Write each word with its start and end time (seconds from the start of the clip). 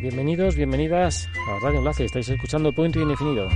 Bienvenidos, 0.00 0.56
bienvenidas 0.56 1.28
a 1.46 1.62
Radio 1.62 1.80
Enlace. 1.80 2.06
Estáis 2.06 2.26
escuchando 2.30 2.72
Punto 2.72 2.98
Indefinido. 3.00 3.50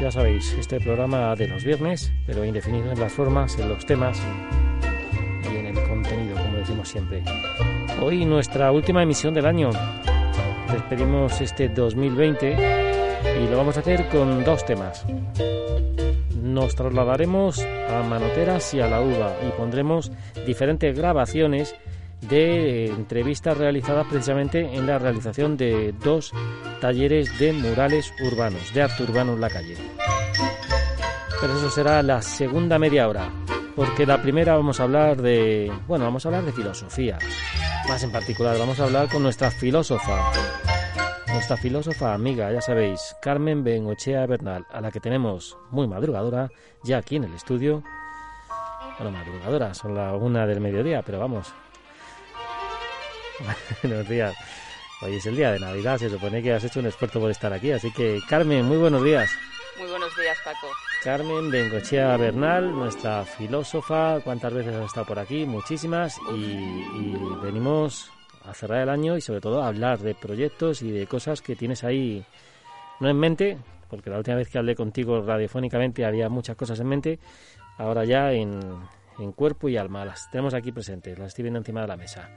Ya 0.00 0.10
sabéis, 0.10 0.52
este 0.54 0.80
programa 0.80 1.36
de 1.36 1.46
los 1.46 1.62
viernes, 1.62 2.12
pero 2.26 2.44
indefinido 2.44 2.90
en 2.90 2.98
las 2.98 3.12
formas, 3.12 3.56
en 3.56 3.68
los 3.68 3.86
temas 3.86 4.20
y 5.44 5.56
en 5.56 5.66
el 5.66 5.88
contenido, 5.88 6.34
como 6.34 6.58
decimos 6.58 6.88
siempre. 6.88 7.22
Hoy 8.02 8.24
nuestra 8.24 8.72
última 8.72 9.04
emisión 9.04 9.34
del 9.34 9.46
año. 9.46 9.70
Despedimos 10.72 11.40
este 11.40 11.68
2020 11.68 12.56
y 13.40 13.48
lo 13.48 13.56
vamos 13.56 13.76
a 13.76 13.80
hacer 13.80 14.08
con 14.08 14.42
dos 14.42 14.66
temas. 14.66 15.06
Nos 16.42 16.74
trasladaremos 16.74 17.60
a 17.60 18.02
Manoteras 18.02 18.74
y 18.74 18.80
a 18.80 18.88
la 18.88 19.00
Uva 19.00 19.36
y 19.46 19.56
pondremos 19.56 20.10
diferentes 20.44 20.98
grabaciones 20.98 21.76
de 22.28 22.86
entrevistas 22.86 23.56
realizadas 23.56 24.06
precisamente 24.06 24.74
en 24.74 24.86
la 24.86 24.98
realización 24.98 25.56
de 25.56 25.92
dos 26.02 26.32
talleres 26.80 27.38
de 27.38 27.52
murales 27.52 28.12
urbanos, 28.22 28.72
de 28.74 28.82
arte 28.82 29.02
urbano 29.02 29.34
en 29.34 29.40
la 29.40 29.50
calle. 29.50 29.76
Pero 31.40 31.56
eso 31.56 31.70
será 31.70 32.02
la 32.02 32.22
segunda 32.22 32.78
media 32.78 33.08
hora, 33.08 33.30
porque 33.74 34.06
la 34.06 34.20
primera 34.22 34.56
vamos 34.56 34.80
a 34.80 34.84
hablar 34.84 35.20
de, 35.20 35.70
bueno, 35.86 36.04
vamos 36.04 36.24
a 36.24 36.28
hablar 36.28 36.44
de 36.44 36.52
filosofía. 36.52 37.18
Más 37.88 38.02
en 38.02 38.10
particular, 38.10 38.58
vamos 38.58 38.80
a 38.80 38.84
hablar 38.84 39.08
con 39.08 39.22
nuestra 39.22 39.50
filósofa, 39.50 40.32
nuestra 41.36 41.58
filósofa 41.58 42.14
amiga, 42.14 42.50
ya 42.50 42.62
sabéis, 42.62 43.14
Carmen 43.20 43.62
Bengochea 43.62 44.26
Bernal, 44.26 44.64
a 44.72 44.80
la 44.80 44.90
que 44.90 45.00
tenemos 45.00 45.58
muy 45.70 45.86
madrugadora, 45.86 46.48
ya 46.82 46.96
aquí 46.96 47.16
en 47.16 47.24
el 47.24 47.34
estudio. 47.34 47.82
Bueno, 48.98 49.12
madrugadora, 49.12 49.74
son 49.74 49.94
la 49.94 50.14
una 50.14 50.46
del 50.46 50.60
mediodía, 50.60 51.02
pero 51.02 51.18
vamos, 51.20 51.52
buenos 53.82 54.08
días. 54.08 54.36
Hoy 55.02 55.16
es 55.16 55.26
el 55.26 55.36
día 55.36 55.52
de 55.52 55.58
Navidad, 55.58 55.98
se 55.98 56.08
supone 56.08 56.42
que 56.42 56.54
has 56.54 56.64
hecho 56.64 56.80
un 56.80 56.86
esfuerzo 56.86 57.20
por 57.20 57.30
estar 57.30 57.52
aquí, 57.52 57.70
así 57.70 57.92
que 57.92 58.20
Carmen, 58.28 58.64
muy 58.64 58.78
buenos 58.78 59.04
días. 59.04 59.30
Muy 59.78 59.90
buenos 59.90 60.16
días, 60.16 60.38
Paco. 60.42 60.68
Carmen 61.04 61.50
Bengochea 61.50 62.16
Bernal, 62.16 62.74
nuestra 62.74 63.24
filósofa, 63.24 64.20
¿cuántas 64.20 64.54
veces 64.54 64.74
has 64.74 64.86
estado 64.86 65.06
por 65.06 65.18
aquí? 65.18 65.44
Muchísimas, 65.44 66.18
y, 66.34 67.14
venimos 67.42 68.10
a 68.44 68.54
cerrar 68.54 68.82
el 68.82 68.88
año 68.88 69.16
y 69.16 69.20
sobre 69.20 69.40
todo 69.40 69.62
a 69.62 69.68
hablar 69.68 69.98
de 69.98 70.14
proyectos 70.14 70.80
y 70.80 70.90
de 70.90 71.06
cosas 71.06 71.42
que 71.42 71.56
tienes 71.56 71.84
ahí, 71.84 72.24
no 73.00 73.10
en 73.10 73.18
mente, 73.18 73.58
porque 73.90 74.08
la 74.08 74.16
última 74.16 74.36
vez 74.36 74.48
que 74.48 74.58
hablé 74.58 74.74
contigo 74.74 75.20
radiofónicamente 75.20 76.06
había 76.06 76.30
muchas 76.30 76.56
cosas 76.56 76.80
en 76.80 76.86
mente, 76.86 77.18
ahora 77.76 78.04
ya 78.06 78.32
en, 78.32 78.60
en 79.18 79.32
cuerpo 79.32 79.68
y 79.68 79.76
alma, 79.76 80.06
las 80.06 80.30
tenemos 80.30 80.54
aquí 80.54 80.72
presentes, 80.72 81.18
las 81.18 81.28
estoy 81.28 81.42
viendo 81.42 81.58
encima 81.58 81.82
de 81.82 81.88
la 81.88 81.96
mesa. 81.98 82.30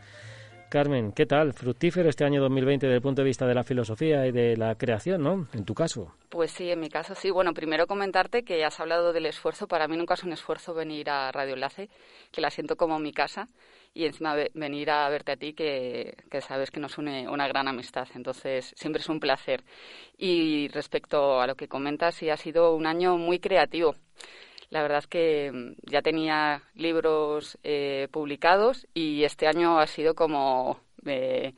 Carmen, 0.70 1.14
¿qué 1.14 1.25
tal? 1.25 1.53
Fructífero 1.53 2.10
este 2.10 2.26
año 2.26 2.39
2020 2.42 2.86
desde 2.86 2.98
el 2.98 3.02
punto 3.02 3.23
de 3.23 3.27
vista 3.27 3.48
de 3.48 3.55
la 3.55 3.64
filosofía 3.64 4.27
y 4.27 4.32
de 4.32 4.55
la 4.55 4.76
creación, 4.76 5.23
¿no? 5.23 5.48
En 5.54 5.66
tu 5.66 5.73
caso. 5.73 6.14
Pues 6.30 6.52
sí, 6.52 6.70
en 6.70 6.80
mi 6.80 6.89
caso 6.89 7.16
sí. 7.16 7.32
Bueno, 7.32 7.55
primero 7.55 7.88
comentarte 7.88 8.44
que 8.44 8.64
has 8.64 8.80
hablado 8.80 9.11
del 9.11 9.26
esfuerzo. 9.26 9.67
Para 9.67 9.88
mí 9.88 9.98
nunca 9.98 10.14
es 10.14 10.23
un 10.23 10.32
esfuerzo 10.32 10.76
venir 10.76 11.10
a 11.10 11.32
Radio 11.32 11.55
Enlace, 11.55 11.89
que 12.32 12.39
la 12.39 12.52
siento 12.52 12.76
como 12.76 12.99
mi 12.99 13.11
casa, 13.11 13.48
y 13.95 14.05
encima 14.05 14.36
venir 14.54 14.92
a 14.92 15.10
verte 15.10 15.32
a 15.32 15.38
ti, 15.38 15.54
que, 15.54 16.16
que 16.30 16.42
sabes 16.42 16.70
que 16.70 16.80
nos 16.80 16.99
une 16.99 17.27
una 17.27 17.48
gran 17.48 17.67
amistad. 17.67 18.08
Entonces, 18.14 18.71
siempre 18.77 19.02
es 19.02 19.10
un 19.10 19.20
placer. 19.20 19.64
Y 20.20 20.67
respecto 20.67 21.42
a 21.42 21.48
lo 21.48 21.55
que 21.55 21.67
comentas, 21.67 22.14
sí 22.14 22.30
ha 22.30 22.38
sido 22.38 22.76
un 22.76 22.86
año 22.86 23.17
muy 23.17 23.39
creativo. 23.39 23.95
La 24.70 24.82
verdad 24.82 25.00
es 25.00 25.08
que 25.08 25.52
mm, 25.52 25.90
ya 25.90 26.02
tenía 26.02 26.64
libros 26.76 27.58
eh, 27.64 28.08
publicados 28.12 28.88
y 28.94 29.24
este 29.24 29.48
año 29.48 29.80
ha 29.80 29.88
sido 29.88 30.16
como 30.16 30.80
eh, 31.06 31.54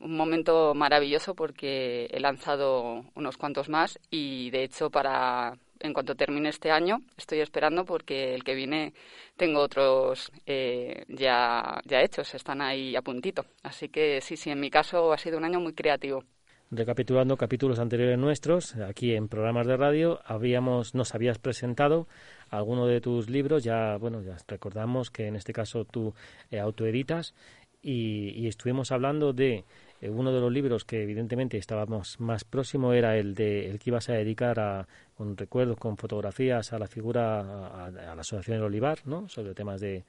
un 0.00 0.16
momento 0.16 0.74
maravilloso 0.74 1.34
porque 1.34 2.06
he 2.10 2.20
lanzado 2.20 3.04
unos 3.14 3.36
cuantos 3.36 3.68
más 3.68 3.98
y 4.10 4.50
de 4.50 4.64
hecho 4.64 4.90
para 4.90 5.58
en 5.80 5.94
cuanto 5.94 6.14
termine 6.14 6.48
este 6.48 6.70
año 6.70 7.00
estoy 7.16 7.40
esperando 7.40 7.84
porque 7.84 8.34
el 8.34 8.44
que 8.44 8.54
viene 8.54 8.94
tengo 9.36 9.60
otros 9.60 10.30
eh, 10.46 11.04
ya, 11.08 11.80
ya 11.84 12.02
hechos, 12.02 12.34
están 12.34 12.60
ahí 12.60 12.96
a 12.96 13.02
puntito. 13.02 13.46
Así 13.62 13.88
que 13.88 14.20
sí, 14.20 14.36
sí, 14.36 14.50
en 14.50 14.60
mi 14.60 14.70
caso 14.70 15.12
ha 15.12 15.18
sido 15.18 15.38
un 15.38 15.44
año 15.44 15.60
muy 15.60 15.72
creativo 15.72 16.24
recapitulando 16.70 17.36
capítulos 17.36 17.80
anteriores 17.80 18.18
nuestros, 18.18 18.76
aquí 18.76 19.14
en 19.14 19.28
programas 19.28 19.66
de 19.66 19.76
radio, 19.76 20.20
habíamos, 20.24 20.94
nos 20.94 21.14
habías 21.14 21.38
presentado 21.38 22.06
alguno 22.50 22.86
de 22.86 23.00
tus 23.00 23.30
libros, 23.30 23.64
ya, 23.64 23.96
bueno, 23.96 24.22
ya 24.22 24.36
recordamos 24.46 25.10
que 25.10 25.26
en 25.26 25.36
este 25.36 25.52
caso 25.52 25.84
tú 25.84 26.14
eh, 26.50 26.58
autoeditas 26.58 27.34
y, 27.82 28.46
estuvimos 28.46 28.92
hablando 28.92 29.32
de 29.32 29.64
eh, 30.00 30.10
uno 30.10 30.32
de 30.32 30.40
los 30.40 30.52
libros 30.52 30.84
que 30.84 31.02
evidentemente 31.02 31.56
estábamos 31.56 32.20
más 32.20 32.44
próximo 32.44 32.92
era 32.92 33.16
el 33.16 33.34
de 33.34 33.70
el 33.70 33.78
que 33.78 33.90
ibas 33.90 34.08
a 34.08 34.14
dedicar 34.14 34.60
a, 34.60 34.86
con 35.16 35.36
recuerdos, 35.36 35.78
con 35.78 35.96
fotografías 35.96 36.72
a 36.72 36.78
la 36.78 36.86
figura, 36.86 37.86
a, 37.86 37.90
la 37.90 38.20
Asociación 38.20 38.58
del 38.58 38.66
Olivar, 38.66 38.98
¿no? 39.06 39.28
sobre 39.28 39.54
temas 39.54 39.80
de, 39.80 40.04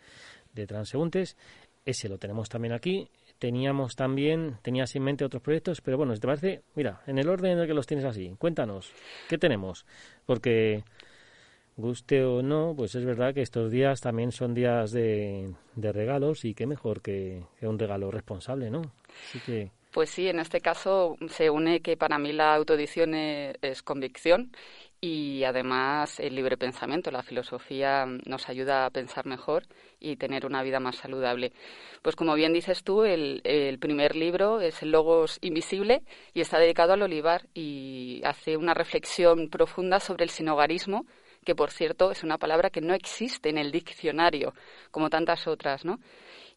de 0.53 0.67
transeúntes. 0.67 1.37
Ese 1.85 2.09
lo 2.09 2.17
tenemos 2.17 2.49
también 2.49 2.73
aquí 2.73 3.07
teníamos 3.41 3.95
también, 3.95 4.59
tenías 4.61 4.95
en 4.95 5.01
mente 5.01 5.25
otros 5.25 5.41
proyectos, 5.41 5.81
pero 5.81 5.97
bueno, 5.97 6.13
si 6.13 6.21
te 6.21 6.27
parece, 6.27 6.61
mira, 6.75 7.01
en 7.07 7.17
el 7.17 7.27
orden 7.27 7.53
en 7.53 7.57
el 7.57 7.65
que 7.65 7.73
los 7.73 7.87
tienes 7.87 8.05
así, 8.05 8.35
cuéntanos, 8.37 8.91
¿qué 9.27 9.39
tenemos? 9.39 9.83
Porque 10.27 10.83
guste 11.77 12.23
o 12.23 12.41
no, 12.41 12.73
pues 12.75 12.95
es 12.95 13.05
verdad 13.05 13.33
que 13.33 13.41
estos 13.41 13.71
días 13.71 14.01
también 14.01 14.31
son 14.31 14.53
días 14.53 14.91
de, 14.91 15.53
regalos 15.75 16.45
y 16.45 16.53
qué 16.53 16.65
mejor 16.65 17.01
que, 17.01 17.43
un 17.61 17.79
regalo 17.79 18.11
responsable, 18.11 18.69
¿no? 18.69 18.81
Que... 19.45 19.71
Pues 19.91 20.09
sí, 20.09 20.27
en 20.29 20.39
este 20.39 20.61
caso 20.61 21.17
se 21.27 21.49
une 21.49 21.81
que 21.81 21.97
para 21.97 22.17
mí 22.17 22.31
la 22.31 22.55
autoedición 22.55 23.13
es 23.13 23.83
convicción 23.83 24.51
y 25.03 25.43
además 25.45 26.19
el 26.19 26.35
libre 26.35 26.57
pensamiento, 26.57 27.09
la 27.09 27.23
filosofía 27.23 28.05
nos 28.05 28.47
ayuda 28.49 28.85
a 28.85 28.89
pensar 28.91 29.25
mejor 29.25 29.63
y 29.99 30.15
tener 30.15 30.45
una 30.45 30.61
vida 30.61 30.79
más 30.79 30.97
saludable. 30.97 31.53
Pues 32.03 32.15
como 32.15 32.35
bien 32.35 32.53
dices 32.53 32.83
tú, 32.83 33.03
el, 33.03 33.41
primer 33.79 34.15
libro 34.15 34.61
es 34.61 34.83
El 34.83 34.91
Logos 34.91 35.39
Invisible 35.41 36.03
y 36.35 36.41
está 36.41 36.59
dedicado 36.59 36.93
al 36.93 37.01
olivar 37.01 37.47
y 37.55 38.21
hace 38.23 38.57
una 38.57 38.75
reflexión 38.75 39.49
profunda 39.49 39.99
sobre 39.99 40.23
el 40.23 40.29
sinogarismo, 40.29 41.07
que 41.45 41.55
por 41.55 41.71
cierto 41.71 42.11
es 42.11 42.23
una 42.23 42.37
palabra 42.37 42.69
que 42.69 42.81
no 42.81 42.93
existe 42.93 43.49
en 43.49 43.57
el 43.57 43.71
diccionario, 43.71 44.53
como 44.91 45.09
tantas 45.09 45.47
otras, 45.47 45.85
¿no? 45.85 45.99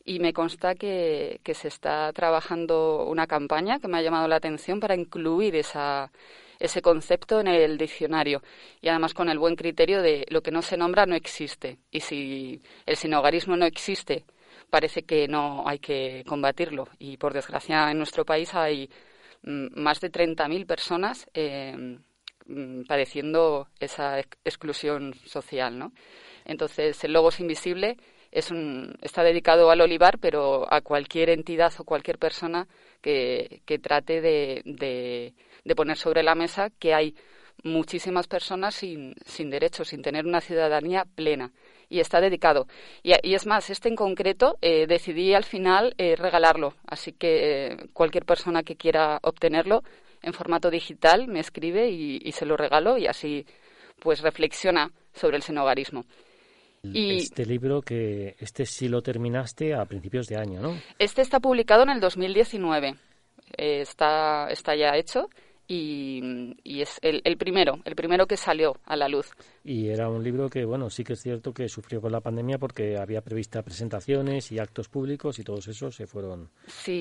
Y 0.05 0.19
me 0.19 0.33
consta 0.33 0.75
que, 0.75 1.41
que 1.43 1.55
se 1.55 1.69
está 1.69 2.12
trabajando 2.12 3.06
una 3.06 3.27
campaña 3.27 3.78
que 3.81 3.89
me 3.89 3.99
ha 3.99 4.03
llamado 4.03 4.28
la 4.28 4.37
atención 4.37 4.78
para 4.81 4.95
incluir 4.95 5.56
esa, 5.56 6.11
ese 6.59 6.83
concepto 6.83 7.41
en 7.41 7.49
el 7.49 7.78
diccionario 7.78 8.43
y 8.81 8.89
además 8.89 9.15
con 9.15 9.28
el 9.28 9.39
buen 9.39 9.56
criterio 9.56 10.03
de 10.03 10.27
lo 10.31 10.43
que 10.43 10.50
no 10.50 10.62
se 10.62 10.77
nombra 10.77 11.07
no 11.07 11.15
existe 11.15 11.78
y 11.91 12.01
si 12.01 12.60
el 12.87 12.97
sinogarismo 12.97 13.57
no 13.57 13.66
existe 13.66 14.25
parece 14.71 15.03
que 15.03 15.28
no 15.28 15.66
hay 15.66 15.78
que 15.78 16.25
combatirlo 16.27 16.89
y 16.98 17.16
por 17.16 17.33
desgracia 17.33 17.91
en 17.91 17.98
nuestro 17.98 18.25
país 18.25 18.54
hay 18.54 18.89
mm, 19.42 19.80
más 19.80 20.01
de 20.01 20.10
30.000 20.10 20.66
personas 20.66 21.27
eh, 21.34 21.98
padeciendo 22.86 23.68
esa 23.80 24.20
exclusión 24.20 25.14
social, 25.24 25.78
¿no? 25.78 25.92
Entonces, 26.44 27.02
el 27.04 27.12
Logos 27.12 27.41
Invisible 27.41 27.96
es 28.30 28.50
un, 28.50 28.96
está 29.00 29.22
dedicado 29.22 29.70
al 29.70 29.80
olivar, 29.80 30.18
pero 30.18 30.66
a 30.72 30.80
cualquier 30.80 31.30
entidad 31.30 31.72
o 31.78 31.84
cualquier 31.84 32.18
persona 32.18 32.68
que, 33.00 33.62
trate 33.82 34.20
de, 34.20 35.32
de 35.64 35.74
poner 35.74 35.96
sobre 35.96 36.22
la 36.22 36.34
mesa 36.34 36.70
que 36.78 36.94
hay 36.94 37.14
muchísimas 37.62 38.26
personas 38.26 38.74
sin, 38.74 39.14
sin 39.24 39.50
derechos, 39.50 39.88
sin 39.88 40.02
tener 40.02 40.26
una 40.26 40.41
ciudadanía 40.41 41.06
plena. 41.14 41.52
Y 41.88 42.00
está 42.00 42.20
dedicado. 42.20 42.66
Y, 43.02 43.12
es 43.34 43.46
más, 43.46 43.70
este 43.70 43.88
en 43.88 43.96
concreto 43.96 44.58
eh, 44.62 44.86
decidí 44.86 45.34
al 45.34 45.44
final 45.44 45.94
eh, 45.98 46.16
regalarlo. 46.16 46.74
Así 46.86 47.12
que 47.12 47.66
eh, 47.66 47.76
cualquier 47.92 48.24
persona 48.24 48.62
que 48.62 48.76
quiera 48.76 49.18
obtenerlo 49.22 49.82
en 50.24 50.32
formato 50.32 50.71
digital 50.71 51.28
me 51.28 51.41
escribe 51.41 51.91
y, 51.91 52.21
y, 52.22 52.32
se 52.32 52.47
lo 52.47 52.56
regalo 52.56 52.97
y 52.98 53.06
así 53.06 53.47
pues 54.00 54.21
reflexiona 54.21 54.91
sobre 55.12 55.36
el 55.36 55.42
senogarismo. 55.42 56.04
Y 56.82 57.16
este 57.16 57.47
libro 57.47 57.80
que 57.80 58.36
este 58.38 58.66
sí 58.66 58.88
lo 58.88 59.00
terminaste 59.00 59.74
a 59.74 59.84
principios 59.86 60.26
de 60.26 60.36
año, 60.36 60.60
¿no? 60.60 60.78
Este 60.98 61.22
está 61.22 61.41
publicado 61.41 61.82
en 61.84 61.91
el 61.91 62.00
2019. 62.00 62.97
Eh, 63.56 63.80
está, 63.80 64.48
está 64.50 64.74
ya 64.74 64.97
hecho 64.97 65.30
y, 65.66 66.83
es 66.83 66.99
el, 67.03 67.22
el, 67.25 67.37
primero, 67.37 67.78
el 67.84 67.95
primero 67.95 68.27
que 68.27 68.37
salió 68.37 68.77
a 68.84 68.97
la 68.97 69.09
luz. 69.09 69.31
Y 69.65 69.89
era 69.89 70.09
un 70.09 70.22
libro 70.22 70.51
que, 70.51 70.65
bueno, 70.65 70.91
sí 70.91 71.05
que 71.05 71.15
es 71.15 71.22
cierto 71.22 71.55
que 71.55 71.69
sufrió 71.69 72.01
con 72.01 72.13
la 72.13 72.21
pandemia 72.21 72.59
porque 72.59 72.99
había 72.99 73.22
prevista 73.22 73.63
presentaciones 73.63 74.53
y 74.53 74.59
actos 74.59 74.89
públicos 74.89 75.39
y 75.39 75.45
todos 75.45 75.66
esos 75.69 75.95
se 75.97 76.07
fueron 76.07 76.51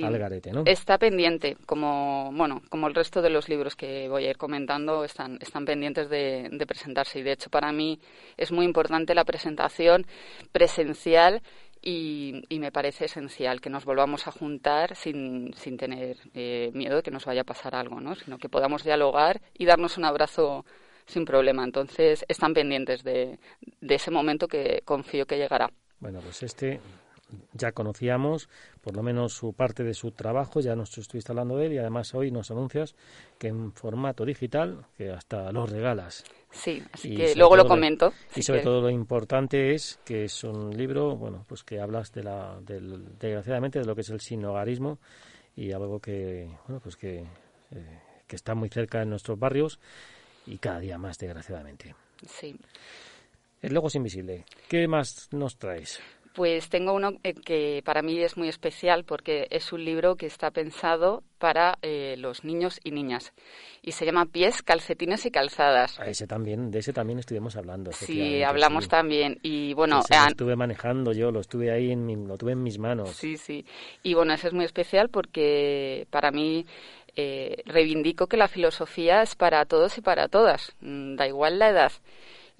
al 0.03 0.17
garete, 0.17 0.51
¿no? 0.51 0.63
Está 0.65 0.97
pendiente, 0.97 1.57
como, 1.65 2.31
bueno, 2.33 2.61
como 2.69 2.87
el 2.87 2.95
resto 2.95 3.21
de 3.21 3.29
los 3.29 3.49
libros 3.49 3.75
que 3.75 4.07
voy 4.07 4.25
a 4.25 4.29
ir 4.29 4.37
comentando, 4.37 5.03
están, 5.03 5.37
están 5.41 5.65
pendientes 5.65 6.09
de, 6.09 6.49
de 6.51 6.65
presentarse. 6.65 7.19
Y 7.19 7.23
de 7.23 7.33
hecho, 7.33 7.49
para 7.49 7.71
mí 7.71 7.99
es 8.37 8.51
muy 8.51 8.65
importante 8.65 9.13
la 9.13 9.25
presentación 9.25 10.05
presencial 10.51 11.41
y, 11.83 12.43
me 12.59 12.71
parece 12.71 13.05
esencial 13.05 13.59
que 13.59 13.69
nos 13.69 13.83
volvamos 13.83 14.25
a 14.27 14.31
juntar 14.31 14.95
sin, 14.95 15.53
sin 15.53 15.77
tener 15.77 16.17
eh, 16.33 16.71
miedo 16.73 16.95
de 16.95 17.03
que 17.03 17.11
nos 17.11 17.25
vaya 17.25 17.41
a 17.41 17.45
pasar 17.45 17.75
algo, 17.75 17.99
¿no? 17.99 18.15
sino 18.15 18.37
que 18.37 18.47
podamos 18.47 18.83
dialogar 18.83 19.41
y 19.57 19.65
darnos 19.65 19.97
un 19.97 20.05
abrazo 20.05 20.65
sin 21.05 21.25
problema. 21.25 21.63
Entonces, 21.65 22.23
están 22.29 22.53
pendientes 22.53 23.03
de, 23.03 23.37
de 23.81 23.95
ese 23.95 24.11
momento 24.11 24.47
que 24.47 24.81
confío 24.85 25.25
que 25.25 25.37
llegará. 25.37 25.69
Bueno, 25.99 26.19
pues 26.21 26.43
este 26.43 26.79
ya 27.53 27.71
conocíamos 27.71 28.49
por 28.81 28.95
lo 28.95 29.03
menos 29.03 29.33
su 29.33 29.53
parte 29.53 29.83
de 29.83 29.93
su 29.93 30.11
trabajo, 30.11 30.59
ya 30.59 30.75
nos 30.75 30.97
estuviste 30.97 31.31
hablando 31.31 31.57
de 31.57 31.67
él 31.67 31.73
y 31.73 31.77
además 31.77 32.13
hoy 32.13 32.31
nos 32.31 32.51
anuncias 32.51 32.95
que 33.37 33.47
en 33.47 33.71
formato 33.73 34.25
digital, 34.25 34.85
que 34.97 35.11
hasta 35.11 35.51
lo 35.51 35.65
regalas. 35.65 36.23
Sí, 36.51 36.83
así 36.91 37.15
que 37.15 37.35
luego 37.35 37.55
lo 37.55 37.67
comento. 37.67 38.13
y 38.35 38.43
sobre 38.43 38.61
todo 38.61 38.81
lo 38.81 38.89
importante 38.89 39.73
es 39.73 39.99
que 40.05 40.25
es 40.25 40.43
un 40.43 40.75
libro, 40.75 41.15
bueno, 41.15 41.45
pues 41.47 41.63
que 41.63 41.79
hablas 41.79 42.11
de 42.11 42.23
la, 42.23 42.59
del, 42.61 43.17
desgraciadamente, 43.17 43.79
de 43.79 43.85
lo 43.85 43.95
que 43.95 44.01
es 44.01 44.09
el 44.09 44.19
sinogarismo 44.19 44.99
y 45.55 45.71
algo 45.71 45.99
que, 45.99 46.49
bueno, 46.67 46.79
pues 46.81 46.95
que, 46.95 47.19
eh, 47.71 47.99
que 48.27 48.35
está 48.35 48.53
muy 48.53 48.69
cerca 48.69 49.01
en 49.01 49.09
nuestros 49.09 49.39
barrios 49.39 49.79
y 50.45 50.57
cada 50.57 50.79
día 50.79 50.97
más, 50.97 51.17
desgraciadamente. 51.17 51.95
Sí. 52.27 52.55
El 53.61 53.73
logo 53.73 53.87
es 53.87 53.95
invisible. 53.95 54.45
¿Qué 54.67 54.87
más 54.87 55.29
nos 55.31 55.57
traes? 55.57 56.01
Pues 56.33 56.69
tengo 56.69 56.93
uno 56.93 57.11
eh, 57.23 57.33
que 57.33 57.81
para 57.85 58.01
mí 58.01 58.19
es 58.19 58.37
muy 58.37 58.49
especial 58.49 59.03
porque 59.03 59.47
es 59.51 59.71
un 59.71 59.85
libro 59.85 60.15
que 60.15 60.25
está 60.25 60.49
pensado 60.49 61.23
para 61.37 61.77
eh, 61.83 62.15
los 62.17 62.43
niños 62.43 62.79
y 62.83 62.91
niñas 62.91 63.33
y 63.83 63.91
se 63.91 64.05
llama 64.05 64.25
Pies, 64.25 64.63
calcetines 64.63 65.25
y 65.25 65.31
calzadas. 65.31 65.99
A 65.99 66.05
ese 66.05 66.25
también, 66.25 66.71
de 66.71 66.79
ese 66.79 66.93
también 66.93 67.19
estuvimos 67.19 67.55
hablando. 67.55 67.91
Sí, 67.91 68.41
hablamos 68.41 68.87
también 68.87 69.37
y 69.43 69.73
bueno, 69.73 69.97
lo 70.09 70.27
estuve 70.27 70.55
manejando 70.55 71.11
yo, 71.11 71.31
lo 71.31 71.41
estuve 71.41 71.71
ahí 71.71 71.91
en 71.91 72.27
lo 72.27 72.37
tuve 72.37 72.53
en 72.53 72.63
mis 72.63 72.79
manos. 72.79 73.11
Sí, 73.11 73.37
sí. 73.37 73.65
Y 74.01 74.13
bueno, 74.13 74.33
ese 74.33 74.47
es 74.47 74.53
muy 74.53 74.65
especial 74.65 75.09
porque 75.09 76.07
para 76.09 76.31
mí 76.31 76.65
eh, 77.15 77.61
reivindico 77.65 78.25
que 78.25 78.37
la 78.37 78.47
filosofía 78.47 79.21
es 79.21 79.35
para 79.35 79.65
todos 79.65 79.97
y 79.99 80.01
para 80.01 80.29
todas, 80.29 80.73
mm, 80.81 81.15
da 81.15 81.27
igual 81.27 81.59
la 81.59 81.69
edad. 81.69 81.91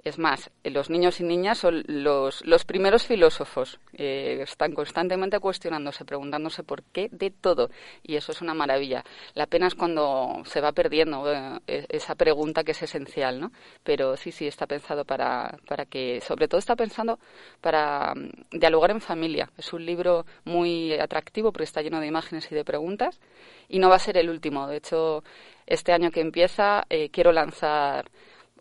Es 0.04 0.20
más, 0.20 0.52
los 0.66 0.90
niños 0.90 1.22
y 1.22 1.24
niñas 1.24 1.60
son 1.60 1.82
los, 1.88 2.46
los 2.46 2.66
primeros 2.66 3.08
filósofos. 3.08 3.80
Eh, 3.94 4.40
están 4.42 4.74
constantemente 4.74 5.40
cuestionándose, 5.40 6.04
preguntándose 6.04 6.62
por 6.64 6.84
qué 6.84 7.08
de 7.10 7.32
todo. 7.32 7.70
Y 8.02 8.18
eso 8.18 8.34
es 8.34 8.42
una 8.42 8.54
maravilla. 8.54 9.06
La 9.34 9.46
pena 9.46 9.68
es 9.68 9.76
cuando 9.76 10.42
se 10.46 10.60
va 10.60 10.74
perdiendo 10.74 11.32
eh, 11.32 11.58
e-, 11.68 11.86
esa 11.88 12.16
pregunta 12.16 12.66
que 12.66 12.72
es 12.72 12.84
esencial, 12.84 13.40
¿no? 13.40 13.54
Pero 13.84 14.18
sí, 14.18 14.34
sí, 14.34 14.46
está 14.46 14.68
pensado 14.68 15.06
para, 15.06 15.58
para 15.68 15.86
que, 15.86 16.20
sobre 16.20 16.50
todo 16.50 16.60
está 16.60 16.76
pensando 16.76 17.18
para 17.62 18.14
mm, 18.14 18.60
dialogar 18.60 18.92
en 18.92 19.00
familia. 19.00 19.50
Es 19.58 19.72
un 19.72 19.86
libro 19.86 20.26
muy 20.44 20.92
atractivo 20.96 21.54
porque 21.54 21.64
está 21.64 21.82
lleno 21.82 22.02
de 22.02 22.08
imágenes 22.08 22.52
y 22.52 22.56
de 22.56 22.66
preguntas. 22.66 23.22
Y 23.70 23.80
no 23.80 23.88
va 23.88 23.96
a 23.96 24.00
ser 24.00 24.18
el 24.18 24.30
último. 24.30 24.68
De 24.68 24.78
hecho, 24.78 25.24
este 25.66 25.94
año 25.94 26.12
que 26.12 26.20
empieza 26.20 26.86
eh, 26.90 27.10
quiero 27.10 27.32
lanzar 27.32 28.12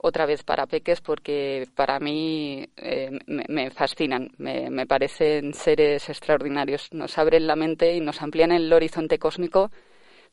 otra 0.02 0.26
vez 0.26 0.42
para 0.42 0.66
peques 0.66 1.00
porque 1.00 1.66
para 1.74 1.98
mí 2.00 2.68
eh, 2.76 3.10
me, 3.26 3.70
fascinan, 3.70 4.30
me, 4.36 4.68
me, 4.68 4.86
parecen 4.86 5.54
seres 5.54 6.08
extraordinarios, 6.08 6.92
nos 6.92 7.16
abren 7.18 7.46
la 7.46 7.56
mente 7.56 7.94
y 7.94 8.00
nos 8.00 8.20
amplían 8.20 8.52
el 8.52 8.72
horizonte 8.72 9.18
cósmico 9.18 9.70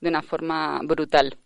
de 0.02 0.10
una 0.10 0.22
forma 0.22 0.80
brutal. 0.84 1.38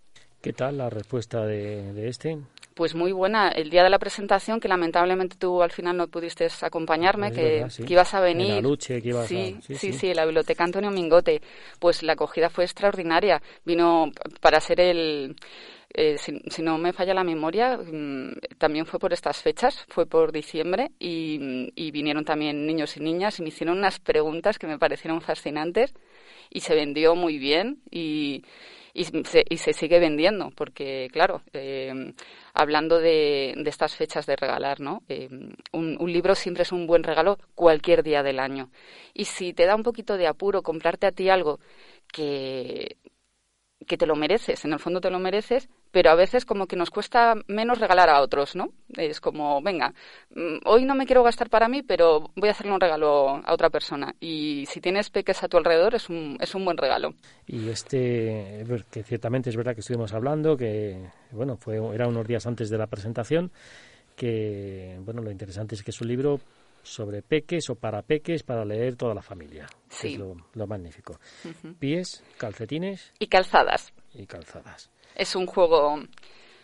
¿Qué 0.41 0.51
tal 0.51 0.77
la 0.77 0.89
respuesta 0.89 1.45
de, 1.45 2.09
este? 2.09 2.37
Pues 2.75 2.95
muy 2.95 3.13
buena. 3.13 3.47
El 3.47 3.69
día 3.69 3.81
de 3.81 3.89
la 3.89 3.97
presentación, 3.97 4.59
que 4.59 4.67
lamentablemente 4.67 5.37
tú 5.37 5.61
al 5.61 5.71
final 5.71 5.95
no 5.95 6.07
pudiste 6.07 6.47
acompañarme, 6.61 7.31
que, 7.31 7.65
ibas 7.87 8.13
a 8.13 8.19
venir. 8.19 8.61
luche, 8.61 9.01
que 9.01 9.07
ibas 9.07 9.27
sí, 9.27 9.55
a... 9.57 9.61
sí, 9.61 9.75
sí, 9.75 9.93
sí, 9.93 10.13
la 10.13 10.25
biblioteca 10.25 10.65
Antonio 10.65 10.91
Mingote. 10.91 11.41
Pues 11.79 12.03
la 12.03 12.13
acogida 12.13 12.49
fue 12.49 12.65
extraordinaria. 12.65 13.41
Vino 13.63 14.11
para 14.41 14.59
ser 14.59 14.81
el, 14.81 15.37
eh, 15.93 16.17
si, 16.17 16.61
no 16.63 16.77
me 16.79 16.91
falla 16.91 17.13
la 17.13 17.23
memoria, 17.23 17.77
mm, 17.77 18.33
también 18.57 18.85
fue 18.85 18.99
por 18.99 19.13
estas 19.13 19.41
fechas, 19.41 19.85
fue 19.89 20.07
por 20.07 20.31
diciembre 20.31 20.91
y, 20.99 21.91
vinieron 21.91 22.25
también 22.25 22.65
niños 22.65 22.97
y 22.97 22.99
niñas 22.99 23.39
y 23.39 23.43
me 23.43 23.49
hicieron 23.49 23.77
unas 23.77 23.99
preguntas 23.99 24.57
que 24.57 24.65
me 24.65 24.79
parecieron 24.79 25.21
fascinantes 25.21 25.93
y 26.49 26.61
se 26.61 26.73
vendió 26.73 27.15
muy 27.15 27.37
bien 27.37 27.83
y, 27.91 28.43
y, 28.93 29.05
se, 29.05 29.73
sigue 29.73 29.99
vendiendo 29.99 30.49
porque, 30.55 31.09
claro, 31.11 31.43
eh, 31.53 32.13
hablando 32.55 32.99
de, 32.99 33.51
estas 33.65 33.95
fechas 33.95 34.25
de 34.25 34.35
regalar, 34.35 34.79
¿no? 34.79 35.03
Eh, 35.09 35.29
un, 35.73 35.97
un 35.99 36.11
libro 36.11 36.33
siempre 36.33 36.63
es 36.63 36.71
un 36.71 36.87
buen 36.87 37.03
regalo 37.03 37.37
cualquier 37.53 38.01
día 38.01 38.23
del 38.23 38.39
año. 38.39 38.71
Y 39.13 39.25
si 39.25 39.53
te 39.53 39.65
da 39.65 39.75
un 39.75 39.83
poquito 39.83 40.17
de 40.17 40.27
apuro 40.27 40.63
comprarte 40.63 41.05
a 41.07 41.11
ti 41.11 41.29
algo 41.29 41.59
que 42.11 42.97
que 43.85 43.97
te 43.97 44.05
lo 44.05 44.15
mereces, 44.15 44.65
en 44.65 44.73
el 44.73 44.79
fondo 44.79 45.01
te 45.01 45.09
lo 45.09 45.19
mereces, 45.19 45.69
pero 45.93 46.09
a 46.09 46.15
veces 46.15 46.43
como 46.43 46.65
que 46.65 46.75
nos 46.75 46.89
cuesta 46.89 47.35
menos 47.47 47.77
regalar 47.77 48.09
a 48.09 48.19
otros, 48.21 48.55
¿no? 48.55 48.73
Es 48.97 49.21
como, 49.21 49.61
venga, 49.61 49.93
mm, 50.31 50.57
hoy 50.65 50.85
no 50.85 50.95
me 50.95 51.05
quiero 51.05 51.21
gastar 51.21 51.51
para 51.51 51.69
mí, 51.69 51.83
pero 51.83 52.31
voy 52.35 52.49
a 52.49 52.51
hacerle 52.51 52.71
un 52.71 52.81
regalo 52.81 53.39
a 53.45 53.53
otra 53.53 53.69
persona. 53.69 54.15
Y 54.19 54.65
si 54.65 54.81
tienes 54.81 55.11
peques 55.11 55.43
a 55.43 55.47
tu 55.47 55.57
alrededor, 55.57 55.93
es 55.93 56.09
un, 56.09 56.35
es 56.41 56.55
un 56.55 56.65
buen 56.65 56.77
regalo. 56.77 57.13
Y 57.45 57.69
este, 57.69 58.65
que 58.89 59.03
ciertamente 59.03 59.51
es 59.51 59.55
verdad 59.55 59.75
que 59.75 59.81
estuvimos 59.81 60.13
hablando, 60.13 60.57
que, 60.57 61.11
bueno, 61.29 61.57
fue, 61.57 61.77
era 61.93 62.07
unos 62.07 62.27
días 62.27 62.47
antes 62.47 62.71
de 62.71 62.79
la 62.79 62.87
presentación, 62.87 63.51
que, 64.15 64.97
bueno, 65.01 65.21
lo 65.21 65.29
interesante 65.29 65.75
es 65.75 65.83
que 65.83 65.91
es 65.91 66.01
un 66.01 66.07
libro 66.07 66.39
sobre 66.81 67.21
peques 67.21 67.69
o 67.69 67.75
para 67.75 68.01
peques 68.01 68.41
para 68.41 68.65
leer 68.65 68.95
toda 68.95 69.13
la 69.13 69.21
familia. 69.21 69.67
Sí. 69.89 70.13
es 70.13 70.19
lo, 70.19 70.67
magnífico. 70.67 71.19
Pies, 71.77 72.23
calcetines. 72.39 73.13
Y 73.19 73.27
calzadas. 73.27 73.93
Y 74.15 74.25
calzadas. 74.25 74.89
Es 75.15 75.36
un 75.36 75.46
juego, 75.46 76.01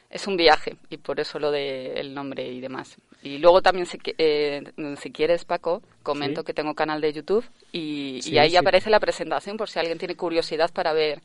es 0.10 0.27
un 0.27 0.38
viaje 0.38 0.77
y 0.89 0.98
por 0.98 1.20
eso 1.20 1.39
lo 1.39 1.51
de 1.51 1.94
el 1.94 2.13
nombre 2.13 2.48
y 2.48 2.60
demás. 2.60 2.98
Y 3.22 3.38
luego 3.38 3.62
también, 3.62 3.86
si, 3.86 4.00
eh, 4.18 4.63
si 4.98 5.12
quieres, 5.12 5.44
Paco, 5.44 5.82
comento 6.03 6.44
que 6.44 6.53
tengo 6.53 6.74
canal 6.74 7.01
de 7.01 7.12
YouTube 7.12 7.46
y, 7.72 8.22
y 8.24 8.38
ahí 8.38 8.56
aparece 8.56 8.89
la 8.89 9.00
presentación 9.00 9.58
por 9.58 9.70
si 9.70 9.77
alguien 9.77 9.98
tiene 9.98 10.15
curiosidad 10.15 10.72
para 10.72 10.94
ver 10.94 11.22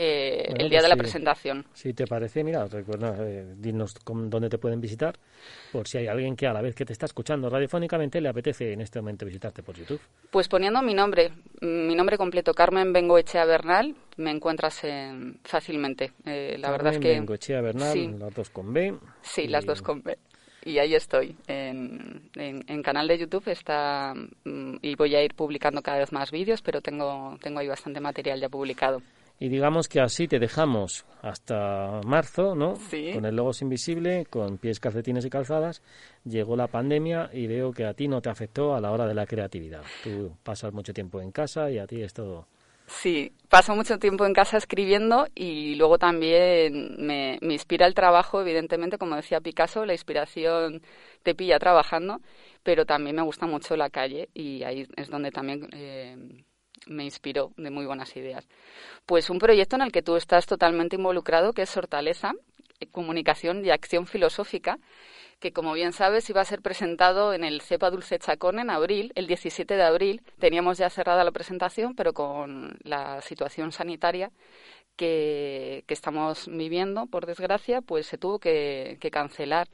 eh, 0.00 0.54
el 0.56 0.70
día 0.70 0.80
de 0.80 0.88
la 0.88 0.94
presentación. 0.94 1.66
Si 1.72 1.92
te 1.92 2.06
parece, 2.06 2.44
mira, 2.44 2.64
recuerda, 2.66 3.16
eh, 3.18 3.54
dinos 3.56 3.96
dónde 4.06 4.48
te 4.48 4.56
pueden 4.56 4.80
visitar, 4.80 5.18
por 5.72 5.88
si 5.88 5.98
hay 5.98 6.06
alguien 6.06 6.36
que 6.36 6.46
a 6.46 6.52
la 6.52 6.62
vez 6.62 6.76
que 6.76 6.84
te 6.84 6.92
está 6.92 7.06
escuchando 7.06 7.50
radiofónicamente 7.50 8.20
le 8.20 8.28
apetece 8.28 8.72
en 8.72 8.80
este 8.80 9.00
momento 9.00 9.26
visitarte 9.26 9.64
por 9.64 9.74
YouTube. 9.74 10.00
Pues 10.30 10.46
poniendo 10.46 10.80
mi 10.82 10.94
nombre, 10.94 11.32
mi 11.62 11.96
nombre 11.96 12.16
completo, 12.16 12.54
Carmen 12.54 12.92
Bengoechea 12.92 13.44
Bernal, 13.44 13.96
me 14.18 14.30
encuentras 14.30 14.82
fácilmente. 15.42 16.12
Eh, 16.24 16.56
la 16.60 16.70
verdad 16.70 16.92
es 16.92 17.00
que... 17.00 17.08
Bengoechea 17.08 17.60
Bernal, 17.60 18.20
las 18.20 18.34
dos 18.34 18.50
con 18.50 18.72
B. 18.72 18.94
Sí, 19.22 19.48
las 19.48 19.66
dos 19.66 19.82
con 19.82 20.02
B 20.04 20.16
y 20.64 20.78
ahí 20.78 20.94
estoy. 20.94 21.34
En, 21.46 22.30
en, 22.34 22.82
canal 22.82 23.08
de 23.08 23.18
YouTube 23.18 23.48
está 23.48 24.14
mm, 24.44 24.76
y 24.82 24.94
voy 24.96 25.14
a 25.14 25.24
ir 25.24 25.34
publicando 25.34 25.82
cada 25.82 25.98
vez 25.98 26.12
más 26.12 26.30
vídeos, 26.30 26.62
pero 26.62 26.82
tengo, 26.82 27.36
tengo 27.40 27.60
ahí 27.60 27.68
bastante 27.68 28.00
material 28.00 28.40
ya 28.40 28.48
publicado. 28.48 29.00
Y 29.40 29.48
digamos 29.48 29.88
que 29.88 30.00
así 30.00 30.26
te 30.26 30.38
dejamos 30.38 31.06
hasta 31.22 32.00
marzo, 32.04 32.54
¿no? 32.54 32.74
Sí. 32.76 33.12
Con 33.12 33.24
el 33.24 33.36
logo 33.36 33.52
invisible, 33.60 34.26
con 34.26 34.58
pies, 34.58 34.80
calcetines 34.80 35.24
y 35.24 35.30
calzadas. 35.30 35.82
Llegó 36.24 36.56
la 36.56 36.66
pandemia 36.66 37.30
y 37.32 37.46
veo 37.46 37.72
que 37.72 37.84
a 37.84 37.94
ti 37.94 38.08
no 38.08 38.20
te 38.20 38.30
afectó 38.30 38.74
a 38.74 38.80
la 38.80 38.90
hora 38.90 39.06
de 39.06 39.14
la 39.14 39.26
creatividad. 39.26 39.82
Tú 40.02 40.36
pasas 40.42 40.72
mucho 40.72 40.92
tiempo 40.92 41.20
en 41.20 41.30
casa 41.30 41.70
y 41.70 41.78
a 41.78 41.86
ti 41.86 42.02
es 42.02 42.12
todo. 42.12 42.46
Sí, 42.88 43.32
paso 43.50 43.76
mucho 43.76 43.98
tiempo 43.98 44.24
en 44.24 44.32
casa 44.32 44.56
escribiendo 44.56 45.28
y 45.34 45.74
luego 45.74 45.98
también 45.98 46.96
me, 46.98 47.38
me 47.42 47.52
inspira 47.52 47.86
el 47.86 47.94
trabajo, 47.94 48.40
evidentemente, 48.40 48.96
como 48.96 49.14
decía 49.14 49.42
Picasso, 49.42 49.84
la 49.84 49.92
inspiración 49.92 50.80
te 51.22 51.34
pilla 51.34 51.58
trabajando, 51.58 52.22
pero 52.62 52.86
también 52.86 53.16
me 53.16 53.22
gusta 53.22 53.46
mucho 53.46 53.76
la 53.76 53.90
calle 53.90 54.30
y 54.32 54.62
ahí 54.62 54.88
es 54.96 55.10
donde 55.10 55.30
también 55.30 55.68
eh, 55.72 56.16
me 56.88 57.04
inspiró 57.04 57.52
de 57.56 57.70
muy 57.70 57.86
buenas 57.86 58.16
ideas. 58.16 58.48
Pues 59.06 59.30
un 59.30 59.38
proyecto 59.38 59.76
en 59.76 59.82
el 59.82 59.92
que 59.92 60.02
tú 60.02 60.16
estás 60.16 60.46
totalmente 60.46 60.96
involucrado, 60.96 61.52
que 61.52 61.62
es 61.62 61.76
Hortaleza, 61.76 62.32
eh, 62.80 62.86
Comunicación 62.86 63.64
y 63.64 63.70
Acción 63.70 64.06
Filosófica, 64.06 64.78
que 65.40 65.52
como 65.52 65.72
bien 65.72 65.92
sabes 65.92 66.28
iba 66.30 66.40
a 66.40 66.44
ser 66.44 66.62
presentado 66.62 67.32
en 67.32 67.44
el 67.44 67.60
CEPA 67.60 67.90
Dulce 67.90 68.18
Chacón 68.18 68.58
en 68.58 68.70
abril, 68.70 69.12
el 69.14 69.26
17 69.26 69.76
de 69.76 69.82
abril. 69.82 70.22
Teníamos 70.38 70.78
ya 70.78 70.90
cerrada 70.90 71.22
la 71.22 71.30
presentación, 71.30 71.94
pero 71.94 72.12
con 72.12 72.76
la 72.82 73.20
situación 73.22 73.70
sanitaria 73.70 74.32
que, 74.98 75.84
estamos 75.88 76.48
viviendo, 76.48 77.06
por 77.06 77.24
desgracia, 77.24 77.80
pues 77.80 78.06
se 78.06 78.18
tuvo 78.18 78.38
que, 78.38 78.98
cancelar. 79.12 79.68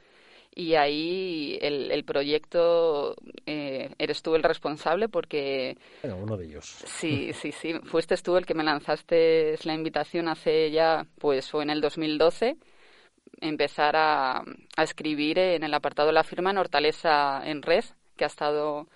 Y 0.57 0.77
ahí 0.77 1.59
el, 1.61 2.05
proyecto, 2.05 3.17
eh, 3.45 3.91
eres 3.99 4.23
tú 4.23 4.37
el 4.37 4.43
responsable 4.45 5.09
porque... 5.09 5.77
Bueno, 6.03 6.19
uno 6.19 6.37
de 6.37 6.47
ellos. 6.47 6.65
Sí, 6.87 7.33
sí, 7.35 7.51
sí. 7.51 7.75
Fuiste 7.85 8.17
tú 8.19 8.37
el 8.37 8.47
que 8.47 8.55
me 8.55 8.63
lanzaste 8.63 9.57
la 9.65 9.75
invitación 9.75 10.29
hace 10.29 10.71
ya, 10.71 11.07
pues 11.19 11.51
fue 11.51 11.65
en 11.65 11.71
el 11.71 11.81
2012 11.81 12.57
empezar 13.41 13.97
a, 13.97 14.45
escribir 14.77 15.39
en 15.39 15.63
el 15.65 15.75
apartado 15.75 16.09
de 16.09 16.15
la 16.15 16.25
firma 16.25 16.51
en 16.51 16.59
Hortaleza 16.59 17.43
en 17.45 17.63
Red, 17.63 17.85
que 18.17 18.25
ha 18.25 18.29
estado 18.29 18.89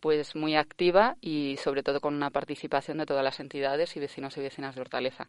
pues 0.00 0.34
muy 0.34 0.56
activa 0.56 1.16
y 1.20 1.56
sobre 1.58 1.82
todo 1.82 2.00
con 2.00 2.14
una 2.14 2.30
participación 2.30 2.98
de 2.98 3.06
todas 3.06 3.24
las 3.24 3.40
entidades 3.40 3.96
y 3.96 4.00
vecinos 4.00 4.36
y 4.36 4.40
vecinas 4.40 4.74
de 4.74 4.80
Hortaleza. 4.80 5.28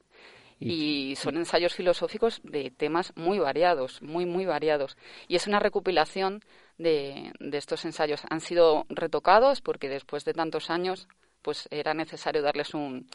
Y, 0.62 1.15
son 1.15 1.38
ensayos 1.38 1.74
filosóficos 1.74 2.39
de 2.44 2.70
temas 2.70 3.13
muy 3.15 3.39
variados, 3.39 4.01
muy, 4.01 4.25
muy 4.25 4.46
variados. 4.46 4.96
Y 5.27 5.36
es 5.36 5.48
una 5.48 5.60
recopilación 5.60 6.41
de, 6.77 7.34
de 7.39 7.58
estos 7.58 7.84
ensayos. 7.84 8.22
Han 8.30 8.41
sido 8.41 8.86
retocados 8.89 9.62
porque 9.62 9.89
después 9.89 10.24
de 10.24 10.34
tantos 10.34 10.70
años 10.70 11.08
pues 11.41 11.68
era 11.72 11.96
necesario 11.96 12.44
darles 12.44 12.74
un, 12.75 13.10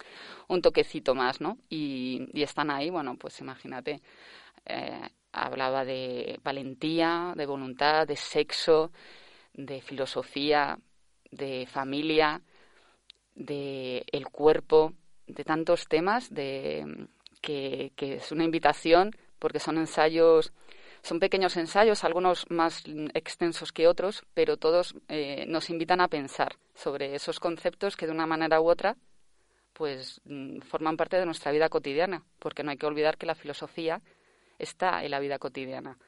un 0.49 0.61
toquecito 0.61 1.15
más, 1.15 1.41
¿no? 1.41 1.59
Y, 1.69 2.29
y 2.33 2.43
están 2.43 2.71
ahí, 2.71 2.91
bueno, 2.91 3.17
pues 3.17 3.41
imagínate, 3.41 4.03
eh, 4.65 5.09
hablaba 5.33 5.85
de 5.85 6.41
valentía, 6.43 7.33
de 7.37 7.47
voluntad, 7.47 8.07
de 8.07 8.17
sexo, 8.17 8.91
de 9.53 9.81
filosofía, 9.81 10.79
de 11.31 11.67
familia, 11.67 12.43
de 13.35 14.05
el 14.11 14.27
cuerpo, 14.29 14.95
de 15.27 15.45
tantos 15.45 15.87
temas 15.89 16.33
de, 16.33 17.09
que, 17.47 18.17
es 18.17 18.33
una 18.33 18.45
invitación 18.45 19.13
porque 19.39 19.61
son 19.61 19.79
ensayos, 19.79 20.53
son 21.03 21.21
pequeños 21.21 21.57
ensayos, 21.57 22.05
algunos 22.05 22.47
más 22.51 22.83
extensos 23.15 23.73
que 23.73 23.87
otros, 23.87 24.25
pero 24.35 24.57
todos 24.57 24.95
eh, 25.09 25.45
nos 25.47 25.71
invitan 25.71 26.01
a 26.01 26.09
pensar 26.09 26.57
sobre 26.75 27.15
esos 27.15 27.39
conceptos 27.39 27.97
que 27.97 28.07
de 28.07 28.13
una 28.13 28.27
manera 28.27 28.61
u 28.61 28.69
otra 28.69 28.97
pues 29.73 30.23
mm, 30.25 30.61
forman 30.61 30.97
parte 30.97 31.19
de 31.19 31.27
nuestra 31.27 31.53
vida 31.53 31.69
cotidiana, 31.69 32.23
porque 32.39 32.63
no 32.63 32.71
hay 32.71 32.79
que 32.79 32.87
olvidar 32.87 33.19
que 33.19 33.27
la 33.27 33.35
filosofía 33.35 34.01
está 34.59 35.05
en 35.05 35.11
la 35.11 35.21
vida 35.21 35.39
cotidiana. 35.39 35.99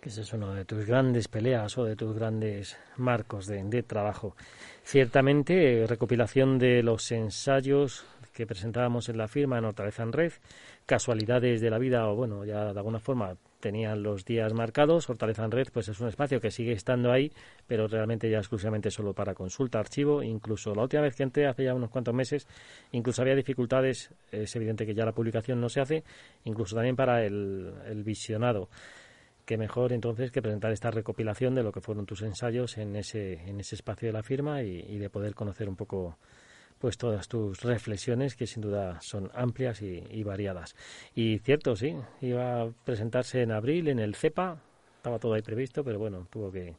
Ese 0.00 0.22
es 0.22 0.32
uno 0.32 0.54
de 0.54 0.64
tus 0.64 0.86
grandes 0.86 1.28
peleas 1.28 1.76
o 1.76 1.84
de 1.84 1.94
tus 1.94 2.14
grandes 2.14 2.78
marcos 2.96 3.46
de, 3.46 3.62
de 3.62 3.82
trabajo. 3.82 4.34
Ciertamente, 4.82 5.84
recopilación 5.86 6.58
de 6.58 6.82
los 6.82 7.12
ensayos 7.12 8.06
que 8.32 8.46
presentábamos 8.46 9.08
en 9.08 9.18
la 9.18 9.28
firma 9.28 9.58
en 9.58 9.64
Hortaleza 9.64 10.02
en 10.02 10.12
Red, 10.12 10.32
casualidades 10.86 11.60
de 11.60 11.70
la 11.70 11.78
vida, 11.78 12.08
o 12.08 12.16
bueno, 12.16 12.44
ya 12.44 12.72
de 12.72 12.78
alguna 12.78 13.00
forma 13.00 13.36
tenían 13.60 14.02
los 14.02 14.24
días 14.24 14.52
marcados. 14.52 15.06
Fortaleza 15.06 15.44
en 15.44 15.50
Red, 15.50 15.68
pues 15.72 15.88
es 15.88 16.00
un 16.00 16.08
espacio 16.08 16.40
que 16.40 16.50
sigue 16.50 16.72
estando 16.72 17.12
ahí, 17.12 17.30
pero 17.66 17.86
realmente 17.86 18.28
ya 18.28 18.38
exclusivamente 18.38 18.90
solo 18.90 19.12
para 19.12 19.34
consulta, 19.34 19.78
archivo. 19.78 20.22
Incluso 20.22 20.74
la 20.74 20.82
última 20.82 21.02
vez 21.02 21.14
que 21.14 21.22
entré, 21.22 21.46
hace 21.46 21.64
ya 21.64 21.74
unos 21.74 21.90
cuantos 21.90 22.14
meses, 22.14 22.46
incluso 22.92 23.22
había 23.22 23.34
dificultades. 23.34 24.10
Es 24.32 24.56
evidente 24.56 24.86
que 24.86 24.94
ya 24.94 25.04
la 25.04 25.12
publicación 25.12 25.60
no 25.60 25.68
se 25.68 25.80
hace, 25.80 26.04
incluso 26.44 26.74
también 26.74 26.96
para 26.96 27.24
el, 27.24 28.02
visionado. 28.04 28.68
Que 29.44 29.58
mejor 29.58 29.92
entonces 29.92 30.30
que 30.30 30.42
presentar 30.42 30.72
esta 30.72 30.90
recopilación 30.90 31.54
de 31.54 31.62
lo 31.62 31.72
que 31.72 31.80
fueron 31.80 32.06
tus 32.06 32.22
ensayos 32.22 32.78
en 32.78 32.96
ese, 32.96 33.48
en 33.48 33.60
ese 33.60 33.74
espacio 33.74 34.08
de 34.08 34.12
la 34.12 34.22
firma 34.22 34.62
y 34.62 34.98
de 34.98 35.10
poder 35.10 35.34
conocer 35.34 35.68
un 35.68 35.76
poco 35.76 36.16
pues 36.80 36.96
todas 36.96 37.28
tus 37.28 37.60
reflexiones 37.60 38.34
que 38.34 38.46
sin 38.46 38.62
duda 38.62 38.98
son 39.02 39.30
amplias 39.34 39.82
y, 39.82 40.22
variadas. 40.24 40.74
Y 41.14 41.38
cierto, 41.40 41.76
sí, 41.76 41.94
iba 42.22 42.62
a 42.62 42.70
presentarse 42.84 43.42
en 43.42 43.52
abril 43.52 43.88
en 43.88 43.98
el 43.98 44.14
CEPA, 44.14 44.56
estaba 44.96 45.18
todo 45.18 45.34
ahí 45.34 45.42
previsto, 45.42 45.84
pero 45.84 45.98
bueno, 45.98 46.26
tuvo 46.30 46.50
que 46.50 46.76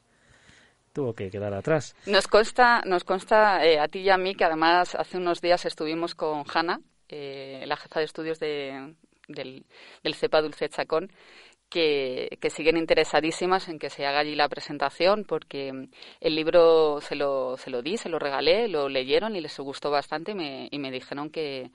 tuvo 0.91 1.13
que 1.13 1.29
quedar 1.29 1.53
atrás. 1.53 1.95
Nos 2.07 2.27
consta, 2.27 2.81
nos 2.85 3.03
consta 3.03 3.63
eh, 3.63 3.79
a 3.79 3.87
ti 3.87 3.99
y 3.99 4.09
a 4.09 4.17
mí 4.17 4.33
que 4.35 4.43
además 4.43 4.95
hace 4.95 5.17
unos 5.17 5.39
días 5.39 5.65
estuvimos 5.65 6.15
con 6.15 6.43
Hanna, 6.51 6.81
eh, 7.07 7.63
la 7.67 7.77
jefa 7.77 7.99
de 7.99 8.05
estudios 8.05 8.39
de, 8.39 8.95
del 9.27 10.15
CEPA 10.15 10.41
Dulce 10.41 10.67
Chacón, 10.67 11.11
que, 11.71 12.37
siguen 12.49 12.77
interesadísimas 12.77 13.69
en 13.69 13.79
que 13.79 13.89
se 13.89 14.05
haga 14.05 14.19
allí 14.19 14.35
la 14.35 14.49
presentación 14.49 15.23
porque 15.23 15.87
el 16.19 16.35
libro 16.35 16.99
se 17.01 17.15
lo, 17.15 17.57
se 17.57 17.71
lo 17.71 17.81
di, 17.81 17.97
se 17.97 18.09
lo 18.09 18.19
regalé, 18.19 18.67
lo 18.67 18.89
leyeron 18.89 19.35
y 19.35 19.41
les 19.41 19.57
gustó 19.59 19.89
bastante 19.89 20.33
y 20.33 20.35
me, 20.35 20.67
y 20.69 20.77
me 20.77 20.91
dijeron 20.91 21.29
que, 21.29 21.71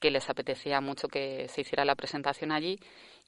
que 0.00 0.10
les 0.10 0.28
apetecía 0.28 0.80
mucho 0.80 1.08
que 1.08 1.46
se 1.48 1.60
hiciera 1.60 1.84
la 1.84 1.94
presentación 1.94 2.52
allí 2.52 2.80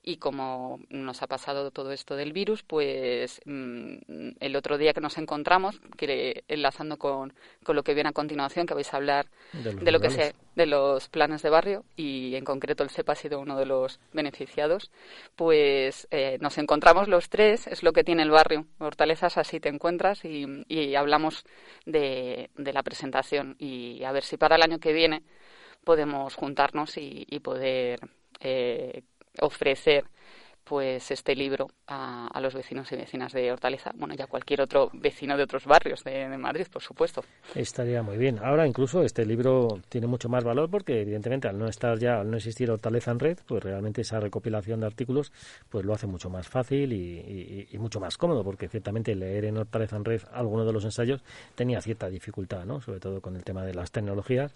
y 0.05 0.17
como 0.17 0.81
nos 0.91 1.23
ha 1.23 1.29
pasado 1.29 1.71
todo 1.71 1.93
esto 1.93 2.17
del 2.17 2.33
virus, 2.33 2.65
pues 2.65 3.41
mm, 3.45 4.31
el 4.41 4.57
otro 4.57 4.77
día 4.77 4.93
que 4.93 5.01
nos 5.01 5.17
encontramos, 5.17 5.81
que 5.97 6.43
enlazando 6.49 6.99
con, 6.99 7.33
con, 7.63 7.77
lo 7.77 7.85
que 7.85 7.95
viene 7.95 8.11
a 8.11 8.13
continuación, 8.13 8.67
que 8.67 8.75
vais 8.75 8.93
a 8.93 8.97
hablar 8.97 9.27
de, 9.53 9.93
lo 9.93 10.01
que 10.01 10.11
sea 10.11 10.33
de 10.57 10.67
los 10.67 11.09
planes 11.09 11.43
de 11.43 11.51
barrio 11.51 11.85
y 11.95 12.35
en 12.35 12.45
concreto 12.45 12.83
el 12.83 12.91
CEPA 12.91 13.13
ha 13.13 13.17
sido 13.17 13.39
uno 13.39 13.57
de 13.57 13.67
los 13.67 14.01
beneficiados, 14.13 14.91
pues 15.37 16.09
eh, 16.11 16.37
nos 16.41 16.59
encontramos 16.59 17.07
los 17.07 17.29
tres, 17.29 17.69
es 17.69 17.85
lo 17.85 17.93
que 17.93 18.03
tiene 18.03 18.25
el 18.25 18.31
barrio, 18.31 18.67
Hortalezas 18.79 19.39
así 19.39 19.61
te 19.61 19.69
encuentras 19.69 20.25
y, 20.25 20.65
y 20.67 20.97
hablamos 20.97 21.45
de, 21.87 22.51
de 22.57 22.73
la 22.73 22.83
presentación 22.83 23.55
y 23.59 24.03
a 24.03 24.11
ver 24.11 24.25
si 24.25 24.37
para 24.37 24.57
el 24.57 24.63
año 24.63 24.81
que 24.81 24.93
viene 24.93 25.23
podemos 25.85 26.35
juntarnos 26.35 26.97
y, 26.97 27.27
y 27.29 27.41
poder 27.41 28.01
eh, 28.41 29.03
ofrecer 29.41 30.05
pues 30.65 31.11
este 31.11 31.35
libro 31.35 31.69
a, 31.89 32.41
los 32.41 32.55
vecinos 32.55 32.91
y 32.93 32.97
vecinas 32.97 33.33
de 33.33 33.53
Hortaleza, 33.53 33.91
bueno, 33.95 34.15
ya 34.15 34.27
cualquier 34.27 34.61
otro 34.61 34.91
vecino 34.93 35.37
de 35.37 35.43
otros 35.43 35.67
barrios 35.67 36.05
de, 36.05 36.29
Madrid, 36.39 36.67
por 36.73 36.83
supuesto. 36.83 37.23
Estaría 37.55 38.03
muy 38.03 38.17
bien. 38.17 38.39
Ahora 38.39 38.67
incluso 38.67 39.03
este 39.03 39.27
libro 39.27 39.81
tiene 39.89 40.07
mucho 40.07 40.29
más 40.29 40.45
valor 40.45 40.71
porque 40.71 41.03
evidentemente 41.03 41.49
al 41.49 41.59
no 41.59 41.67
estar 41.67 41.99
ya, 41.99 42.21
al 42.21 42.31
no 42.31 42.37
existir 42.37 42.71
Hortaleza 42.71 43.11
en 43.11 43.19
red, 43.19 43.39
pues 43.47 43.63
realmente 43.63 44.01
esa 44.01 44.21
recopilación 44.21 44.81
de 44.81 44.87
artículos 44.87 45.33
pues 45.69 45.85
lo 45.85 45.95
hace 45.95 46.07
mucho 46.07 46.31
más 46.31 46.49
fácil 46.49 46.93
y, 46.93 47.69
y 47.71 47.79
mucho 47.79 48.01
más 48.01 48.17
cómodo 48.17 48.45
porque 48.45 48.69
ciertamente 48.69 49.15
leer 49.15 49.47
en 49.47 49.59
Hortaleza 49.59 49.97
en 49.97 50.05
red 50.05 50.23
alguno 50.33 50.65
de 50.65 50.73
los 50.73 50.85
ensayos 50.85 51.23
tenía 51.55 51.81
cierta 51.81 52.09
dificultad, 52.09 52.65
¿no? 52.65 52.81
Sobre 52.81 53.01
todo 53.01 53.21
con 53.21 53.37
el 53.37 53.45
tema 53.45 53.65
de 53.65 53.75
las 53.75 53.91
tecnologías 53.91 54.55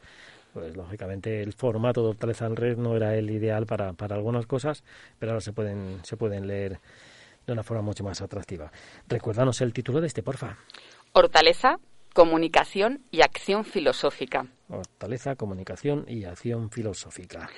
pues 0.56 0.75
lógicamente 0.75 1.42
el 1.42 1.52
formato 1.52 2.02
de 2.02 2.08
Hortaleza 2.08 2.46
en 2.46 2.56
Red 2.56 2.78
no 2.78 2.96
era 2.96 3.14
el 3.14 3.30
ideal 3.30 3.66
para, 3.66 3.92
para 3.92 4.16
algunas 4.16 4.46
cosas, 4.46 4.84
pero 5.18 5.32
ahora 5.32 5.42
se 5.42 5.52
pueden, 5.52 6.02
se 6.02 6.16
pueden 6.16 6.46
leer 6.46 6.80
de 7.46 7.52
una 7.52 7.62
forma 7.62 7.82
mucho 7.82 8.02
más 8.02 8.22
atractiva. 8.22 8.72
Recuérdanos 9.06 9.60
el 9.60 9.75
título 9.75 10.00
de 10.00 10.06
este, 10.06 10.22
porfa. 10.22 10.56
Hortaleza, 11.12 11.76
comunicación 12.14 13.02
y 13.10 13.20
acción 13.20 13.66
filosófica. 13.66 14.46
Hortaleza, 14.70 15.36
comunicación 15.36 16.06
y 16.08 16.25
acción 16.25 16.70
filosófica. 16.70 17.50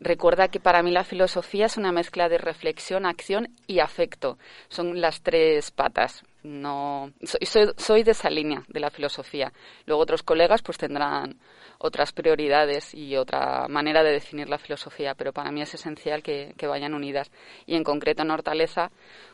Recuerda 0.00 0.48
que 0.48 0.58
para 0.58 0.82
mí 0.82 0.90
la 0.90 1.04
filosofía 1.04 1.66
es 1.66 1.76
una 1.76 1.92
mezcla 1.92 2.28
de 2.28 2.38
reflexión, 2.38 3.06
acción 3.06 3.46
y 3.68 3.78
afecto. 3.78 4.38
Son 4.68 5.00
las 5.00 5.22
tres 5.22 5.70
patas. 5.70 6.24
No, 6.42 7.12
soy, 7.22 7.68
soy 7.76 8.02
de 8.02 8.10
esa 8.10 8.28
línea 8.28 8.64
de 8.66 8.80
la 8.80 8.90
filosofía. 8.90 9.52
Luego 9.86 10.02
otros 10.02 10.24
colegas 10.24 10.62
pues 10.62 10.78
tendrán 10.78 11.38
otras 11.82 12.12
prioridades 12.12 12.94
y 12.94 13.16
otra 13.16 13.66
manera 13.68 14.02
de 14.02 14.12
definir 14.12 14.48
la 14.50 14.58
filosofía, 14.58 15.14
pero 15.14 15.32
para 15.32 15.50
mí 15.50 15.62
es 15.62 15.72
esencial 15.74 16.22
que, 16.22 16.54
vayan 16.68 16.94
unidas. 16.94 17.30
Y 17.66 17.74
en 17.74 17.82
concreto 17.82 18.22
en 18.22 18.30
Hortaleza, 18.30 18.90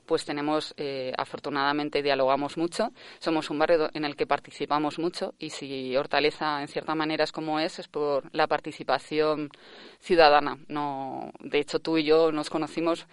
pues 0.07 0.25
tenemos, 0.25 0.73
eh, 0.76 1.12
afortunadamente, 1.19 2.03
dialogamos 2.03 2.57
mucho, 2.57 2.93
somos 3.19 3.50
un 3.50 3.59
barrio 3.59 3.91
en 3.93 4.05
el 4.05 4.15
que 4.15 4.26
participamos 4.26 4.99
mucho 4.99 5.35
y 5.38 5.50
si 5.50 5.97
Hortaleza 5.97 6.62
en 6.62 6.69
cierta 6.69 6.95
manera 6.95 7.25
es 7.25 7.33
como 7.33 7.59
es, 7.59 7.81
es 7.81 7.88
por 7.88 8.33
la 8.33 8.47
participación 8.47 9.50
ciudadana. 9.99 10.57
No, 10.69 11.33
de 11.41 11.59
hecho, 11.59 11.81
tú 11.81 11.99
y 11.99 12.05
yo 12.05 12.31
nos 12.31 12.49
conocimos 12.49 13.07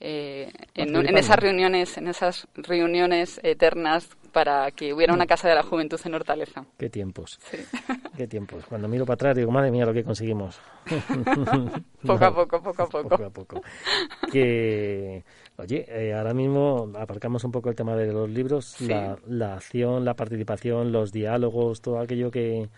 eh, 0.00 0.50
en, 0.74 0.96
en, 0.96 1.18
esas 1.18 1.38
reuniones, 1.38 1.98
en 1.98 2.08
esas 2.08 2.48
reuniones 2.54 3.38
eternas 3.42 4.08
para 4.30 4.70
que 4.70 4.92
hubiera 4.92 5.12
una 5.12 5.24
mm. 5.24 5.28
casa 5.28 5.48
de 5.48 5.54
la 5.54 5.62
juventud 5.62 6.00
en 6.04 6.14
Hortaleza. 6.14 6.64
Qué 6.78 6.88
tiempos. 6.88 7.38
Qué 8.16 8.26
tiempos. 8.26 8.64
Cuando 8.66 8.88
miro 8.88 9.04
para 9.04 9.14
atrás 9.14 9.36
digo, 9.36 9.50
madre 9.50 9.70
mía, 9.70 9.84
lo 9.84 9.92
que 9.92 10.04
conseguimos. 10.04 10.60
poco 12.06 12.24
a 12.24 12.34
poco, 12.34 12.62
poco 12.62 12.82
a 12.82 12.86
poco. 12.88 13.08
Poco 13.08 13.24
a 13.24 13.30
poco. 13.30 13.62
Que, 14.30 15.24
oye, 15.56 15.84
eh, 15.88 16.14
ahora 16.14 16.34
mismo 16.34 16.90
aparcamos 16.98 17.44
un 17.44 17.52
poco 17.52 17.68
el 17.68 17.74
tema 17.74 17.96
de 17.96 18.12
los 18.12 18.28
libros, 18.28 18.80
la, 18.80 19.18
la 19.26 19.54
acción, 19.54 20.04
la 20.04 20.14
participación, 20.14 20.92
los 20.92 21.12
diálogos, 21.12 21.80
todo 21.80 21.98
aquello 21.98 22.30
que 22.30 22.68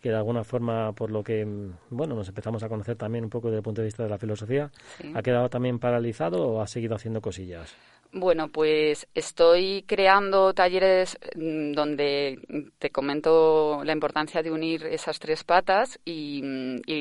que 0.00 0.10
de 0.10 0.16
alguna 0.16 0.44
forma, 0.44 0.92
por 0.92 1.10
lo 1.10 1.24
que 1.24 1.44
bueno 1.90 2.14
nos 2.14 2.28
empezamos 2.28 2.62
a 2.62 2.68
conocer 2.68 2.96
también 2.96 3.24
un 3.24 3.30
poco 3.30 3.48
desde 3.48 3.58
el 3.58 3.64
punto 3.64 3.80
de 3.80 3.86
vista 3.86 4.04
de 4.04 4.08
la 4.08 4.18
filosofía, 4.18 4.70
¿ha 5.14 5.22
quedado 5.22 5.48
también 5.48 5.78
paralizado 5.78 6.46
o 6.46 6.60
ha 6.60 6.66
seguido 6.66 6.94
haciendo 6.94 7.20
cosillas? 7.20 7.74
Bueno, 8.18 8.48
pues 8.48 9.06
estoy 9.14 9.84
creando 9.86 10.54
talleres 10.54 11.18
mm, 11.34 11.72
donde 11.72 12.40
te 12.78 12.88
comento 12.88 13.84
la 13.84 13.92
importancia 13.92 14.42
de 14.42 14.50
unir 14.50 14.86
esas 14.86 15.18
tres 15.18 15.44
patas 15.44 16.00
y, 16.02 16.40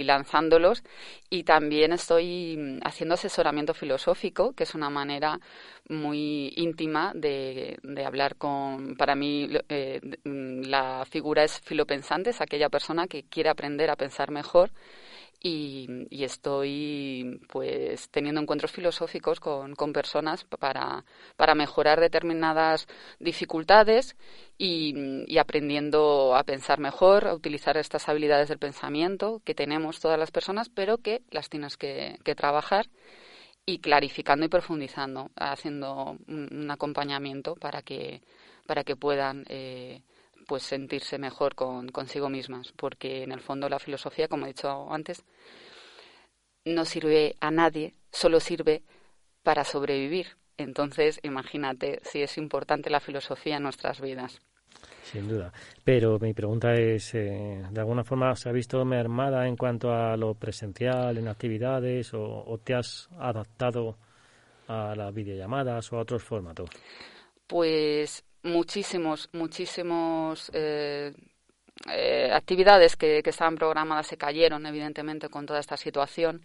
lanzándolos. 0.04 0.84
Y 1.30 1.44
también 1.44 1.94
estoy 1.94 2.82
haciendo 2.84 3.16
asesoramiento 3.16 3.74
filosófico, 3.74 4.52
que 4.52 4.64
es 4.64 4.76
una 4.76 4.90
manera 4.90 5.40
muy 5.88 6.52
íntima 6.58 7.14
de, 7.16 7.78
hablar 8.06 8.36
con. 8.36 8.98
Para 8.98 9.16
mí, 9.16 9.48
eh, 9.70 10.02
la 10.26 11.06
figura 11.10 11.46
es 11.46 11.62
filopensante, 11.62 12.32
es 12.32 12.42
aquella 12.42 12.68
persona 12.68 13.08
que 13.08 13.24
quiere 13.24 13.50
aprender 13.50 13.90
a 13.90 13.96
pensar 13.96 14.32
mejor 14.32 14.70
y, 15.42 16.08
estoy 16.24 17.40
pues 17.50 18.10
teniendo 18.10 18.42
encuentros 18.42 18.72
filosóficos 18.72 19.40
con, 19.40 19.76
con 19.76 19.94
personas 19.94 20.44
para, 20.44 21.06
para, 21.36 21.56
mejorar 21.56 22.00
determinadas 22.00 22.88
dificultades 23.20 24.16
y, 24.58 25.38
aprendiendo 25.38 26.36
a 26.36 26.44
pensar 26.44 26.80
mejor, 26.80 27.28
a 27.28 27.34
utilizar 27.34 27.78
estas 27.78 28.10
habilidades 28.10 28.50
del 28.50 28.58
pensamiento 28.58 29.42
que 29.44 29.54
tenemos 29.54 30.00
todas 30.00 30.20
las 30.20 30.32
personas, 30.32 30.70
pero 30.70 30.98
que 30.98 31.22
las 31.32 31.50
tienes 31.50 31.78
que, 31.78 32.18
trabajar 32.36 32.88
y 33.66 33.80
clarificando 33.80 34.46
y 34.46 34.50
profundizando, 34.50 35.32
haciendo 35.36 36.18
un, 36.28 36.70
acompañamiento 36.72 37.56
para 37.56 37.82
que, 37.82 38.22
para 38.66 38.84
que 38.84 38.96
puedan 38.96 39.46
eh, 39.48 40.02
pues 40.48 40.64
sentirse 40.64 41.18
mejor 41.18 41.56
con 41.56 41.90
consigo 41.90 42.30
mismas, 42.30 42.72
porque 42.74 43.24
en 43.24 43.32
el 43.32 43.42
fondo 43.42 43.70
la 43.70 43.80
filosofía, 43.80 44.28
como 44.28 44.46
he 44.46 44.50
dicho 44.50 44.92
antes, 44.92 45.24
no 46.66 46.86
sirve 46.86 47.36
a 47.40 47.52
nadie, 47.52 47.94
solo 48.12 48.40
sirve 48.40 48.84
para 49.44 49.64
sobrevivir. 49.64 50.38
Entonces, 50.58 51.20
imagínate 51.24 52.00
si 52.04 52.22
es 52.22 52.38
importante 52.38 52.90
la 52.90 53.00
filosofía 53.00 53.58
en 53.58 53.64
nuestras 53.64 54.02
vidas. 54.02 54.40
Sin 55.04 55.28
duda. 55.28 55.52
Pero 55.84 56.18
mi 56.20 56.34
pregunta 56.34 56.74
es, 56.74 57.14
eh, 57.14 57.64
¿de 57.70 57.80
alguna 57.80 58.04
forma 58.04 58.36
se 58.36 58.50
ha 58.50 58.52
visto 58.52 58.84
mermada 58.84 59.48
en 59.48 59.56
cuanto 59.56 59.94
a 59.94 60.18
lo 60.18 60.34
presencial, 60.34 61.18
en 61.18 61.28
actividades, 61.28 62.14
o, 62.14 62.24
o 62.24 62.58
te 62.58 62.74
has 62.74 63.08
adaptado 63.20 63.98
a 64.68 64.96
las 64.96 65.14
videollamadas 65.14 65.92
o 65.94 65.98
a 65.98 66.02
otros 66.02 66.24
formatos? 66.24 66.70
Pues 67.48 68.24
muchísimos, 68.46 69.30
muchísimos 69.34 70.50
eh, 70.54 71.14
eh, 71.92 72.32
actividades 72.32 72.96
que, 72.96 73.22
estaban 73.26 73.56
programadas 73.56 74.08
se 74.08 74.18
cayeron, 74.18 74.66
evidentemente, 74.66 75.30
con 75.30 75.46
toda 75.46 75.60
esta 75.60 75.76
situación 75.76 76.42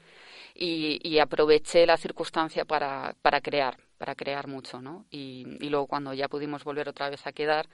y, 0.55 1.19
aproveché 1.21 1.87
la 1.87 1.97
circunstancia 1.97 2.65
para, 2.65 3.15
para, 3.23 3.41
crear, 3.41 3.77
para 3.97 4.15
crear 4.15 4.49
mucho, 4.49 4.81
¿no? 4.81 5.07
Y, 5.11 5.45
luego 5.69 5.87
cuando 5.87 6.13
ya 6.13 6.29
pudimos 6.29 6.65
volver 6.65 6.89
otra 6.89 7.09
vez 7.11 7.27
a 7.27 7.33
quedar, 7.33 7.69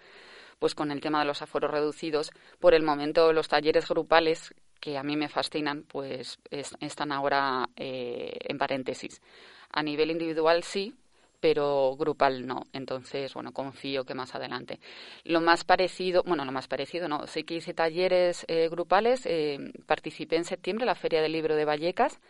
pues 0.59 0.75
con 0.75 0.91
el 0.91 1.01
tema 1.01 1.21
de 1.21 1.27
los 1.27 1.43
aforos 1.43 1.71
reducidos, 1.71 2.31
por 2.61 2.75
el 2.75 2.83
momento 2.83 3.33
los 3.33 3.49
talleres 3.49 3.89
grupales 3.89 4.55
que 4.81 4.99
a 4.99 5.03
mí 5.03 5.17
me 5.17 5.29
fascinan, 5.29 5.83
pues 5.83 6.39
están 6.51 7.13
ahora 7.13 7.69
eh, 7.77 8.37
en 8.41 8.59
paréntesis. 8.59 9.23
A 9.71 9.83
nivel 9.83 10.11
individual 10.11 10.63
sí, 10.63 10.95
pero 11.41 11.97
grupal 11.97 12.47
no. 12.47 12.67
Entonces, 12.73 13.35
bueno, 13.35 13.53
confío 13.53 14.05
que 14.05 14.15
más 14.15 14.35
adelante. 14.35 14.81
Lo 15.25 15.41
más 15.41 15.65
parecido, 15.65 16.23
bueno, 16.25 16.45
lo 16.45 16.53
más 16.53 16.69
parecido 16.69 17.09
no, 17.09 17.27
sé 17.27 17.45
que 17.45 17.55
hice 17.55 17.75
talleres 17.75 18.45
eh, 18.49 18.69
grupales, 18.69 19.27
eh, 19.27 19.73
participé 19.87 20.37
en 20.37 20.45
septiembre 20.45 20.85
en 20.85 20.89
la 20.89 20.95
Feria 20.95 21.23
del 21.23 21.33
Libro 21.33 21.57
de 21.57 21.65
Vallecas, 21.65 22.21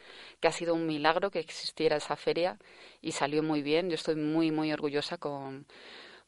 que 0.40 0.48
ha 0.48 0.52
sido 0.52 0.74
un 0.74 0.86
milagro 0.86 1.30
que 1.30 1.40
existiera 1.40 1.96
esa 1.96 2.16
feria 2.16 2.58
y 3.00 3.12
salió 3.12 3.42
muy 3.42 3.62
bien. 3.62 3.88
Yo 3.88 3.94
estoy 3.94 4.16
muy, 4.16 4.50
muy 4.50 4.72
orgullosa 4.72 5.18
con, 5.18 5.66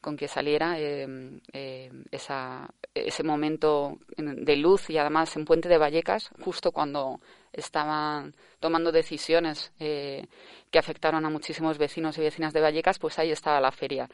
con 0.01 0.15
que 0.15 0.27
saliera 0.27 0.75
eh, 0.77 1.91
esa, 2.11 2.69
ese 2.93 3.23
momento 3.23 3.99
de 4.17 4.55
luz 4.55 4.89
y 4.89 4.97
además 4.97 5.35
en 5.35 5.45
Puente 5.45 5.69
de 5.69 5.77
Vallecas, 5.77 6.29
justo 6.41 6.71
cuando 6.71 7.19
estaban 7.51 8.35
tomando 8.59 8.91
decisiones 8.91 9.73
eh, 9.79 10.27
que 10.71 10.79
afectaron 10.79 11.25
a 11.25 11.29
muchísimos 11.29 11.77
vecinos 11.77 12.17
y 12.17 12.21
vecinas 12.21 12.53
de 12.53 12.61
Vallecas, 12.61 12.99
pues 12.99 13.19
ahí 13.19 13.31
estaba 13.31 13.59
la 13.59 13.71
feria. 13.71 14.09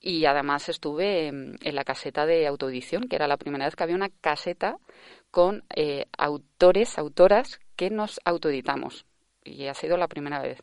Y 0.00 0.24
además 0.24 0.68
estuve 0.68 1.28
en, 1.28 1.58
la 1.62 1.84
caseta 1.84 2.26
de 2.26 2.46
autoedición, 2.46 3.08
que 3.08 3.16
era 3.16 3.28
la 3.28 3.36
primera 3.36 3.66
vez 3.66 3.76
que 3.76 3.84
había 3.84 3.94
una 3.94 4.08
caseta 4.08 4.78
con 5.30 5.64
eh, 5.76 6.06
autores, 6.18 6.98
autoras 6.98 7.60
que 7.76 7.90
nos 7.90 8.20
autoeditamos. 8.24 9.06
Y 9.44 9.66
ha 9.66 9.74
sido 9.74 9.96
la 9.96 10.08
primera 10.08 10.40
vez. 10.40 10.62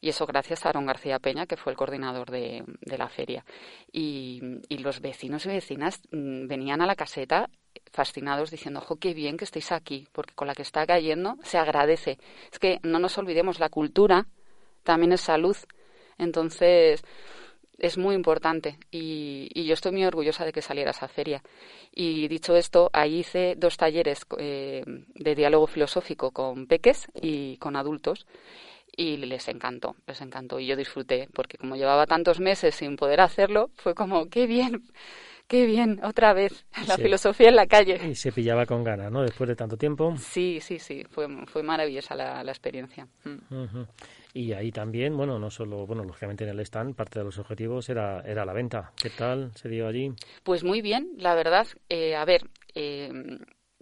Y 0.00 0.08
eso 0.10 0.26
gracias 0.26 0.64
a 0.64 0.70
Aaron 0.70 0.86
García 0.86 1.18
Peña, 1.18 1.46
que 1.46 1.56
fue 1.56 1.72
el 1.72 1.78
coordinador 1.78 2.30
de, 2.30 2.64
la 2.82 3.08
feria. 3.08 3.44
Y, 3.92 4.40
y, 4.68 4.78
los 4.78 5.00
vecinos 5.00 5.46
y 5.46 5.48
vecinas 5.48 6.00
mm, 6.10 6.46
venían 6.46 6.82
a 6.82 6.86
la 6.86 6.96
caseta 6.96 7.48
fascinados 7.90 8.50
diciendo, 8.50 8.80
ojo, 8.80 8.96
qué 8.96 9.14
bien 9.14 9.36
que 9.36 9.44
estéis 9.44 9.72
aquí, 9.72 10.08
porque 10.12 10.34
con 10.34 10.48
la 10.48 10.54
que 10.54 10.62
está 10.62 10.86
cayendo 10.86 11.36
se 11.42 11.58
agradece. 11.58 12.18
Es 12.52 12.58
que 12.58 12.80
no 12.82 12.98
nos 12.98 13.16
olvidemos, 13.18 13.60
la 13.60 13.68
cultura 13.68 14.26
también 14.82 15.12
es 15.12 15.20
salud. 15.20 15.56
Entonces, 16.18 17.02
es 17.78 17.98
muy 17.98 18.14
importante 18.14 18.78
y, 18.90 19.64
yo 19.64 19.74
estoy 19.74 19.92
muy 19.92 20.04
orgullosa 20.04 20.44
de 20.44 20.52
que 20.52 20.62
saliera 20.62 20.90
esa 20.90 21.08
feria. 21.08 21.42
Y 21.92 22.28
dicho 22.28 22.56
esto, 22.56 22.90
ahí 22.92 23.20
hice 23.20 23.54
dos 23.56 23.76
talleres 23.76 24.26
eh, 24.38 24.82
de 24.86 25.34
diálogo 25.34 25.66
filosófico 25.66 26.30
con 26.30 26.66
peques 26.66 27.08
y 27.20 27.56
con 27.58 27.76
adultos 27.76 28.26
y 28.96 29.16
les 29.16 29.48
encantó, 29.48 29.96
les 30.06 30.20
encantó 30.20 30.60
y 30.60 30.66
yo 30.66 30.76
disfruté 30.76 31.28
porque 31.32 31.58
como 31.58 31.74
llevaba 31.76 32.06
tantos 32.06 32.40
meses 32.40 32.74
sin 32.76 32.96
poder 32.96 33.20
hacerlo, 33.20 33.70
fue 33.76 33.94
como, 33.94 34.28
qué 34.28 34.46
bien 34.46 34.84
qué 35.48 35.66
bien, 35.66 36.00
otra 36.02 36.32
vez, 36.32 36.64
la 36.88 36.96
filosofía 36.96 37.48
en 37.48 37.56
la 37.56 37.66
calle. 37.66 38.00
Y 38.08 38.14
se 38.14 38.32
pillaba 38.32 38.66
con 38.66 38.84
ganas, 38.84 39.10
¿no? 39.10 39.22
Después 39.22 39.48
de 39.48 39.56
tanto 39.56 39.76
tiempo. 39.76 40.14
Sí, 40.16 40.58
sí, 40.60 40.78
sí, 40.78 41.04
fue, 41.10 41.28
fue 41.46 41.62
maravillosa 41.62 42.14
la, 42.14 42.42
la 42.42 42.50
experiencia. 42.50 43.06
Mm. 43.24 43.82
Y 44.36 44.52
ahí 44.52 44.72
también, 44.72 45.16
bueno, 45.16 45.38
no 45.38 45.48
solo, 45.48 45.86
bueno, 45.86 46.02
lógicamente 46.02 46.42
en 46.42 46.50
el 46.50 46.60
stand, 46.60 46.96
parte 46.96 47.20
de 47.20 47.24
los 47.24 47.38
objetivos 47.38 47.88
era, 47.88 48.20
era 48.22 48.44
la 48.44 48.52
venta. 48.52 48.92
¿Qué 49.00 49.10
tal 49.10 49.52
se 49.54 49.68
dio 49.68 49.86
allí? 49.86 50.12
Pues 50.42 50.64
muy 50.64 50.82
bien, 50.82 51.12
la 51.18 51.36
verdad. 51.36 51.68
Eh, 51.88 52.16
a 52.16 52.24
ver, 52.24 52.42
eh, 52.74 53.12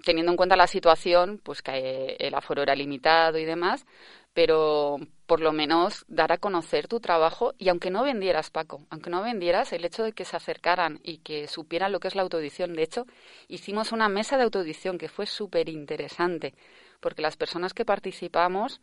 teniendo 0.05 0.31
en 0.31 0.37
cuenta 0.37 0.55
la 0.55 0.67
situación, 0.67 1.41
pues 1.43 1.63
que 1.63 2.17
el 2.19 2.35
aforo 2.35 2.63
era 2.63 2.75
limitado 2.75 3.39
y 3.39 3.47
demás, 3.47 3.87
pero 4.35 4.99
por 5.27 5.41
lo 5.41 5.53
menos 5.53 6.05
dar 6.09 6.33
a 6.33 6.39
conocer 6.39 6.89
tu 6.89 7.01
trabajo 7.01 7.55
y 7.59 7.69
aunque 7.69 7.91
no 7.91 8.03
vendieras, 8.03 8.51
Paco, 8.51 8.87
aunque 8.91 9.11
no 9.11 9.23
vendieras, 9.23 9.73
el 9.73 9.85
hecho 9.85 10.05
de 10.05 10.13
que 10.13 10.25
se 10.25 10.37
acercaran 10.37 11.01
y 11.03 11.19
que 11.19 11.49
supieran 11.49 11.93
lo 11.93 12.01
que 12.01 12.09
es 12.09 12.15
la 12.15 12.23
autoedición. 12.23 12.75
De 12.75 12.83
hecho, 12.83 13.07
hicimos 13.49 13.93
una 13.93 14.09
mesa 14.09 14.37
de 14.37 14.45
autoedición 14.45 14.99
que 14.99 15.09
fue 15.09 15.27
súper 15.27 15.69
interesante, 15.69 16.55
porque 17.01 17.23
las 17.23 17.37
personas 17.37 17.75
que 17.75 17.85
participamos, 17.85 18.81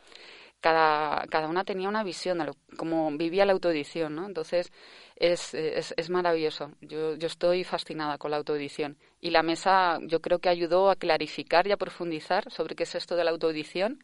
cada, 0.62 1.26
cada 1.28 1.48
una 1.48 1.64
tenía 1.64 1.88
una 1.88 2.04
visión 2.04 2.40
de 2.40 2.52
cómo 2.78 3.10
vivía 3.18 3.46
la 3.46 3.54
autoedición, 3.54 4.16
¿no? 4.16 4.26
Entonces, 4.26 4.72
es, 5.16 5.54
es, 5.54 5.94
es 5.96 6.10
maravilloso. 6.10 6.72
Yo, 6.82 7.16
yo 7.16 7.28
estoy 7.28 7.64
fascinada 7.64 8.18
con 8.18 8.32
la 8.32 8.38
autoedición. 8.38 8.98
Y 9.22 9.30
la 9.32 9.44
mesa 9.44 10.00
yo 10.04 10.22
creo 10.22 10.40
que 10.40 10.50
ayudó 10.50 10.90
a 10.90 10.96
clarificar 10.96 11.68
y 11.68 11.72
a 11.72 11.78
profundizar 11.78 12.52
sobre 12.52 12.76
qué 12.76 12.84
es 12.84 12.96
esto 12.96 13.16
de 13.16 13.24
la 13.24 13.32
autoedición 13.32 14.04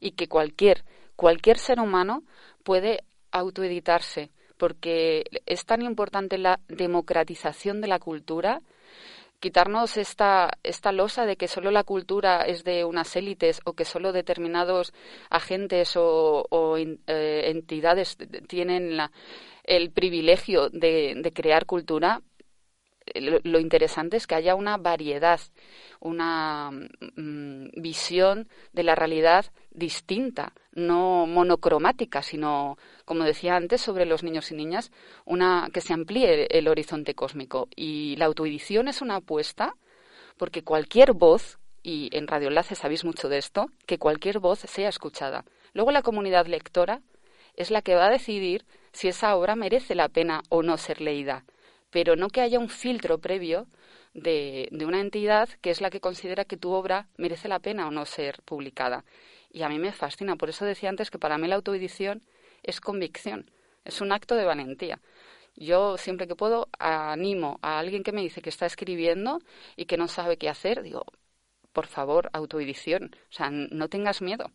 y 0.00 0.12
que 0.12 0.28
cualquier, 0.28 0.84
cualquier 1.14 1.58
ser 1.58 1.80
humano 1.80 2.24
puede 2.62 3.04
autoeditarse, 3.30 4.30
porque 4.56 5.24
es 5.46 5.64
tan 5.66 5.82
importante 5.82 6.38
la 6.38 6.60
democratización 6.68 7.80
de 7.80 7.88
la 7.88 7.98
cultura, 7.98 8.62
quitarnos 9.46 9.96
esta, 9.96 10.58
esta 10.64 10.90
losa 10.90 11.24
de 11.24 11.36
que 11.36 11.46
solo 11.46 11.70
la 11.70 11.84
cultura 11.84 12.42
es 12.42 12.64
de 12.64 12.84
unas 12.84 13.14
élites 13.14 13.60
o 13.64 13.74
que 13.74 13.84
solo 13.84 14.10
determinados 14.10 14.92
agentes 15.30 15.92
o, 15.96 16.76
eh, 16.76 17.42
entidades 17.44 18.18
tienen 18.48 18.96
la, 18.96 19.12
el 19.62 19.92
privilegio 19.92 20.68
de, 20.68 21.14
de 21.16 21.32
crear 21.32 21.64
cultura, 21.64 22.22
lo, 23.14 23.58
interesante 23.58 24.16
es 24.16 24.26
que 24.26 24.34
haya 24.34 24.54
una 24.54 24.76
variedad, 24.76 25.40
una 26.00 26.70
mm, 26.70 27.68
visión 27.80 28.48
de 28.72 28.82
la 28.82 28.94
realidad 28.94 29.46
distinta, 29.70 30.52
no 30.72 31.26
monocromática, 31.26 32.22
sino, 32.22 32.78
como 33.04 33.24
decía 33.24 33.56
antes, 33.56 33.80
sobre 33.80 34.06
los 34.06 34.22
niños 34.22 34.50
y 34.50 34.56
niñas, 34.56 34.90
una 35.24 35.68
que 35.72 35.80
se 35.80 35.92
amplíe 35.92 36.46
el 36.50 36.68
horizonte 36.68 37.14
cósmico. 37.14 37.68
Y 37.74 38.16
la 38.16 38.26
autoedición 38.26 38.88
es 38.88 39.00
una 39.00 39.16
apuesta 39.16 39.74
porque 40.36 40.62
cualquier 40.62 41.12
voz, 41.12 41.58
y 41.82 42.10
en 42.12 42.26
Radio 42.26 42.48
Enlace 42.48 42.74
sabéis 42.74 43.04
mucho 43.04 43.28
de 43.28 43.38
esto, 43.38 43.70
que 43.86 43.98
cualquier 43.98 44.38
voz 44.38 44.60
sea 44.60 44.88
escuchada. 44.88 45.44
Luego 45.72 45.92
la 45.92 46.02
comunidad 46.02 46.46
lectora 46.46 47.00
es 47.54 47.70
la 47.70 47.80
que 47.80 47.94
va 47.94 48.06
a 48.06 48.10
decidir 48.10 48.66
si 48.92 49.08
esa 49.08 49.34
obra 49.36 49.56
merece 49.56 49.94
la 49.94 50.08
pena 50.08 50.42
o 50.50 50.62
no 50.62 50.76
ser 50.76 51.00
leída 51.00 51.44
pero 51.96 52.14
no 52.14 52.28
que 52.28 52.42
haya 52.42 52.58
un 52.58 52.68
filtro 52.68 53.22
previo 53.22 53.68
de, 54.12 54.68
de, 54.70 54.84
una 54.84 55.00
entidad 55.00 55.48
que 55.62 55.70
es 55.70 55.80
la 55.80 55.88
que 55.88 56.02
considera 56.02 56.44
que 56.44 56.58
tu 56.58 56.72
obra 56.72 57.08
merece 57.16 57.48
la 57.48 57.58
pena 57.58 57.88
o 57.88 57.90
no 57.90 58.04
ser 58.04 58.42
publicada. 58.42 59.06
Y 59.50 59.62
a 59.62 59.70
mí 59.70 59.78
me 59.78 59.92
fascina. 59.92 60.36
Por 60.36 60.50
eso 60.50 60.66
decía 60.66 60.90
antes 60.90 61.10
que 61.10 61.18
para 61.18 61.38
mí 61.38 61.48
la 61.48 61.54
autoedición 61.54 62.22
es 62.62 62.82
convicción, 62.82 63.50
es 63.86 64.02
un 64.02 64.12
acto 64.12 64.34
de 64.34 64.44
valentía. 64.44 65.00
Yo 65.54 65.96
siempre 65.96 66.28
que 66.28 66.36
puedo 66.36 66.68
animo 66.78 67.58
a 67.62 67.78
alguien 67.78 68.02
que 68.02 68.12
me 68.12 68.20
dice 68.20 68.42
que 68.42 68.50
está 68.50 68.66
escribiendo 68.66 69.40
y 69.74 69.86
que 69.86 69.96
no 69.96 70.06
sabe 70.06 70.36
qué 70.36 70.50
hacer, 70.50 70.82
digo, 70.82 71.06
por 71.72 71.86
favor, 71.86 72.28
autoedición. 72.34 73.16
O 73.30 73.32
sea, 73.32 73.48
no 73.50 73.88
tengas 73.88 74.20
miedo. 74.20 74.52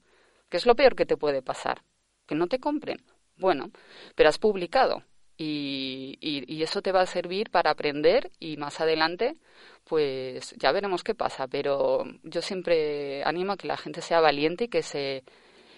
¿Qué 0.47 0.57
es 0.57 0.67
lo 0.67 0.75
peor 0.75 0.95
que 0.95 1.07
te 1.07 1.17
puede 1.17 1.41
pasar? 1.41 1.81
Que 2.27 2.35
no 2.35 2.45
te 2.45 2.59
compren. 2.59 3.03
Bueno, 3.35 3.71
pero 4.13 4.29
has 4.29 4.37
publicado 4.37 5.05
y, 5.43 6.17
y, 6.21 6.61
eso 6.61 6.83
te 6.83 6.91
va 6.91 7.01
a 7.01 7.07
servir 7.07 7.49
para 7.49 7.71
aprender 7.71 8.29
y 8.39 8.57
más 8.57 8.79
adelante, 8.79 9.37
pues 9.85 10.53
ya 10.59 10.71
veremos 10.71 11.03
qué 11.03 11.15
pasa. 11.15 11.47
Pero 11.47 12.03
yo 12.21 12.41
siempre 12.43 13.23
animo 13.23 13.53
a 13.53 13.57
que 13.57 13.67
la 13.67 13.77
gente 13.77 14.01
sea 14.01 14.19
valiente 14.19 14.65
y 14.65 14.67
que 14.67 14.83
se 14.83 15.23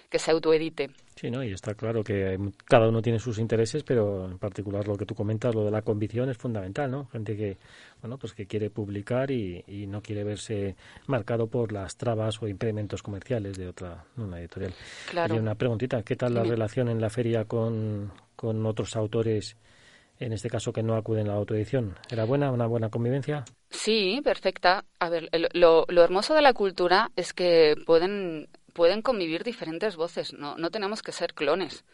que 0.10 0.20
se 0.20 0.30
autoedite. 0.30 0.92
Sí, 1.16 1.32
¿no? 1.32 1.44
y 1.44 1.54
está 1.54 1.74
claro 1.74 2.04
que 2.04 2.38
cada 2.66 2.88
uno 2.88 3.02
tiene 3.02 3.18
sus 3.18 3.40
intereses, 3.40 3.82
pero 3.84 4.26
en 4.26 4.38
particular 4.38 4.88
lo 4.88 4.96
que 4.96 5.08
tú 5.08 5.16
comentas, 5.16 5.56
lo 5.56 5.66
de 5.66 5.72
la 5.72 5.82
convicción 5.82 6.30
es 6.30 6.38
fundamental, 6.38 6.92
¿no? 6.92 7.08
Gente 7.08 7.36
que, 7.36 7.58
bueno, 8.00 8.20
pues 8.20 8.34
que 8.34 8.46
quiere 8.46 8.70
publicar 8.70 9.32
y, 9.32 9.64
no 9.88 10.04
quiere 10.04 10.24
verse 10.24 10.76
marcado 11.08 11.48
por 11.48 11.72
las 11.72 11.98
trabas 11.98 12.40
o 12.44 12.48
impedimentos 12.48 13.02
comerciales 13.02 13.58
de 13.58 13.68
otra 13.68 14.06
una 14.18 14.40
editorial. 14.40 14.74
Claro. 15.10 15.34
Y 15.34 15.40
una 15.40 15.56
preguntita, 15.56 16.04
¿qué 16.04 16.16
tal 16.16 16.36
la 16.36 16.44
relación 16.44 16.90
en 16.90 17.02
la 17.02 17.10
feria 17.10 17.46
con, 17.46 18.12
con 18.36 18.66
otros 18.66 18.96
autores, 18.96 19.58
en 20.20 20.34
este 20.34 20.50
caso 20.50 20.74
que 20.74 20.84
no 20.84 20.96
acuden 20.96 21.28
a 21.28 21.34
la 21.34 21.38
autoedición? 21.38 21.96
¿Era 22.10 22.26
buena, 22.26 22.52
una 22.52 22.68
buena 22.68 22.90
convivencia? 22.90 23.46
Sí, 23.70 24.22
perfecta. 24.24 24.86
A 25.00 25.10
ver, 25.10 25.30
lo, 25.54 25.86
lo 25.88 26.04
hermoso 26.04 26.34
de 26.34 26.42
la 26.42 26.54
cultura 26.54 27.12
es 27.16 27.34
que 27.34 27.76
pueden 27.86 28.48
pueden 28.74 29.02
convivir 29.02 29.44
diferentes 29.44 29.96
voces, 29.96 30.34
no, 30.34 30.58
no 30.58 30.70
tenemos 30.72 31.02
que 31.02 31.12
ser 31.12 31.34
clones. 31.34 31.86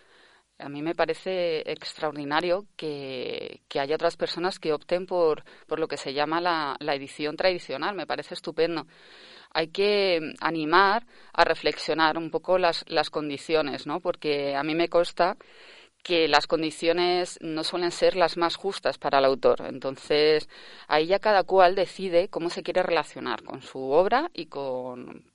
A 0.58 0.68
mí 0.68 0.82
me 0.82 0.96
parece 0.96 1.60
extraordinario 1.72 2.66
que, 2.76 3.62
haya 3.76 3.96
otras 3.96 4.18
personas 4.18 4.60
que 4.60 4.74
opten 4.74 5.06
por, 5.06 5.46
por 5.68 5.80
lo 5.80 5.88
que 5.88 5.96
se 5.96 6.14
llama 6.14 6.42
la, 6.42 6.76
la 6.80 6.96
edición 6.96 7.38
tradicional. 7.38 7.96
Me 7.96 8.06
parece 8.06 8.34
estupendo. 8.34 8.86
Hay 9.54 9.70
que 9.70 10.20
animar 10.42 11.06
a 11.34 11.46
reflexionar 11.46 12.18
un 12.18 12.30
poco 12.30 12.58
las, 12.58 12.84
las 12.90 13.10
condiciones, 13.10 13.88
¿no? 13.88 14.02
Porque 14.02 14.54
a 14.54 14.64
mí 14.64 14.76
me 14.76 14.90
consta 14.90 15.38
que 16.04 16.28
las 16.28 16.48
condiciones 16.48 17.38
no 17.42 17.64
suelen 17.64 17.92
ser 17.92 18.16
las 18.16 18.38
más 18.38 18.56
justas 18.56 18.98
para 18.98 19.20
el 19.20 19.26
autor. 19.26 19.66
Entonces, 19.68 20.50
ahí 20.88 21.08
ya 21.08 21.20
cada 21.20 21.44
cual 21.44 21.76
decide 21.76 22.30
cómo 22.30 22.50
se 22.50 22.64
quiere 22.64 22.84
relacionar 22.84 23.44
con 23.44 23.62
su 23.62 23.80
obra 23.80 24.32
y 24.34 24.46
con, 24.46 25.26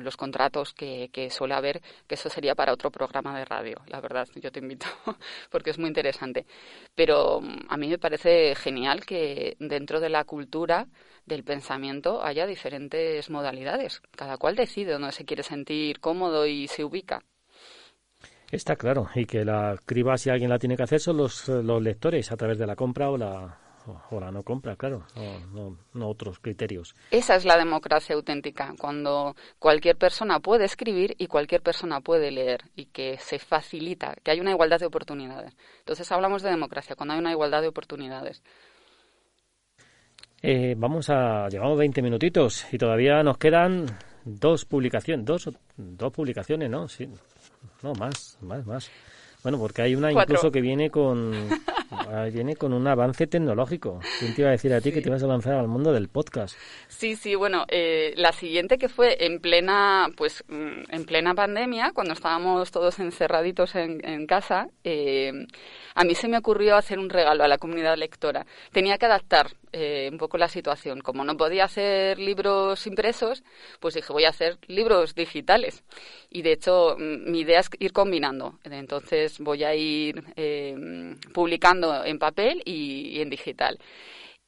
los 0.00 0.16
contratos 0.16 0.74
que, 0.74 1.10
que, 1.12 1.30
suele 1.30 1.54
haber, 1.54 1.82
que 2.06 2.14
eso 2.14 2.28
sería 2.28 2.54
para 2.54 2.72
otro 2.72 2.90
programa 2.90 3.36
de 3.38 3.44
radio, 3.44 3.80
la 3.86 4.00
verdad, 4.00 4.28
yo 4.36 4.52
te 4.52 4.60
invito, 4.60 4.86
porque 5.50 5.70
es 5.70 5.78
muy 5.78 5.88
interesante. 5.88 6.46
Pero 6.94 7.40
mm, 7.40 7.66
a 7.68 7.76
mí 7.76 7.88
me 7.88 7.98
parece 7.98 8.54
genial 8.54 9.04
que 9.04 9.56
dentro 9.58 10.00
de 10.00 10.08
la 10.08 10.24
cultura, 10.24 10.86
del 11.26 11.44
pensamiento, 11.44 12.22
haya 12.22 12.46
diferentes 12.46 13.30
modalidades. 13.30 14.02
Cada 14.12 14.36
cual 14.38 14.56
decide 14.56 14.92
dónde 14.92 15.12
se 15.12 15.24
quiere 15.24 15.42
sentir 15.42 16.00
cómodo 16.00 16.46
y 16.46 16.68
se 16.68 16.84
ubica. 16.84 17.22
Está 18.52 18.76
claro, 18.76 19.08
y 19.14 19.24
que 19.24 19.46
la 19.46 19.76
criba, 19.86 20.18
si 20.18 20.28
alguien 20.28 20.50
la 20.50 20.58
tiene 20.58 20.76
que 20.76 20.82
hacer, 20.82 21.00
son 21.00 21.16
los, 21.16 21.48
los 21.48 21.82
lectores 21.82 22.30
a 22.30 22.36
través 22.36 22.58
de 22.58 22.66
la 22.66 22.76
compra 22.76 23.08
o 23.08 23.16
la, 23.16 23.58
o 24.10 24.20
la 24.20 24.30
no 24.30 24.42
compra, 24.42 24.76
claro, 24.76 25.06
no, 25.54 25.78
no, 25.94 26.08
otros 26.08 26.38
criterios. 26.38 26.94
Esa 27.10 27.34
es 27.36 27.46
la 27.46 27.56
democracia 27.56 28.14
auténtica, 28.14 28.74
cuando 28.78 29.34
cualquier 29.58 29.96
persona 29.96 30.38
puede 30.40 30.66
escribir 30.66 31.14
y 31.16 31.28
cualquier 31.28 31.62
persona 31.62 32.02
puede 32.02 32.30
leer 32.30 32.64
y 32.76 32.84
que 32.84 33.16
se 33.16 33.38
facilita, 33.38 34.16
que 34.22 34.32
hay 34.32 34.40
una 34.40 34.50
igualdad 34.50 34.80
de 34.80 34.86
oportunidades. 34.86 35.56
Entonces 35.78 36.12
hablamos 36.12 36.42
de 36.42 36.50
democracia, 36.50 36.94
cuando 36.94 37.14
hay 37.14 37.20
una 37.20 37.32
igualdad 37.32 37.62
de 37.62 37.68
oportunidades. 37.68 38.42
Eh, 40.42 40.74
vamos 40.76 41.08
a, 41.08 41.48
llevamos 41.48 41.78
20 41.78 42.02
minutitos 42.02 42.66
y 42.70 42.76
todavía 42.76 43.22
nos 43.22 43.38
quedan 43.38 43.86
dos 44.26 44.66
publicaciones, 44.66 45.24
dos, 45.24 45.48
dos 45.76 46.12
publicaciones, 46.12 46.68
¿no? 46.68 46.86
Sí, 46.86 47.08
no, 47.82 47.94
más, 47.94 48.38
más, 48.40 48.66
más. 48.66 48.90
Bueno, 49.42 49.58
porque 49.58 49.82
hay 49.82 49.94
una 49.94 50.12
incluso 50.12 50.50
que 50.50 50.60
viene 50.60 50.90
con 50.90 51.32
viene 52.32 52.56
con 52.56 52.72
un 52.72 52.86
avance 52.86 53.26
tecnológico. 53.26 54.00
¿Quién 54.18 54.34
te 54.34 54.42
iba 54.42 54.48
a 54.48 54.52
decir 54.52 54.72
a 54.72 54.80
ti 54.80 54.92
que 54.92 55.00
te 55.00 55.08
ibas 55.08 55.22
a 55.22 55.26
lanzar 55.26 55.54
al 55.54 55.68
mundo 55.68 55.92
del 55.92 56.08
podcast? 56.08 56.56
Sí, 56.88 57.16
sí, 57.16 57.34
bueno, 57.34 57.64
eh, 57.68 58.14
la 58.16 58.32
siguiente 58.32 58.78
que 58.78 58.88
fue 58.88 59.24
en 59.24 59.40
plena, 59.40 60.08
pues, 60.16 60.44
mm, 60.48 60.90
en 60.90 61.04
plena 61.04 61.34
pandemia, 61.34 61.92
cuando 61.94 62.14
estábamos 62.14 62.70
todos 62.70 62.98
encerraditos 62.98 63.74
en, 63.74 64.04
en 64.06 64.26
casa, 64.26 64.68
eh, 64.84 65.32
a 65.94 66.04
mí 66.04 66.14
se 66.14 66.28
me 66.28 66.38
ocurrió 66.38 66.76
hacer 66.76 66.98
un 66.98 67.10
regalo 67.10 67.44
a 67.44 67.48
la 67.48 67.58
comunidad 67.58 67.96
lectora. 67.96 68.46
Tenía 68.72 68.98
que 68.98 69.06
adaptar 69.06 69.48
eh, 69.74 70.10
un 70.12 70.18
poco 70.18 70.36
la 70.36 70.48
situación. 70.48 71.00
Como 71.00 71.24
no 71.24 71.36
podía 71.36 71.64
hacer 71.64 72.18
libros 72.18 72.86
impresos, 72.86 73.42
pues 73.80 73.94
dije, 73.94 74.12
voy 74.12 74.24
a 74.24 74.28
hacer 74.28 74.58
libros 74.66 75.14
digitales. 75.14 75.82
Y 76.28 76.42
de 76.42 76.52
hecho, 76.52 76.96
mm, 76.98 77.30
mi 77.30 77.40
idea 77.40 77.60
es 77.60 77.70
ir 77.78 77.92
combinando. 77.92 78.58
Entonces, 78.64 79.38
voy 79.38 79.64
a 79.64 79.74
ir 79.74 80.22
eh, 80.36 81.16
en 82.04 82.18
papel 82.18 82.62
y, 82.64 83.20
en 83.20 83.30
digital. 83.30 83.78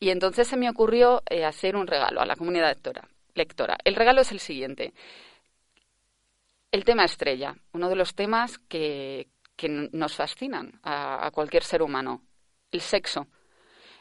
Y 0.01 0.11
entonces 0.11 0.49
se 0.49 0.57
me 0.57 0.69
ocurrió 0.69 1.23
eh, 1.31 1.45
hacer 1.45 1.77
un 1.77 1.87
regalo 1.87 2.21
a 2.21 2.27
la 2.27 2.37
comunidad 2.37 2.69
lectora. 2.69 3.09
lectora. 3.35 3.79
El 3.85 3.95
regalo 3.97 4.21
es 4.21 4.33
el 4.33 4.41
siguiente. 4.41 4.93
El 6.73 6.85
tema 6.85 7.05
estrella, 7.05 7.55
uno 7.73 7.89
de 7.89 7.97
los 7.97 8.15
temas 8.15 8.59
que, 8.59 9.29
que 9.57 9.69
nos 9.69 10.17
fascinan 10.17 10.81
a, 10.83 11.31
cualquier 11.33 11.63
ser 11.63 11.83
humano, 11.83 12.23
el 12.73 12.81
sexo. 12.81 13.29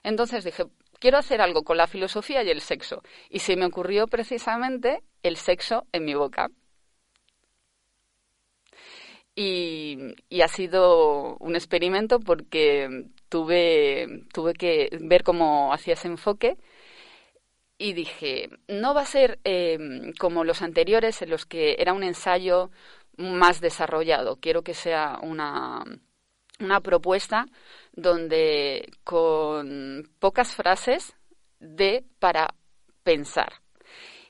Entonces 0.03 0.43
dije, 0.43 0.65
quiero 0.99 1.17
hacer 1.17 1.41
algo 1.41 1.63
con 1.63 1.77
la 1.77 1.87
filosofía 1.87 2.43
y 2.43 2.49
el 2.49 2.61
sexo. 2.61 3.03
Y 3.29 3.39
se 3.39 3.55
me 3.55 3.65
ocurrió 3.65 4.07
precisamente 4.07 5.03
el 5.21 5.37
sexo 5.37 5.85
en 5.91 6.05
mi 6.05 6.15
boca. 6.15 6.49
Y, 9.35 10.15
ha 10.41 10.47
sido 10.47 11.37
un 11.37 11.55
experimento 11.55 12.19
porque 12.19 13.05
tuve, 13.33 14.25
tuve 14.31 14.53
que 14.53 14.89
ver 15.01 15.23
cómo 15.23 15.73
hacía 15.73 15.95
ese 15.95 16.07
enfoque 16.07 16.55
y 17.79 17.93
dije, 17.93 18.49
no 18.67 18.93
va 18.93 19.01
a 19.01 19.05
ser 19.07 19.39
eh, 19.43 19.79
como 20.19 20.43
los 20.43 20.61
anteriores 20.61 21.19
en 21.23 21.31
los 21.31 21.47
que 21.47 21.77
era 21.79 21.93
un 21.93 22.03
ensayo 22.03 22.69
más 23.17 23.59
desarrollado. 23.59 24.35
Quiero 24.39 24.61
que 24.61 24.75
sea 24.75 25.17
una, 25.23 25.83
una 26.59 26.81
propuesta 26.81 27.47
donde 27.93 28.91
con 29.03 30.11
pocas 30.19 30.53
frases 30.53 31.15
de 31.59 32.05
para 32.19 32.53
pensar. 33.03 33.62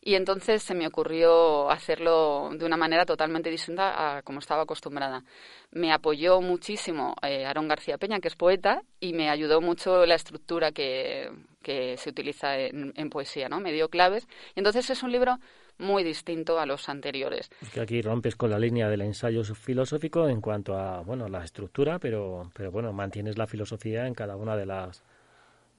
Y 0.06 0.16
entonces 0.16 0.62
se 0.62 0.76
me 0.76 0.86
ocurrió 0.86 1.70
hacerlo 1.70 2.50
de 2.54 2.66
una 2.66 2.76
manera 2.76 3.06
totalmente 3.06 3.50
distinta 3.50 4.18
a 4.18 4.22
como 4.22 4.39
estaba 4.39 4.63
acostumbrada. 4.63 5.24
Me 5.72 5.94
apoyó 5.94 6.42
muchísimo 6.42 7.16
eh, 7.22 7.46
Aarón 7.46 7.70
García 7.70 7.98
Peña, 7.98 8.20
que 8.20 8.28
es 8.28 8.36
poeta, 8.36 8.82
y 9.00 9.13
me 9.13 9.30
ayudó 9.30 9.62
mucho 9.62 10.06
la 10.06 10.16
estructura 10.16 10.74
que, 10.74 11.32
que 11.62 11.96
se 11.96 12.10
utiliza 12.10 12.58
en, 12.58 12.92
en, 12.98 13.10
poesía, 13.10 13.48
¿no? 13.48 13.62
Me 13.62 13.72
dio 13.72 13.88
claves. 13.88 14.28
Y 14.56 14.60
entonces 14.60 14.89
es 14.89 15.04
un 15.04 15.13
libro 15.13 15.39
muy 15.78 16.04
distinto 16.04 16.60
a 16.60 16.66
los 16.66 16.89
anteriores. 16.89 17.50
que 17.74 17.80
aquí 17.80 18.02
rompes 18.02 18.36
con 18.36 18.50
la 18.50 18.60
línea 18.60 18.89
del 18.89 19.02
ensayo 19.02 19.44
filosófico 19.44 20.28
en 20.28 20.42
cuanto 20.42 20.78
a 20.78 21.00
bueno 21.00 21.30
la 21.30 21.46
estructura, 21.46 21.98
pero, 21.98 22.52
pero 22.54 22.72
bueno, 22.72 22.92
mantienes 22.92 23.38
la 23.38 23.48
filosofía 23.48 24.06
en 24.06 24.13
cada 24.13 24.36
una 24.36 24.58
de 24.58 24.66
las 24.66 25.02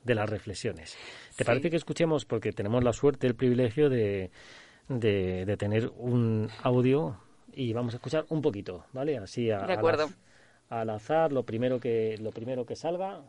de 0.04 0.14
las 0.14 0.28
reflexiones. 0.28 0.96
¿Te 1.36 1.44
parece 1.44 1.70
que 1.70 1.76
escuchemos, 1.76 2.24
porque 2.24 2.52
tenemos 2.52 2.84
la 2.84 2.92
suerte, 2.92 3.26
el 3.26 3.34
privilegio 3.34 3.88
de, 3.88 4.30
de, 4.88 5.56
tener 5.56 5.90
un 5.96 6.50
audio 6.62 7.18
y 7.52 7.72
vamos 7.72 7.94
a 7.94 7.96
escuchar 7.96 8.26
un 8.28 8.42
poquito, 8.42 8.84
¿vale? 8.92 9.16
Así 9.18 9.50
a, 9.50 9.60
de 9.66 9.72
acuerdo. 9.72 10.10
al 10.68 10.90
azar, 10.90 11.32
lo 11.32 11.44
primero 11.44 11.80
que 11.80 12.18
lo 12.18 12.30
primero 12.30 12.66
que 12.66 12.76
salga. 12.76 13.22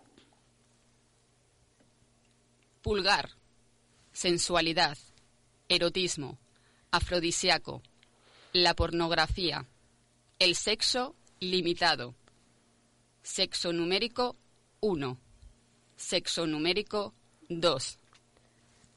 Pulgar, 2.81 3.29
sensualidad, 4.11 4.97
erotismo, 5.69 6.37
afrodisíaco, 6.91 7.81
la 8.53 8.75
pornografía, 8.75 9.65
el 10.39 10.55
sexo 10.55 11.15
limitado, 11.39 12.15
sexo 13.23 13.73
numérico 13.73 14.35
1, 14.81 15.17
sexo 16.05 16.45
numérico 16.45 17.15
2, 17.49 17.99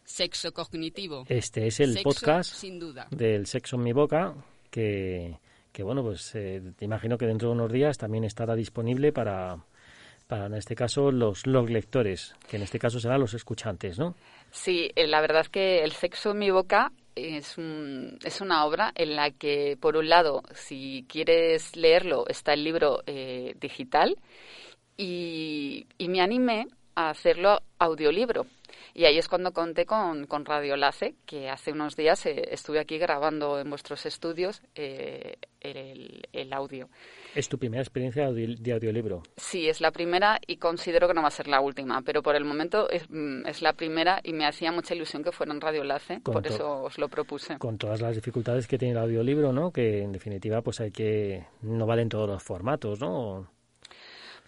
sexo 0.05 0.53
cognitivo. 0.53 1.25
Este 1.27 1.67
es 1.67 1.81
el 1.81 1.99
podcast 2.03 2.53
sin 2.53 2.79
duda. 2.79 3.07
del 3.11 3.47
sexo 3.47 3.77
en 3.77 3.83
mi 3.83 3.93
boca 3.95 4.35
que, 4.71 5.39
que 5.73 5.83
bueno, 5.83 6.03
pues 6.03 6.35
eh, 6.35 6.61
te 6.77 6.85
imagino 6.85 7.17
que 7.17 7.27
dentro 7.27 7.49
de 7.49 7.55
unos 7.55 7.73
días 7.73 7.97
también 7.97 8.25
estará 8.25 8.55
disponible 8.55 9.11
para 9.13 9.57
para 10.27 10.45
en 10.47 10.55
este 10.55 10.75
caso 10.75 11.11
los, 11.11 11.47
los 11.47 11.71
lectores, 11.71 12.35
que 12.47 12.57
en 12.57 12.63
este 12.63 12.79
caso 12.79 13.01
serán 13.01 13.21
los 13.21 13.33
escuchantes, 13.33 13.99
¿no? 13.99 14.15
Sí, 14.51 14.91
eh, 14.95 15.07
la 15.07 15.23
verdad 15.23 15.41
es 15.41 15.49
que 15.49 15.83
El 15.83 15.93
sexo 15.93 16.33
en 16.33 16.39
mi 16.41 16.51
boca 16.51 16.93
es, 17.15 17.57
es 18.23 18.41
una 18.43 18.67
obra 18.67 18.93
en 18.95 19.17
la 19.17 19.31
que, 19.31 19.79
por 19.81 19.97
un 19.97 20.11
lado, 20.11 20.43
si 20.55 21.07
quieres 21.09 21.75
leerlo, 21.75 22.27
está 22.29 22.53
el 22.53 22.65
libro 22.65 23.03
eh, 23.07 23.55
digital 23.59 24.19
y, 24.99 25.87
y 25.97 26.09
me 26.09 26.21
animé 26.21 26.67
a 26.99 27.11
hacerlo 27.11 27.61
audiolibro. 27.79 28.47
Y 28.93 29.05
ahí 29.05 29.19
es 29.19 29.29
cuando 29.29 29.53
conté 29.53 29.87
con, 29.87 30.27
con 30.27 30.45
Radio 30.45 30.77
Lace, 30.77 31.15
que 31.27 31.49
hace 31.49 31.71
unos 31.71 31.95
días 31.95 32.27
eh, 32.27 32.49
estuve 32.51 32.81
aquí 32.81 32.99
grabando 32.99 33.61
en 33.61 33.71
vuestros 33.71 34.05
estudios 34.05 34.63
eh, 34.75 35.37
el, 35.61 36.23
el, 36.33 36.53
audio. 36.53 36.89
¿Es 37.37 37.49
tu 37.49 37.57
primera 37.57 37.83
experiencia 37.83 38.33
de 38.33 38.73
audiolibro? 38.73 39.23
Sí, 39.37 39.69
es 39.69 39.81
la 39.81 39.93
primera 39.93 40.41
y 40.45 40.57
considero 40.57 41.07
que 41.07 41.15
no 41.15 41.23
va 41.23 41.29
a 41.29 41.31
ser 41.31 41.47
la 41.47 41.61
última, 41.61 42.03
pero 42.03 42.21
por 42.21 42.35
el 42.35 42.45
momento 42.45 42.91
es, 42.91 43.09
mm, 43.09 43.47
es 43.47 43.63
la 43.63 43.75
primera 43.75 44.21
y 44.25 44.33
me 44.33 44.45
hacía 44.45 44.73
mucha 44.73 44.97
ilusión 44.97 45.23
que 45.23 45.31
fuera 45.31 45.53
en 45.53 45.61
Radio 45.61 45.85
Lace, 45.85 46.21
por 46.21 46.45
eso 46.45 46.83
os 46.83 46.99
lo 46.99 47.09
propuse. 47.09 47.59
Con 47.59 47.79
todas 47.79 48.01
las 48.01 48.17
dificultades 48.17 48.67
que 48.67 48.79
tiene 48.79 48.93
el 48.93 48.99
audiolibro, 48.99 49.53
¿no? 49.53 49.71
Que 49.71 50.03
en 50.03 50.11
definitiva 50.11 50.63
pues 50.63 50.81
hay 50.81 50.91
que... 50.91 51.47
no 51.63 51.87
valen 51.87 52.09
todos 52.09 52.29
los 52.29 52.43
formatos, 52.43 52.99
¿no? 52.99 53.49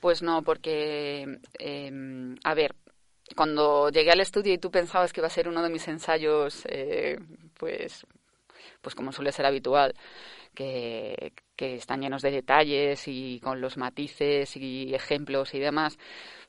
Pues 0.01 0.23
no, 0.23 0.43
porque, 0.43 1.39
eh, 1.59 2.35
a 2.43 2.55
ver, 2.55 2.75
cuando 3.37 3.91
llegué 3.91 4.11
al 4.11 4.21
estudio 4.21 4.55
y 4.55 4.59
tú 4.59 4.71
pensabas 4.71 5.13
que 5.13 5.21
iba 5.21 5.27
a 5.27 5.31
ser 5.31 5.49
uno 5.49 5.63
de 5.63 5.71
mis 5.71 5.87
ensayos, 5.89 6.65
eh, 6.69 7.19
pues, 7.59 8.07
pues 8.81 8.95
como 8.95 9.13
suele 9.13 9.33
ser 9.33 9.47
habitual, 9.47 9.95
que, 10.55 11.33
que 11.55 11.77
están 11.77 12.01
llenos 12.01 12.23
de 12.23 12.31
detalles 12.31 13.07
y 13.07 13.41
con 13.41 13.61
los 13.61 13.77
matices 13.77 14.57
y 14.57 14.95
ejemplos 14.95 15.55
y 15.55 15.59
demás, 15.59 15.99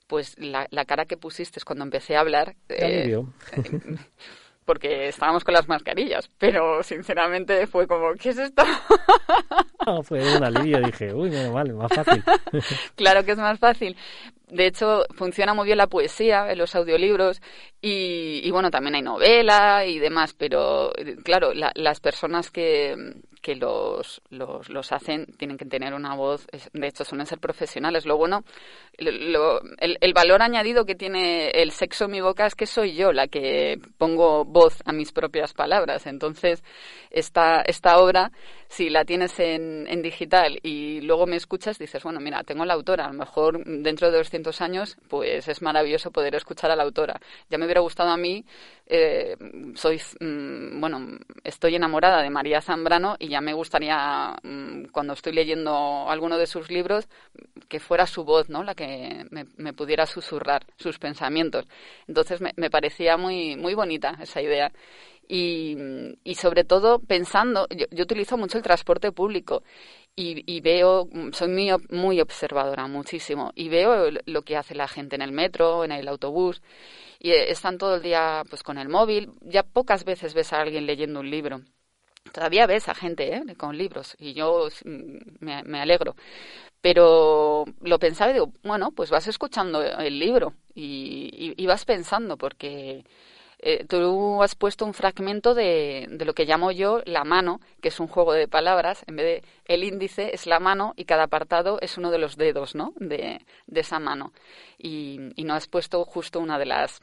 pues 0.07 0.37
la, 0.39 0.67
la 0.71 0.85
cara 0.85 1.05
que 1.05 1.17
pusiste 1.17 1.59
cuando 1.61 1.83
empecé 1.83 2.15
a 2.15 2.21
hablar... 2.21 2.55
Eh, 2.69 3.21
porque 4.65 5.07
estábamos 5.07 5.43
con 5.43 5.53
las 5.53 5.67
mascarillas, 5.67 6.29
pero 6.37 6.83
sinceramente 6.83 7.67
fue 7.67 7.87
como, 7.87 8.13
¿qué 8.13 8.29
es 8.29 8.37
esto? 8.37 8.63
No, 9.85 10.03
fue 10.03 10.19
un 10.37 10.43
alivio, 10.43 10.79
dije, 10.81 11.13
uy, 11.13 11.29
menos 11.29 11.53
mal, 11.53 11.73
más 11.73 11.91
fácil. 11.93 12.23
claro 12.95 13.25
que 13.25 13.31
es 13.31 13.37
más 13.37 13.59
fácil. 13.59 13.97
De 14.47 14.67
hecho, 14.67 15.05
funciona 15.15 15.53
muy 15.53 15.65
bien 15.65 15.77
la 15.77 15.87
poesía 15.87 16.51
en 16.51 16.57
los 16.57 16.75
audiolibros 16.75 17.41
y, 17.81 18.41
y 18.43 18.51
bueno, 18.51 18.69
también 18.69 18.95
hay 18.95 19.01
novela 19.01 19.85
y 19.85 19.97
demás, 19.97 20.33
pero 20.33 20.91
claro, 21.23 21.53
la, 21.53 21.71
las 21.75 21.99
personas 21.99 22.51
que, 22.51 22.95
que 23.41 23.55
los, 23.55 24.21
los, 24.29 24.69
los, 24.69 24.91
hacen 24.91 25.25
tienen 25.37 25.57
que 25.57 25.65
tener 25.65 25.93
una 25.93 26.15
voz, 26.15 26.47
de 26.73 26.87
hecho 26.87 27.03
suelen 27.03 27.25
ser 27.25 27.39
profesionales. 27.39 28.05
Lo 28.05 28.17
bueno, 28.17 28.43
lo, 28.97 29.61
el, 29.79 29.97
el, 29.99 30.13
valor 30.13 30.41
añadido 30.41 30.85
que 30.85 30.95
tiene 30.95 31.49
el 31.49 31.71
sexo 31.71 32.05
en 32.05 32.11
mi 32.11 32.21
boca 32.21 32.45
es 32.45 32.55
que 32.55 32.65
soy 32.67 32.93
yo 32.93 33.11
la 33.11 33.27
que 33.27 33.79
pongo 33.97 34.45
voz 34.45 34.81
a 34.85 34.93
mis 34.93 35.11
propias 35.11 35.53
palabras. 35.53 36.05
Entonces, 36.05 36.63
esta, 37.09 37.61
esta 37.61 37.99
obra, 37.99 38.31
si 38.67 38.89
la 38.89 39.05
tienes 39.05 39.39
en, 39.39 39.87
en 39.87 40.01
digital 40.01 40.59
y 40.61 41.01
luego 41.01 41.25
me 41.25 41.35
escuchas, 41.35 41.79
dices, 41.79 42.03
bueno, 42.03 42.19
mira, 42.19 42.43
tengo 42.43 42.63
la 42.65 42.75
autora, 42.75 43.05
a 43.05 43.11
lo 43.11 43.17
mejor 43.17 43.63
dentro 43.65 44.11
de 44.11 44.17
200 44.17 44.61
años, 44.61 44.97
pues 45.09 45.47
es 45.47 45.61
maravilloso 45.61 46.11
poder 46.11 46.35
escuchar 46.35 46.71
a 46.71 46.75
la 46.75 46.83
autora. 46.83 47.19
Ya 47.49 47.57
me 47.57 47.65
hubiera 47.65 47.81
gustado 47.81 48.09
a 48.09 48.17
mí, 48.17 48.45
eh, 48.93 49.37
soy, 49.75 50.01
mmm, 50.19 50.81
bueno, 50.81 51.17
estoy 51.45 51.75
enamorada 51.75 52.21
de 52.21 52.29
María 52.29 52.61
Zambrano 52.61 53.15
y 53.19 53.29
ya 53.29 53.39
me 53.39 53.53
gustaría, 53.53 54.35
mm, 54.43 54.87
cuando 54.91 55.13
estoy 55.13 55.31
leyendo 55.33 56.09
alguno 56.09 56.37
de 56.37 56.45
sus 56.45 56.69
libros, 56.69 57.07
que 57.69 57.79
fuera 57.79 58.05
su 58.05 58.25
voz, 58.25 58.49
¿no? 58.49 58.63
La 58.63 58.75
que 58.75 59.25
me, 59.31 59.45
me 59.55 59.71
pudiera 59.73 60.05
susurrar 60.05 60.65
sus 60.77 60.99
pensamientos. 60.99 61.67
Entonces 62.07 62.41
me, 62.41 62.51
me, 62.57 62.69
parecía 62.69 63.15
muy, 63.15 63.55
muy 63.55 63.73
bonita 63.75 64.17
esa 64.21 64.41
idea. 64.41 64.71
Y, 65.33 65.77
y 66.25 66.35
sobre 66.35 66.65
todo 66.65 66.99
pensando, 66.99 67.65
yo, 67.69 68.03
utilizo 68.03 68.35
mucho 68.35 68.57
el 68.57 68.63
transporte 68.65 69.13
público 69.13 69.63
y, 70.13 70.43
y 70.45 70.59
veo, 70.59 71.07
soy 71.31 71.47
muy, 71.47 71.69
muy 71.89 72.19
observadora, 72.19 72.85
muchísimo, 72.87 73.53
y 73.55 73.69
veo 73.69 74.09
lo 74.25 74.41
que 74.41 74.57
hace 74.57 74.75
la 74.75 74.89
gente 74.89 75.15
en 75.15 75.21
el 75.21 75.31
metro, 75.31 75.85
en 75.85 75.93
el 75.93 76.09
autobús, 76.09 76.61
y 77.17 77.31
están 77.31 77.77
todo 77.77 77.95
el 77.95 78.01
día 78.01 78.43
pues 78.49 78.61
con 78.61 78.77
el 78.77 78.89
móvil. 78.89 79.31
Ya 79.39 79.63
pocas 79.63 80.03
veces 80.03 80.33
ves 80.33 80.51
a 80.51 80.59
alguien 80.59 80.85
leyendo 80.85 81.21
un 81.21 81.29
libro. 81.31 81.61
Todavía 82.33 82.67
ves 82.67 82.89
a 82.89 82.93
gente 82.93 83.33
¿eh? 83.33 83.43
con 83.57 83.77
libros 83.77 84.17
y 84.19 84.33
yo 84.33 84.67
mm, 84.83 85.17
me, 85.39 85.63
me, 85.63 85.79
alegro. 85.79 86.15
Pero 86.81 87.63
lo 87.81 87.99
pensaba 87.99 88.31
y 88.31 88.33
digo, 88.33 88.51
bueno, 88.63 88.91
pues 88.91 89.09
vas 89.11 89.27
escuchando 89.27 89.81
el 89.81 90.19
libro 90.19 90.55
y, 90.75 91.53
y 91.55 91.65
vas 91.67 91.85
pensando 91.85 92.37
porque 92.37 93.05
eh, 93.63 93.85
tú 93.87 94.41
has 94.41 94.55
puesto 94.55 94.85
un 94.85 94.93
fragmento 94.93 95.53
de, 95.53 96.07
de, 96.09 96.25
lo 96.25 96.33
que 96.33 96.45
llamo 96.45 96.71
yo 96.71 97.01
la 97.05 97.23
mano, 97.23 97.59
que 97.79 97.89
es 97.89 97.99
un 97.99 98.07
juego 98.07 98.33
de 98.33 98.47
palabras. 98.47 99.03
En 99.05 99.15
vez 99.17 99.43
de 99.43 99.49
el 99.65 99.83
índice 99.83 100.33
es 100.33 100.47
la 100.47 100.59
mano 100.59 100.93
y 100.95 101.05
cada 101.05 101.23
apartado 101.23 101.77
es 101.79 101.97
uno 101.97 102.09
de 102.09 102.17
los 102.17 102.37
dedos 102.37 102.73
¿no? 102.73 102.93
de, 102.95 103.45
de 103.67 103.79
esa 103.79 103.99
mano. 103.99 104.33
Y, 104.79 105.19
y 105.35 105.43
no 105.43 105.53
has 105.53 105.67
puesto 105.67 106.03
justo 106.05 106.39
una 106.39 106.57
de 106.57 106.65
las 106.65 107.01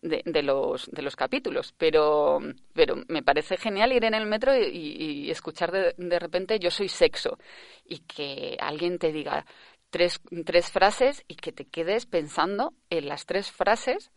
de, 0.00 0.22
de, 0.24 0.42
los, 0.42 0.88
de 0.92 1.02
los 1.02 1.16
capítulos, 1.16 1.74
pero, 1.76 2.38
pero 2.72 2.96
me 3.08 3.24
parece 3.24 3.56
genial 3.56 3.92
ir 3.92 4.04
en 4.04 4.14
el 4.14 4.26
metro 4.26 4.56
y, 4.56 4.68
y 4.68 5.30
escuchar 5.32 5.72
de, 5.72 5.94
de, 5.96 6.18
repente 6.20 6.60
yo 6.60 6.70
soy 6.70 6.88
sexo 6.88 7.38
y 7.84 7.98
que 8.00 8.56
alguien 8.60 8.98
te 8.98 9.10
diga 9.10 9.44
tres, 9.90 10.20
tres 10.44 10.70
frases 10.70 11.24
y 11.26 11.34
que 11.34 11.52
te 11.52 11.64
quedes 11.64 12.06
pensando 12.06 12.74
en 12.90 13.08
las 13.08 13.26
tres 13.26 13.50
frases 13.50 14.12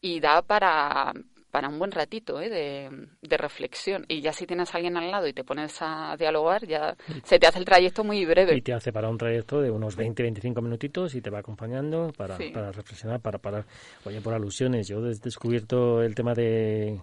y 0.00 0.20
da 0.20 0.42
para, 0.42 1.12
para 1.50 1.68
un 1.68 1.78
buen 1.78 1.90
ratito 1.90 2.40
¿eh? 2.40 2.48
de, 2.48 3.08
de, 3.22 3.36
reflexión. 3.36 4.04
Y 4.08 4.20
ya 4.20 4.32
si 4.32 4.46
tienes 4.46 4.72
a 4.74 4.76
alguien 4.76 4.96
al 4.96 5.10
lado 5.10 5.26
y 5.26 5.32
te 5.32 5.42
pones 5.44 5.76
a 5.80 6.14
dialogar, 6.18 6.66
ya 6.66 6.96
se 7.24 7.38
te 7.38 7.46
hace 7.46 7.58
el 7.58 7.64
trayecto 7.64 8.04
muy 8.04 8.24
breve. 8.24 8.54
Y 8.56 8.62
te 8.62 8.74
hace 8.74 8.92
para 8.92 9.08
un 9.08 9.18
trayecto 9.18 9.60
de 9.60 9.70
unos 9.70 9.96
20-25 9.96 10.60
minutitos 10.62 11.14
y 11.14 11.20
te 11.20 11.30
va 11.30 11.38
acompañando 11.38 12.12
para, 12.16 12.36
sí. 12.36 12.50
para 12.50 12.72
reflexionar, 12.72 13.20
para 13.20 13.38
parar. 13.38 13.64
Oye, 14.04 14.20
por 14.20 14.34
alusiones, 14.34 14.88
yo 14.88 14.98
he 15.06 15.14
descubierto 15.14 16.02
el 16.02 16.14
tema 16.14 16.34
de 16.34 17.00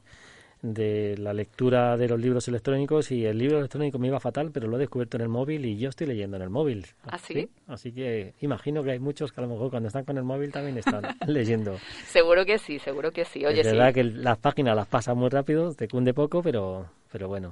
de 0.64 1.18
la 1.18 1.34
lectura 1.34 1.98
de 1.98 2.08
los 2.08 2.20
libros 2.20 2.48
electrónicos 2.48 3.12
y 3.12 3.26
el 3.26 3.38
libro 3.38 3.60
electrónico 3.60 4.00
me 4.00 4.08
iba 4.08 4.20
fatal, 4.22 4.50
pero 4.52 4.68
lo 4.68 4.78
he 4.78 4.80
descubierto 4.80 5.18
en 5.18 5.24
el 5.24 5.30
móvil 5.30 5.66
y 5.66 5.78
yo 5.78 5.90
estoy 5.90 6.08
leyendo 6.08 6.38
en 6.38 6.44
el 6.44 6.50
móvil. 6.50 6.88
¿Ah, 7.06 7.18
sí? 7.18 7.50
Así 7.68 7.92
que 7.92 8.34
imagino 8.40 8.82
que 8.82 8.92
hay 8.92 9.00
muchos 9.00 9.34
que 9.34 9.42
a 9.42 9.44
lo 9.44 9.50
mejor 9.50 9.70
cuando 9.70 9.88
están 9.88 10.06
con 10.06 10.18
el 10.18 10.24
móvil 10.24 10.54
también 10.54 10.78
están 10.78 11.04
leyendo. 11.28 11.78
Seguro 12.06 12.46
que 12.46 12.58
sí, 12.58 12.80
seguro 12.80 13.12
que 13.12 13.26
sí. 13.26 13.46
Oye, 13.46 13.60
es 13.60 13.68
verdad 13.68 13.90
sí. 13.90 13.94
que 13.96 14.04
las 14.06 14.38
páginas 14.38 14.74
las 14.76 14.88
pasan 14.88 15.18
muy 15.18 15.30
rápido, 15.30 15.74
te 15.74 15.90
cunde 15.90 16.14
poco, 16.14 16.42
pero, 16.42 16.88
pero 17.12 17.28
bueno. 17.28 17.50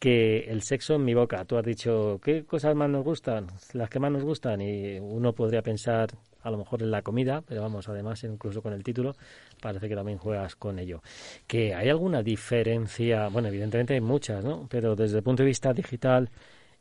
Que 0.00 0.46
el 0.48 0.62
sexo 0.62 0.94
en 0.94 1.04
mi 1.04 1.12
boca, 1.12 1.44
tú 1.44 1.58
has 1.58 1.64
dicho, 1.64 2.18
¿qué 2.22 2.44
cosas 2.44 2.74
más 2.74 2.88
nos 2.88 3.04
gustan? 3.04 3.48
Las 3.74 3.90
que 3.90 3.98
más 3.98 4.10
nos 4.10 4.22
gustan 4.22 4.62
y 4.62 4.98
uno 5.00 5.34
podría 5.34 5.60
pensar 5.60 6.10
a 6.42 6.50
lo 6.50 6.58
mejor 6.58 6.82
en 6.82 6.90
la 6.90 7.02
comida, 7.02 7.42
pero 7.46 7.62
vamos, 7.62 7.88
además 7.88 8.22
incluso 8.24 8.62
con 8.62 8.72
el 8.72 8.84
título 8.84 9.14
parece 9.60 9.88
que 9.88 9.94
también 9.94 10.18
juegas 10.18 10.56
con 10.56 10.78
ello. 10.78 11.02
Que 11.46 11.74
hay 11.74 11.88
alguna 11.88 12.22
diferencia, 12.22 13.28
bueno, 13.28 13.48
evidentemente 13.48 13.94
hay 13.94 14.00
muchas, 14.00 14.44
¿no? 14.44 14.66
Pero 14.70 14.94
desde 14.94 15.18
el 15.18 15.22
punto 15.22 15.42
de 15.42 15.48
vista 15.48 15.72
digital, 15.72 16.30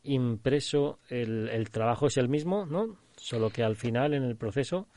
impreso, 0.04 1.00
el, 1.10 1.50
el 1.50 1.70
trabajo 1.70 2.08
es 2.08 2.18
el 2.18 2.30
mismo, 2.30 2.66
¿no? 2.66 2.98
Solo 3.16 3.50
que 3.50 3.64
al 3.64 3.76
final, 3.76 4.14
en 4.14 4.24
el 4.24 4.36
proceso, 4.36 4.88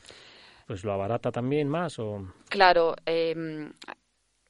pues 0.67 0.83
lo 0.83 0.93
abarata 0.93 1.31
también 1.31 1.67
más 1.67 1.99
o... 1.99 2.33
Claro, 2.49 2.95
el, 3.05 3.73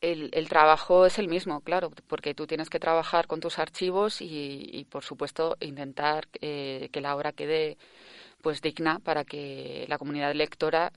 el, 0.02 0.50
trabajo 0.50 1.06
es 1.06 1.18
el 1.20 1.28
mismo, 1.28 1.62
claro, 1.62 1.92
porque 2.08 2.34
tú 2.34 2.46
tienes 2.48 2.70
que 2.70 2.80
trabajar 2.80 3.28
con 3.28 3.40
tus 3.40 3.60
archivos 3.60 4.22
y, 4.22 4.70
y 4.72 4.86
por 4.86 5.04
supuesto, 5.04 5.58
intentar 5.62 6.28
eh, 6.42 6.90
que 6.92 7.02
la 7.02 7.16
obra 7.16 7.32
quede 7.32 7.78
pues 8.42 8.62
digna 8.62 9.00
para 9.00 9.24
que 9.24 9.86
la 9.88 9.98
comunidad 9.98 10.34
lectora 10.34 10.92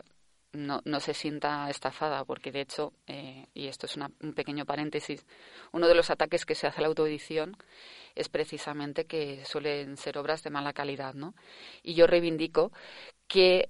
no, 0.52 0.80
no 0.84 1.00
se 1.00 1.14
sienta 1.14 1.68
estafada, 1.68 2.24
porque 2.24 2.52
de 2.52 2.60
hecho, 2.60 2.92
eh, 3.06 3.46
y 3.54 3.66
esto 3.66 3.86
es 3.86 3.96
una, 3.96 4.10
un 4.22 4.34
pequeño 4.34 4.64
paréntesis, 4.64 5.26
uno 5.72 5.88
de 5.88 5.94
los 5.94 6.10
ataques 6.10 6.46
que 6.46 6.54
se 6.54 6.66
hace 6.66 6.78
a 6.78 6.82
la 6.82 6.88
autoedición 6.88 7.56
es 8.14 8.28
precisamente 8.28 9.06
que 9.06 9.44
suelen 9.44 9.96
ser 9.96 10.18
obras 10.18 10.42
de 10.42 10.50
mala 10.50 10.72
calidad, 10.72 11.14
¿no? 11.14 11.34
Y 11.82 11.94
yo 11.94 12.06
reivindico 12.06 12.72
que 13.26 13.68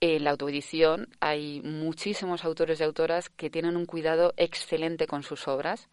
en 0.00 0.24
la 0.24 0.30
autoedición 0.30 1.08
hay 1.20 1.62
muchísimos 1.62 2.44
autores 2.44 2.80
y 2.80 2.84
autoras 2.84 3.30
que 3.30 3.48
tienen 3.48 3.76
un 3.76 3.86
cuidado 3.86 4.34
excelente 4.36 5.06
con 5.06 5.22
sus 5.22 5.48
obras 5.48 5.88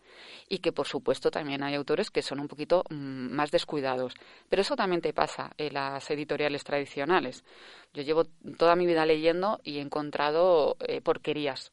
y 0.50 0.60
que 0.60 0.74
por 0.74 0.88
supuesto 0.88 1.32
también 1.32 1.63
hay 1.63 1.76
autores 1.76 2.12
que 2.12 2.22
son 2.22 2.39
un 2.42 2.48
poquito 2.48 2.84
mmm, 2.89 3.32
más 3.32 3.52
descuidados. 3.52 4.13
Pero 4.50 4.62
eso 4.62 4.76
también 4.76 5.02
te 5.02 5.13
pasa 5.13 5.52
en 5.58 5.74
las 5.74 6.10
editoriales 6.12 6.63
tradicionales. 6.63 7.46
Yo 7.94 8.04
llevo 8.04 8.26
toda 8.58 8.76
mi 8.76 8.86
vida 8.86 9.06
leyendo 9.06 9.62
y 9.63 9.78
he 9.78 9.82
encontrado 9.82 10.76
eh, 10.82 11.00
porquerías. 11.00 11.72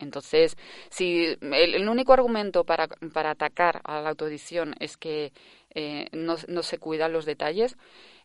Entonces, 0.00 0.56
si 0.90 1.36
el, 1.40 1.74
el 1.74 1.88
único 1.88 2.12
argumento 2.12 2.64
para, 2.64 2.88
para, 2.88 3.30
atacar 3.30 3.80
a 3.84 4.00
la 4.00 4.10
autoedición 4.10 4.74
es 4.80 4.96
que 4.96 5.32
eh, 5.72 6.08
no, 6.12 6.34
no 6.48 6.62
se 6.64 6.78
cuidan 6.78 7.12
los 7.12 7.26
detalles, 7.26 7.76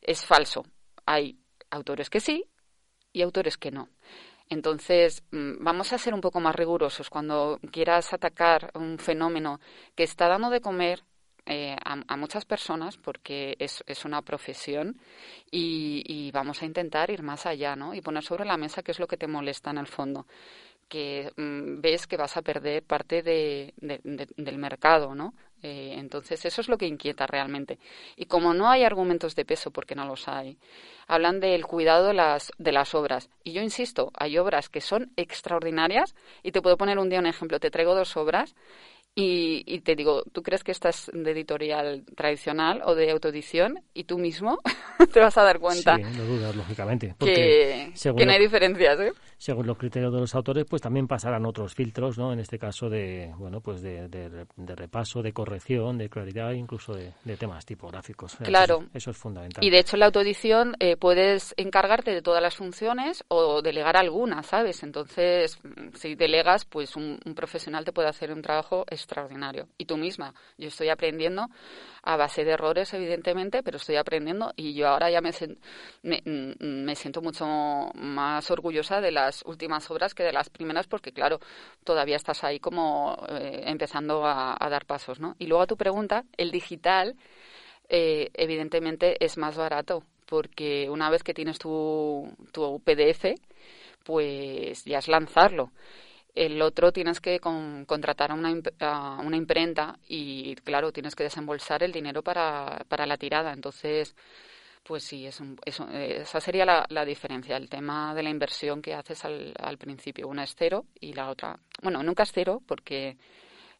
es 0.01 0.25
falso. 0.25 0.65
Hay 1.05 1.37
autores 1.69 2.09
que 2.09 2.19
sí 2.19 2.43
y 3.13 3.21
autores 3.21 3.57
que 3.57 3.71
no. 3.71 3.89
Entonces, 4.49 5.23
mm, 5.31 5.63
vamos 5.63 5.93
a 5.93 5.97
ser 5.97 6.13
un 6.13 6.21
poco 6.21 6.39
más 6.39 6.55
rigurosos 6.55 7.09
cuando 7.09 7.59
quieras 7.71 8.13
atacar 8.13 8.71
un 8.73 8.97
fenómeno 8.97 9.59
que 9.95 10.03
está 10.03 10.27
dando 10.27 10.49
de 10.49 10.61
comer 10.61 11.03
eh, 11.45 11.75
a, 11.83 12.15
muchas 12.15 12.45
personas 12.45 12.97
porque 12.97 13.55
es, 13.59 13.83
es 13.87 14.05
una 14.05 14.21
profesión 14.21 14.99
y, 15.51 16.29
vamos 16.31 16.61
a 16.61 16.65
intentar 16.65 17.09
ir 17.09 17.23
más 17.23 17.47
allá 17.47 17.75
¿no? 17.75 17.95
y 17.95 18.01
poner 18.01 18.23
sobre 18.23 18.45
la 18.45 18.57
mesa 18.57 18.83
qué 18.83 18.91
es 18.91 18.99
lo 18.99 19.07
que 19.07 19.17
te 19.17 19.27
molesta 19.27 19.71
en 19.71 19.79
el 19.79 19.87
fondo 19.87 20.27
que 20.87 21.31
mm, 21.37 21.81
ves 21.81 22.07
que 22.07 22.17
vas 22.17 22.37
a 22.37 22.41
perder 22.41 22.83
parte 22.83 23.23
de, 23.23 23.73
del 23.77 24.57
mercado, 24.57 25.15
¿no? 25.15 25.33
Eh, 25.61 25.95
entonces, 25.97 26.45
eso 26.45 26.61
es 26.61 26.69
lo 26.69 26.77
que 26.77 26.87
inquieta 26.87 27.27
realmente. 27.27 27.79
Y 28.15 28.25
como 28.25 28.53
no 28.53 28.69
hay 28.69 28.83
argumentos 28.83 29.35
de 29.35 29.45
peso, 29.45 29.71
porque 29.71 29.95
no 29.95 30.05
los 30.05 30.27
hay, 30.27 30.57
hablan 31.07 31.39
del 31.39 31.65
cuidado 31.65 32.07
de 32.07 32.13
las, 32.13 32.51
de 32.57 32.71
las 32.71 32.95
obras. 32.95 33.29
Y 33.43 33.51
yo 33.51 33.61
insisto, 33.61 34.11
hay 34.15 34.37
obras 34.37 34.69
que 34.69 34.81
son 34.81 35.11
extraordinarias, 35.17 36.15
y 36.43 36.51
te 36.51 36.61
puedo 36.61 36.77
poner 36.77 36.99
un 36.99 37.09
día 37.09 37.19
un 37.19 37.25
ejemplo. 37.25 37.59
Te 37.59 37.71
traigo 37.71 37.95
dos 37.95 38.15
obras 38.15 38.55
y, 39.15 39.81
te 39.81 39.95
digo, 39.95 40.23
¿tú 40.31 40.41
crees 40.41 40.63
que 40.63 40.71
estás 40.71 41.11
de 41.13 41.31
editorial 41.31 42.05
tradicional 42.15 42.81
o 42.85 42.95
de 42.95 43.11
autoedición? 43.11 43.83
Y 43.93 44.05
tú 44.05 44.17
mismo 44.17 44.59
te 45.13 45.19
vas 45.19 45.37
a 45.37 45.43
dar 45.43 45.59
cuenta. 45.59 45.97
Sí, 45.97 46.03
no 46.03 46.23
dudas, 46.23 46.55
lógicamente. 46.55 47.15
que, 47.19 47.91
que 47.93 48.25
no 48.25 48.31
hay 48.31 48.39
diferencias, 48.39 48.99
¿eh? 48.99 49.11
según 49.39 49.65
los 49.65 49.77
criterios 49.77 50.13
de 50.13 50.19
los 50.19 50.35
autores, 50.35 50.65
pues 50.69 50.81
también 50.81 51.07
pasarán 51.07 51.45
otros 51.45 51.73
filtros, 51.73 52.17
¿no? 52.17 52.33
En 52.33 52.39
este 52.39 52.59
caso 52.59 52.89
de, 52.89 53.33
bueno, 53.37 53.61
pues 53.61 53.81
de, 53.81 54.09
de, 54.09 54.75
repaso, 54.75 55.23
de 55.23 55.31
corrección, 55.31 55.97
de 55.97 56.09
claridad, 56.09 56.51
incluso 56.51 56.93
de, 56.93 57.13
temas 57.37 57.65
tipográficos. 57.65 58.35
Claro. 58.43 58.83
Eso, 58.93 59.11
es 59.11 59.17
fundamental. 59.17 59.63
Y 59.63 59.69
de 59.69 59.79
hecho 59.79 59.95
en 59.95 60.01
la 60.01 60.07
autoedición 60.07 60.75
eh, 60.79 60.97
puedes 60.97 61.53
encargarte 61.55 62.11
de 62.11 62.21
todas 62.21 62.43
las 62.43 62.57
funciones 62.57 63.23
o 63.29 63.61
delegar 63.61 63.95
algunas, 63.95 64.45
¿sabes? 64.45 64.83
Entonces, 64.83 65.57
si 65.93 66.15
delegas, 66.15 66.65
pues 66.65 66.97
un, 66.97 67.17
profesional 67.33 67.85
te 67.85 67.93
puede 67.93 68.09
hacer 68.09 68.33
un 68.33 68.41
trabajo 68.41 68.83
extraordinario. 69.09 69.67
Y 69.77 69.85
tú 69.85 69.97
misma, 69.97 70.33
yo 70.57 70.67
estoy 70.67 70.89
aprendiendo 70.89 71.47
a 72.03 72.15
base 72.15 72.45
de 72.45 72.51
errores, 72.51 72.93
evidentemente, 72.93 73.63
pero 73.63 73.77
estoy 73.77 73.95
aprendiendo 73.95 74.53
y 74.55 74.75
yo 74.75 74.87
ahora 74.87 75.09
ya 75.09 75.19
me, 75.19 75.31
me, 76.03 76.21
me 76.59 76.95
siento 76.95 77.21
mucho 77.21 77.45
más 77.95 78.49
orgullosa 78.51 79.01
de 79.01 79.11
la 79.11 79.31
últimas 79.45 79.89
obras 79.89 80.13
que 80.13 80.23
de 80.23 80.31
las 80.31 80.49
primeras, 80.49 80.87
porque 80.87 81.11
claro, 81.11 81.39
todavía 81.83 82.15
estás 82.15 82.43
ahí 82.43 82.59
como 82.59 83.17
eh, 83.29 83.63
empezando 83.65 84.25
a, 84.25 84.57
dar 84.69 84.85
pasos, 84.85 85.19
¿no? 85.19 85.35
Y 85.39 85.47
luego 85.47 85.63
a 85.63 85.67
tu 85.67 85.75
pregunta, 85.75 86.23
el 86.37 86.51
digital, 86.51 87.15
eh, 87.89 88.29
evidentemente, 88.33 89.23
es 89.23 89.37
más 89.37 89.57
barato, 89.57 90.03
porque 90.27 90.87
una 90.89 91.09
vez 91.09 91.23
que 91.23 91.33
tienes 91.33 91.57
tu, 91.57 92.31
tu 92.51 92.79
PDF, 92.81 93.33
pues 94.03 94.85
ya 94.85 94.99
es 94.99 95.07
lanzarlo. 95.07 95.71
El 96.35 96.61
otro 96.61 96.91
tienes 96.91 97.19
que 97.19 97.39
contratar 97.39 98.31
a 98.31 98.33
una, 98.35 98.53
a 98.79 99.21
una 99.23 99.37
imprenta 99.37 99.99
y, 100.07 100.55
claro, 100.57 100.91
tienes 100.91 101.15
que 101.15 101.23
desembolsar 101.23 101.83
el 101.83 101.91
dinero 101.91 102.21
para, 102.23 102.85
para 102.87 103.05
la 103.05 103.17
tirada. 103.17 103.51
Entonces, 103.51 104.15
pues 104.83 105.03
sí, 105.03 105.25
es 105.27 105.41
esa 105.93 106.41
sería 106.41 106.65
la, 106.65 107.05
diferencia, 107.05 107.57
el 107.57 107.69
tema 107.69 108.13
de 108.15 108.23
la 108.23 108.29
inversión 108.29 108.81
que 108.81 108.93
haces 108.93 109.25
al, 109.25 109.53
al, 109.59 109.77
principio. 109.77 110.27
Una 110.27 110.43
es 110.43 110.55
cero 110.57 110.85
y 110.99 111.13
la 111.13 111.29
otra, 111.29 111.59
bueno, 111.81 112.01
nunca 112.03 112.23
es 112.23 112.31
cero 112.31 112.61
porque 112.65 113.17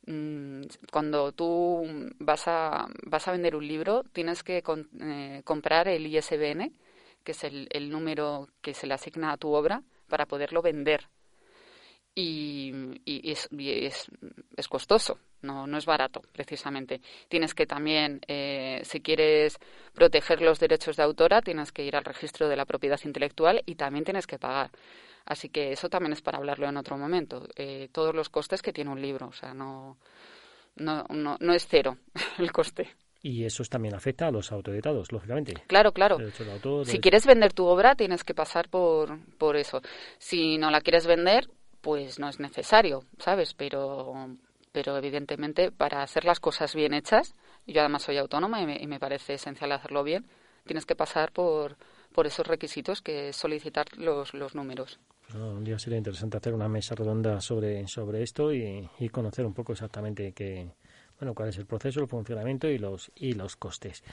mm, 0.06 0.62
cuando 0.92 1.32
tú 1.32 1.84
vas 2.20 2.48
a, 2.48 2.88
vas 3.06 3.28
a 3.28 3.32
vender 3.32 3.56
un 3.56 3.68
libro 3.68 4.04
tienes 4.14 4.44
que 4.44 4.64
eh, 5.02 5.42
comprar 5.44 5.88
el 5.88 6.06
ISBN, 6.06 6.74
que 7.24 7.32
es 7.32 7.44
el 7.44 7.90
número 7.90 8.50
que 8.62 8.74
se 8.74 8.88
le 8.88 8.94
asigna 8.94 9.32
a 9.32 9.38
tu 9.38 9.54
obra, 9.54 9.84
para 10.08 10.26
poderlo 10.26 10.62
vender 10.62 11.08
y, 12.20 13.32
es, 13.32 13.48
es, 13.52 14.68
costoso, 14.68 15.20
no, 15.42 15.66
no 15.68 15.78
es 15.78 15.86
barato, 15.86 16.22
precisamente. 16.34 17.02
Tienes 17.28 17.54
que 17.54 17.66
también, 17.66 18.20
eh, 18.28 18.82
si 18.84 19.02
quieres 19.02 19.58
proteger 19.94 20.42
los 20.42 20.60
derechos 20.60 20.98
de 20.98 21.04
autora, 21.04 21.42
tienes 21.42 21.72
que 21.72 21.84
ir 21.84 21.96
al 21.96 22.04
registro 22.04 22.50
de 22.50 22.58
la 22.58 22.66
propiedad 22.66 23.00
intelectual 23.06 23.62
y 23.66 23.76
también 23.76 24.04
tienes 24.04 24.28
que 24.28 24.38
pagar. 24.38 24.72
Así 25.26 25.50
que 25.50 25.72
eso 25.72 25.90
también 25.90 26.14
es 26.14 26.22
para 26.22 26.40
hablarlo 26.40 26.68
en 26.68 26.78
otro 26.78 26.98
momento. 26.98 27.48
Eh, 27.56 27.90
todos 27.92 28.14
los 28.14 28.30
costes 28.30 28.62
que 28.62 28.74
tiene 28.74 28.92
un 28.92 29.02
libro, 29.02 29.28
o 29.28 29.34
sea, 29.34 29.54
no, 29.54 29.98
no, 30.76 31.06
no, 31.10 31.38
no 31.40 31.54
es 31.54 31.68
cero 31.68 31.98
el 32.38 32.52
coste. 32.52 32.90
Y 33.22 33.44
eso 33.44 33.64
también 33.66 33.96
afecta 33.96 34.28
a 34.28 34.32
los 34.32 34.52
autoeditados, 34.52 35.12
lógicamente. 35.12 35.54
Claro, 35.68 35.92
claro. 35.92 36.18
si 36.86 37.00
quieres 37.00 37.26
vender 37.26 37.52
tu 37.52 37.66
obra, 37.66 37.96
tienes 37.96 38.24
que 38.24 38.34
pasar 38.34 38.70
por, 38.70 39.20
por 39.38 39.58
eso. 39.58 39.82
Si 40.18 40.58
no 40.58 40.72
la 40.72 40.80
quieres 40.80 41.06
vender, 41.06 41.50
pues 41.82 42.20
no 42.20 42.30
es 42.30 42.40
necesario, 42.40 43.04
¿sabes? 43.18 43.54
Pero, 43.54 44.14
pero 44.72 44.98
evidentemente 44.98 45.72
para 45.72 46.02
hacer 46.02 46.26
las 46.26 46.40
cosas 46.40 46.76
bien 46.76 46.94
hechas, 46.94 47.36
yo 47.66 47.82
además 47.82 48.04
soy 48.04 48.18
autónoma 48.18 48.62
y 48.62 48.88
me, 48.88 49.00
parece 49.00 49.36
esencial 49.36 49.72
hacerlo 49.72 50.04
bien, 50.04 50.26
tienes 50.66 50.86
que 50.86 50.96
pasar 50.96 51.32
por, 51.32 51.78
por 52.14 52.28
esos 52.28 52.46
requisitos 52.48 53.02
que 53.02 53.30
es 53.30 53.36
solicitar 53.36 53.86
los, 53.98 54.34
los 54.34 54.56
números. 54.56 55.00
Un 55.34 55.64
día 55.64 55.78
sería 55.78 56.00
interesante 56.00 56.38
hacer 56.38 56.54
una 56.54 56.68
mesa 56.68 56.96
redonda 56.96 57.40
sobre, 57.40 57.88
sobre 57.88 58.24
esto 58.24 58.52
y, 58.52 58.90
y 58.98 59.10
conocer 59.10 59.46
un 59.46 59.54
poco 59.54 59.74
exactamente 59.74 60.34
qué, 60.34 60.72
bueno, 61.20 61.34
cuál 61.36 61.50
es 61.50 61.58
el 61.58 61.66
proceso, 61.66 62.00
el 62.00 62.08
funcionamiento 62.08 62.68
y 62.70 62.78
los 62.78 63.12
y 63.14 63.34
los 63.34 63.58
costes. 63.58 64.04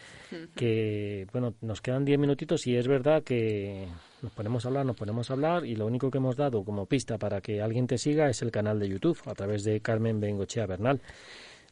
Que 0.57 1.27
bueno, 1.33 1.55
nos 1.61 1.81
quedan 1.81 2.05
diez 2.05 2.19
minutitos 2.19 2.67
y 2.67 2.77
es 2.77 2.89
verdad 2.89 3.23
que 3.23 3.87
nos 4.27 4.33
ponemos 4.33 4.65
a 4.65 4.69
hablar, 4.69 4.85
nos 4.85 4.97
ponemos 4.97 5.31
a 5.31 5.35
hablar 5.35 5.65
y 5.65 5.77
lo 5.77 5.87
único 5.87 6.11
que 6.11 6.19
hemos 6.19 6.35
dado 6.35 6.65
como 6.65 6.87
pista 6.87 7.17
para 7.17 7.41
que 7.41 7.63
alguien 7.63 7.87
te 7.87 7.97
siga 7.97 8.29
es 8.29 8.43
el 8.43 8.51
canal 8.51 8.81
de 8.81 8.89
YouTube 8.89 9.17
a 9.27 9.35
través 9.35 9.63
de 9.63 9.81
Carmen 9.81 10.19
Bengochea 10.19 10.67
Bernal. 10.67 11.01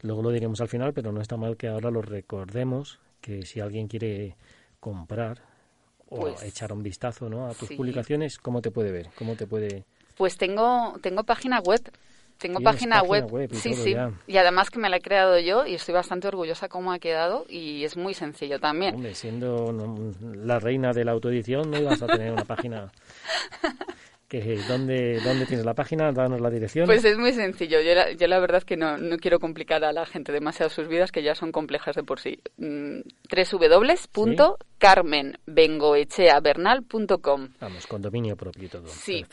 Luego 0.02 0.22
lo 0.22 0.30
diremos 0.30 0.60
al 0.60 0.68
final, 0.68 0.92
pero 0.92 1.10
no 1.10 1.20
está 1.20 1.36
mal 1.36 1.56
que 1.56 1.66
ahora 1.66 1.90
lo 1.90 2.00
recordemos 2.00 3.00
que 3.20 3.44
si 3.44 3.58
alguien 3.58 3.88
quiere 3.88 4.36
comprar 4.78 5.42
o 6.08 6.20
pues 6.20 6.44
echar 6.44 6.72
un 6.72 6.84
vistazo, 6.84 7.28
¿no? 7.28 7.48
a 7.48 7.54
tus 7.54 7.70
publicaciones, 7.70 8.38
¿cómo 8.38 8.62
te 8.62 8.70
puede 8.70 8.92
ver? 8.92 9.08
¿Cómo 9.18 9.34
te 9.34 9.48
puede 9.48 9.84
Pues 10.16 10.36
tengo 10.36 10.94
tengo 11.02 11.24
página 11.24 11.58
web 11.58 11.80
tengo 12.38 12.60
página, 12.60 13.02
web, 13.02 13.48
sí, 13.52 13.74
sí. 13.74 13.94
Y 14.26 14.36
además 14.36 14.70
que 14.70 14.78
me 14.78 14.88
la 14.88 14.96
he 14.96 15.00
creado 15.00 15.38
yo 15.38 15.66
y 15.66 15.74
estoy 15.74 15.94
bastante 15.94 16.28
orgullosa 16.28 16.68
cómo 16.68 16.92
ha 16.92 16.98
quedado 16.98 17.46
y 17.48 17.84
es 17.84 17.96
muy 17.96 18.14
sencillo 18.14 18.58
también. 18.58 18.96
Hombre, 18.96 19.14
siendo 19.14 19.72
la 20.20 20.58
reina 20.58 20.92
de 20.92 21.04
la 21.04 21.12
autoedición 21.12 21.70
no 21.70 21.78
ibas 21.78 22.02
a 22.02 22.06
tener 22.06 22.32
una 22.32 22.44
página 22.44 22.90
¿dónde, 24.68 25.20
¿Dónde 25.22 25.46
tienes 25.46 25.64
la 25.64 25.74
página? 25.74 26.10
Danos 26.12 26.40
la 26.40 26.50
dirección. 26.50 26.86
Pues 26.86 27.04
es 27.04 27.18
muy 27.18 27.32
sencillo. 27.32 27.80
Yo 27.80 27.94
la, 27.94 28.12
yo 28.12 28.26
la 28.26 28.38
verdad 28.40 28.58
es 28.58 28.64
que 28.64 28.76
no, 28.76 28.96
no, 28.98 29.16
quiero 29.18 29.38
complicar 29.38 29.84
a 29.84 29.92
la 29.92 30.06
gente 30.06 30.32
demasiado 30.32 30.70
sus 30.70 30.88
vidas, 30.88 31.12
que 31.12 31.22
ya 31.22 31.34
son 31.34 31.52
complejas 31.52 31.94
de 31.96 32.02
por 32.02 32.20
sí. 32.20 32.40
Mm, 32.56 33.00
www.carmenbengoecheabernal.com 34.84 37.48
Vamos, 37.60 37.86
con 37.86 38.02
dominio 38.02 38.36
propio 38.36 38.64
y 38.64 38.68
todo. 38.68 38.86
Sí, 38.86 39.24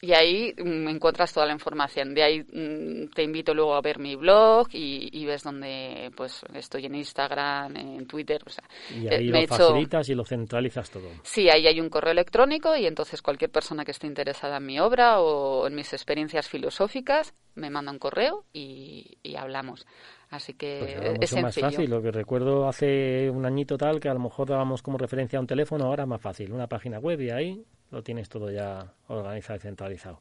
Y, 0.00 0.12
ahí 0.12 0.54
mm, 0.56 0.88
encuentras 0.88 1.32
toda 1.32 1.46
la 1.46 1.52
información. 1.52 2.14
De 2.14 2.22
ahí 2.22 2.40
mm, 2.40 3.10
te 3.14 3.22
invito 3.22 3.54
luego 3.54 3.74
a 3.74 3.80
ver 3.80 3.98
mi 3.98 4.16
blog 4.16 4.68
y, 4.72 5.24
ves 5.24 5.42
donde 5.42 6.10
pues 6.16 6.42
estoy 6.54 6.86
en 6.86 6.94
Instagram, 6.94 7.76
en 7.76 8.06
Twitter. 8.06 8.40
O 8.46 8.50
sea, 8.50 8.64
y 8.90 9.08
ahí 9.08 9.28
eh, 9.28 9.32
lo 9.32 9.46
facilitas 9.46 10.08
y 10.08 10.14
lo 10.14 10.24
centralizas 10.24 10.90
todo. 10.90 11.08
Sí, 11.22 11.48
ahí 11.48 11.66
hay 11.66 11.80
un 11.80 11.88
correo 11.88 12.12
electrónico 12.12 12.76
y 12.76 12.86
entonces 12.86 13.22
cualquier 13.22 13.50
persona 13.50 13.84
que 13.84 13.90
esté 13.90 14.06
interesada 14.06 14.58
en 14.58 14.66
mi 14.66 14.78
obra 14.80 15.20
o 15.20 15.66
en 15.66 15.74
mis 15.74 15.92
experiencias 15.92 16.48
filosóficas, 16.48 17.34
me 17.54 17.70
manda 17.70 17.92
un 17.92 17.98
correo 17.98 18.44
y, 18.52 19.18
hablamos. 19.36 19.86
Así 20.30 20.54
que 20.54 21.14
pues 21.16 21.32
es 21.32 21.42
más 21.42 21.58
fácil. 21.58 21.90
Lo 21.90 22.00
que 22.00 22.12
recuerdo 22.12 22.68
hace 22.68 23.28
un 23.30 23.44
añito 23.44 23.76
tal 23.76 23.98
que 23.98 24.08
a 24.08 24.14
lo 24.14 24.20
mejor 24.20 24.48
dábamos 24.48 24.80
como 24.80 24.96
referencia 24.96 25.38
a 25.38 25.40
un 25.40 25.46
teléfono, 25.46 25.86
ahora 25.86 26.04
es 26.04 26.08
más 26.08 26.20
fácil. 26.20 26.52
Una 26.52 26.68
página 26.68 26.98
web 26.98 27.20
y 27.20 27.30
ahí 27.30 27.64
lo 27.90 28.02
tienes 28.02 28.28
todo 28.28 28.50
ya 28.50 28.94
organizado 29.08 29.56
y 29.56 29.60
centralizado. 29.60 30.20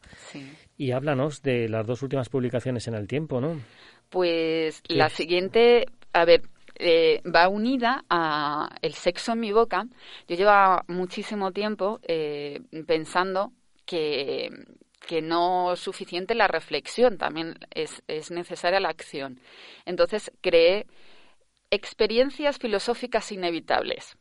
Y 0.78 0.92
háblanos 0.92 1.44
de 1.44 1.70
las 1.70 1.86
dos 1.86 2.02
últimas 2.02 2.28
publicaciones 2.28 2.88
en 2.88 2.96
el 2.96 3.08
tiempo, 3.08 3.40
¿no? 3.40 3.62
Pues 4.10 4.82
la 4.88 5.10
siguiente, 5.10 5.86
a 6.12 6.26
ver, 6.26 6.42
eh, 6.80 7.22
va 7.24 7.48
unida 7.48 8.04
a 8.10 8.70
el 8.82 8.94
sexo 8.94 9.34
en 9.34 9.42
mi 9.42 9.52
boca. 9.52 9.86
Yo 10.28 10.36
llevo 10.36 10.82
muchísimo 10.88 11.52
tiempo 11.52 12.00
eh, 12.02 12.62
pensando 12.88 13.52
que, 13.86 14.50
que 15.10 15.24
no 15.24 15.74
es 15.74 15.80
suficiente 15.80 16.36
la 16.36 16.48
reflexión, 16.48 17.18
también 17.18 17.58
es, 17.72 18.04
es 18.08 18.30
necesaria 18.30 18.80
la 18.80 18.90
acción. 18.90 19.40
Entonces 19.86 20.32
creé 20.40 20.86
experiencias 21.72 22.60
filosóficas 22.60 23.32
inevitables. 23.32 24.19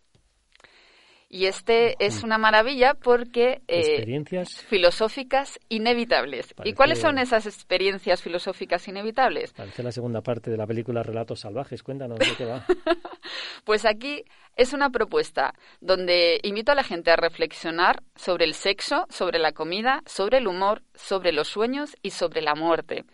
Y 1.31 1.45
este 1.45 1.95
es 1.99 2.23
una 2.23 2.39
maravilla 2.39 2.95
porque... 2.95 3.61
Eh, 3.69 3.81
experiencias 3.81 4.63
filosóficas 4.65 5.61
inevitables. 5.69 6.55
¿Y 6.65 6.73
cuáles 6.73 7.01
son 7.01 7.19
esas 7.19 7.45
experiencias 7.45 8.23
filosóficas 8.23 8.89
inevitables? 8.89 9.53
Parece 9.53 9.83
la 9.83 9.93
segunda 9.93 10.23
parte 10.23 10.51
de 10.51 10.57
la 10.57 10.67
película 10.67 11.03
Relatos 11.03 11.41
Salvajes. 11.41 11.83
Cuéntanos 11.83 12.19
de 12.19 12.35
qué 12.35 12.47
va. 12.47 12.65
pues 13.65 13.85
aquí 13.85 14.25
es 14.57 14.73
una 14.73 14.89
propuesta 14.89 15.53
donde 15.81 16.41
invito 16.43 16.73
a 16.73 16.75
la 16.75 16.83
gente 16.83 17.11
a 17.11 17.17
reflexionar 17.17 18.03
sobre 18.17 18.47
el 18.47 18.55
sexo, 18.55 19.07
sobre 19.11 19.39
la 19.39 19.53
comida, 19.53 20.03
sobre 20.07 20.39
el 20.39 20.47
humor, 20.47 20.83
sobre 20.95 21.33
los 21.33 21.49
sueños 21.49 21.95
y 22.03 22.11
sobre 22.11 22.41
la 22.41 22.55
muerte. 22.55 23.05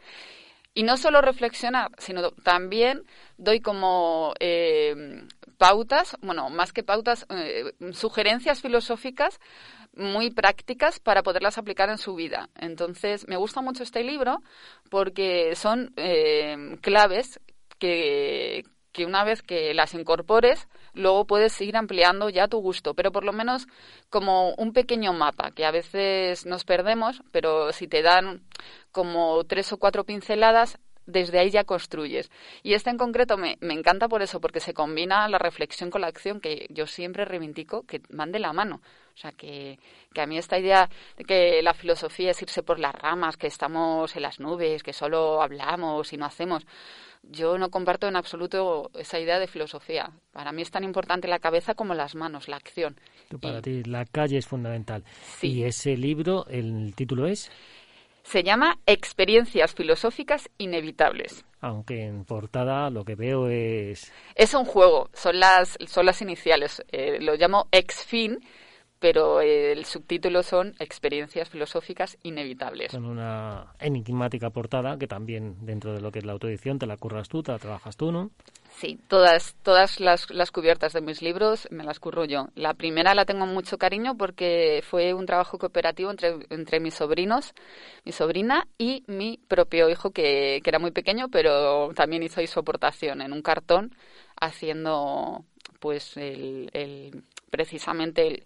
Y 0.72 0.84
no 0.84 0.96
solo 0.96 1.20
reflexionar, 1.20 1.90
sino 1.98 2.30
también 2.30 3.02
doy 3.38 3.60
como 3.60 4.34
eh, 4.38 5.26
pautas, 5.64 6.14
bueno, 6.20 6.50
más 6.50 6.74
que 6.74 6.82
pautas, 6.82 7.24
eh, 7.30 7.72
sugerencias 7.92 8.60
filosóficas 8.60 9.40
muy 9.96 10.30
prácticas 10.30 11.00
para 11.00 11.22
poderlas 11.22 11.56
aplicar 11.56 11.88
en 11.88 11.96
su 11.96 12.14
vida. 12.14 12.50
Entonces, 12.54 13.26
me 13.28 13.38
gusta 13.38 13.62
mucho 13.62 13.82
este 13.82 14.04
libro 14.04 14.42
porque 14.90 15.56
son 15.56 15.94
eh, 15.96 16.76
claves 16.82 17.40
que, 17.78 18.64
que 18.92 19.06
una 19.06 19.24
vez 19.24 19.40
que 19.40 19.72
las 19.72 19.94
incorpores, 19.94 20.68
luego 20.92 21.26
puedes 21.26 21.58
ir 21.62 21.78
ampliando 21.78 22.28
ya 22.28 22.46
tu 22.46 22.58
gusto, 22.58 22.92
pero 22.92 23.10
por 23.10 23.24
lo 23.24 23.32
menos 23.32 23.66
como 24.10 24.52
un 24.56 24.74
pequeño 24.74 25.14
mapa, 25.14 25.50
que 25.50 25.64
a 25.64 25.70
veces 25.70 26.44
nos 26.44 26.64
perdemos, 26.66 27.22
pero 27.32 27.72
si 27.72 27.88
te 27.88 28.02
dan 28.02 28.42
como 28.92 29.42
tres 29.44 29.72
o 29.72 29.78
cuatro 29.78 30.04
pinceladas, 30.04 30.78
desde 31.06 31.38
ahí 31.38 31.50
ya 31.50 31.64
construyes. 31.64 32.30
Y 32.62 32.74
este 32.74 32.90
en 32.90 32.98
concreto 32.98 33.36
me, 33.36 33.56
me, 33.60 33.74
encanta 33.74 34.08
por 34.08 34.22
eso, 34.22 34.40
porque 34.40 34.60
se 34.60 34.74
combina 34.74 35.28
la 35.28 35.38
reflexión 35.38 35.90
con 35.90 36.00
la 36.00 36.08
acción, 36.08 36.40
que 36.40 36.66
yo 36.70 36.86
siempre 36.86 37.24
reivindico 37.24 37.82
que 37.82 38.00
van 38.10 38.32
de 38.32 38.38
la 38.38 38.52
mano. 38.52 38.80
O 39.14 39.16
sea, 39.16 39.30
que, 39.30 39.78
que 40.12 40.20
a 40.20 40.26
mí 40.26 40.38
esta 40.38 40.58
idea 40.58 40.88
de 41.16 41.24
que 41.24 41.62
la 41.62 41.72
filosofía 41.72 42.32
es 42.32 42.42
irse 42.42 42.64
por 42.64 42.80
las 42.80 42.94
ramas, 42.94 43.36
que 43.36 43.46
estamos 43.46 44.16
en 44.16 44.22
las 44.22 44.40
nubes, 44.40 44.82
que 44.82 44.92
solo 44.92 45.40
hablamos 45.40 46.12
y 46.12 46.16
no 46.16 46.26
hacemos, 46.26 46.66
yo 47.30 47.58
no 47.58 47.70
comparto 47.70 48.08
en 48.08 48.16
absoluto 48.16 48.90
esa 48.94 49.18
idea 49.18 49.38
de 49.38 49.46
filosofía. 49.46 50.10
Para 50.32 50.52
mí 50.52 50.62
es 50.62 50.70
tan 50.70 50.84
importante 50.84 51.28
la 51.28 51.38
cabeza 51.38 51.74
como 51.74 51.94
las 51.94 52.14
manos, 52.14 52.48
la 52.48 52.56
acción. 52.56 52.96
para 53.40 53.62
ti, 53.62 53.82
la 53.84 54.04
calle 54.04 54.38
es 54.38 54.46
fundamental. 54.46 55.04
¿Y 55.40 55.62
ese 55.62 55.96
libro, 55.96 56.46
el 56.48 56.92
título 56.94 57.26
es? 57.26 57.50
Se 58.24 58.42
llama 58.42 58.78
Experiencias 58.86 59.74
filosóficas 59.74 60.50
inevitables. 60.58 61.44
Aunque 61.60 62.04
en 62.04 62.24
portada 62.24 62.90
lo 62.90 63.04
que 63.04 63.14
veo 63.14 63.48
es... 63.48 64.12
Es 64.34 64.54
un 64.54 64.64
juego, 64.64 65.08
son 65.12 65.38
las, 65.38 65.78
son 65.86 66.06
las 66.06 66.20
iniciales. 66.20 66.82
Eh, 66.90 67.18
lo 67.20 67.36
llamo 67.36 67.68
Exfin 67.70 68.40
pero 69.04 69.42
el 69.42 69.84
subtítulo 69.84 70.42
son 70.42 70.74
Experiencias 70.78 71.50
filosóficas 71.50 72.16
inevitables. 72.22 72.90
Con 72.90 73.04
una 73.04 73.74
enigmática 73.78 74.48
portada 74.48 74.96
que 74.96 75.06
también 75.06 75.56
dentro 75.66 75.92
de 75.92 76.00
lo 76.00 76.10
que 76.10 76.20
es 76.20 76.24
la 76.24 76.32
autoedición 76.32 76.78
te 76.78 76.86
la 76.86 76.96
curras 76.96 77.28
tú, 77.28 77.42
te 77.42 77.52
la 77.52 77.58
trabajas 77.58 77.98
tú, 77.98 78.10
¿no? 78.10 78.30
Sí, 78.70 78.98
todas, 79.06 79.56
todas 79.62 80.00
las, 80.00 80.30
las, 80.30 80.50
cubiertas 80.50 80.94
de 80.94 81.02
mis 81.02 81.20
libros 81.20 81.68
me 81.70 81.84
las 81.84 82.00
curro 82.00 82.24
yo. 82.24 82.48
La 82.54 82.72
primera 82.72 83.14
la 83.14 83.26
tengo 83.26 83.44
mucho 83.44 83.76
cariño 83.76 84.16
porque 84.16 84.82
fue 84.88 85.12
un 85.12 85.26
trabajo 85.26 85.58
cooperativo 85.58 86.10
entre, 86.10 86.38
entre 86.48 86.80
mis 86.80 86.94
sobrinos, 86.94 87.52
mi 88.06 88.12
sobrina 88.12 88.66
y 88.78 89.04
mi 89.06 89.38
propio 89.48 89.90
hijo 89.90 90.12
que, 90.12 90.62
que 90.64 90.70
era 90.70 90.78
muy 90.78 90.92
pequeño, 90.92 91.28
pero 91.28 91.92
también 91.92 92.22
hizo 92.22 92.40
su 92.46 92.58
aportación 92.58 93.20
en 93.20 93.34
un 93.34 93.42
cartón 93.42 93.94
haciendo 94.40 95.44
pues 95.78 96.16
el, 96.16 96.70
el 96.72 97.22
precisamente 97.54 98.26
el, 98.26 98.44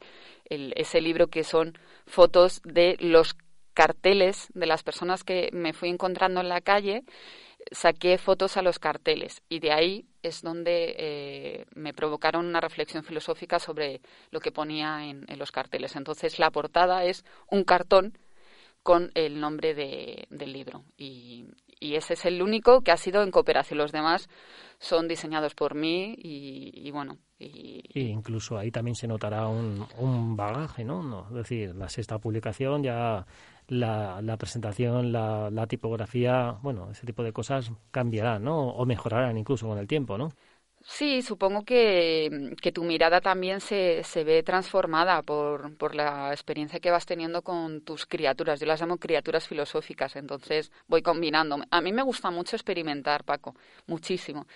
ese 0.48 1.00
libro 1.00 1.28
que 1.28 1.44
son 1.44 1.78
fotos 2.06 2.60
de 2.64 2.96
los 3.00 3.36
carteles 3.74 4.48
de 4.54 4.66
las 4.66 4.82
personas 4.82 5.22
que 5.22 5.50
me 5.52 5.72
fui 5.72 5.88
encontrando 5.88 6.40
en 6.40 6.48
la 6.48 6.60
calle, 6.60 7.04
saqué 7.70 8.18
fotos 8.18 8.56
a 8.56 8.62
los 8.62 8.78
carteles 8.78 9.42
y 9.48 9.60
de 9.60 9.72
ahí 9.72 10.06
es 10.22 10.42
donde 10.42 10.96
eh, 10.98 11.66
me 11.74 11.94
provocaron 11.94 12.46
una 12.46 12.60
reflexión 12.60 13.04
filosófica 13.04 13.58
sobre 13.58 14.00
lo 14.30 14.40
que 14.40 14.52
ponía 14.52 15.04
en, 15.04 15.26
los 15.38 15.52
carteles. 15.52 15.94
Entonces 15.96 16.38
la 16.38 16.50
portada 16.50 17.04
es 17.04 17.24
un 17.50 17.64
cartón 17.64 18.18
con 18.82 19.10
el 19.14 19.38
nombre 19.38 19.74
del 19.74 20.52
libro 20.52 20.84
y 20.96 21.46
ese 21.80 22.14
es 22.14 22.24
el 22.24 22.42
único 22.42 22.82
que 22.82 22.90
ha 22.90 22.96
sido 22.96 23.22
en 23.22 23.30
cooperación. 23.30 23.78
Los 23.78 23.92
demás 23.92 24.28
son 24.78 25.08
diseñados 25.08 25.54
por 25.54 25.74
mí 25.74 26.14
y, 26.18 26.90
bueno. 26.90 27.18
Y, 27.40 27.82
incluso 27.94 28.58
ahí 28.58 28.70
también 28.70 28.94
se 28.96 29.06
notará 29.06 29.46
un, 29.48 29.86
un 29.98 30.36
bagaje, 30.36 30.84
¿no? 30.84 31.02
¿no? 31.02 31.28
Es 31.28 31.34
decir, 31.34 31.74
la 31.76 31.88
sexta 31.88 32.18
publicación 32.18 32.82
ya 32.82 33.26
la, 33.68 34.20
la 34.22 34.36
presentación, 34.36 35.12
la, 35.12 35.50
la 35.50 35.66
tipografía, 35.66 36.58
bueno, 36.62 36.90
ese 36.90 37.06
tipo 37.06 37.22
de 37.22 37.32
cosas 37.32 37.70
cambiarán, 37.90 38.42
¿no? 38.44 38.70
O 38.70 38.84
mejorarán 38.86 39.38
incluso 39.38 39.68
con 39.68 39.78
el 39.78 39.86
tiempo, 39.86 40.18
¿no? 40.18 40.30
Sí, 40.80 41.22
supongo 41.22 41.64
que, 41.64 42.54
que 42.62 42.72
tu 42.72 42.82
mirada 42.84 43.20
también 43.20 43.60
se, 43.60 44.02
se 44.04 44.24
ve 44.24 44.42
transformada 44.42 45.22
por, 45.22 45.76
por 45.76 45.94
la 45.94 46.30
experiencia 46.32 46.80
que 46.80 46.90
vas 46.90 47.04
teniendo 47.04 47.42
con 47.42 47.82
tus 47.82 48.06
criaturas. 48.06 48.58
Yo 48.58 48.66
las 48.66 48.80
llamo 48.80 48.96
criaturas 48.96 49.46
filosóficas, 49.46 50.16
entonces 50.16 50.72
voy 50.86 51.02
combinando. 51.02 51.58
A 51.70 51.80
mí 51.82 51.92
me 51.92 52.02
gusta 52.02 52.30
mucho 52.30 52.56
experimentar, 52.56 53.24
Paco, 53.24 53.54
muchísimo 53.86 54.46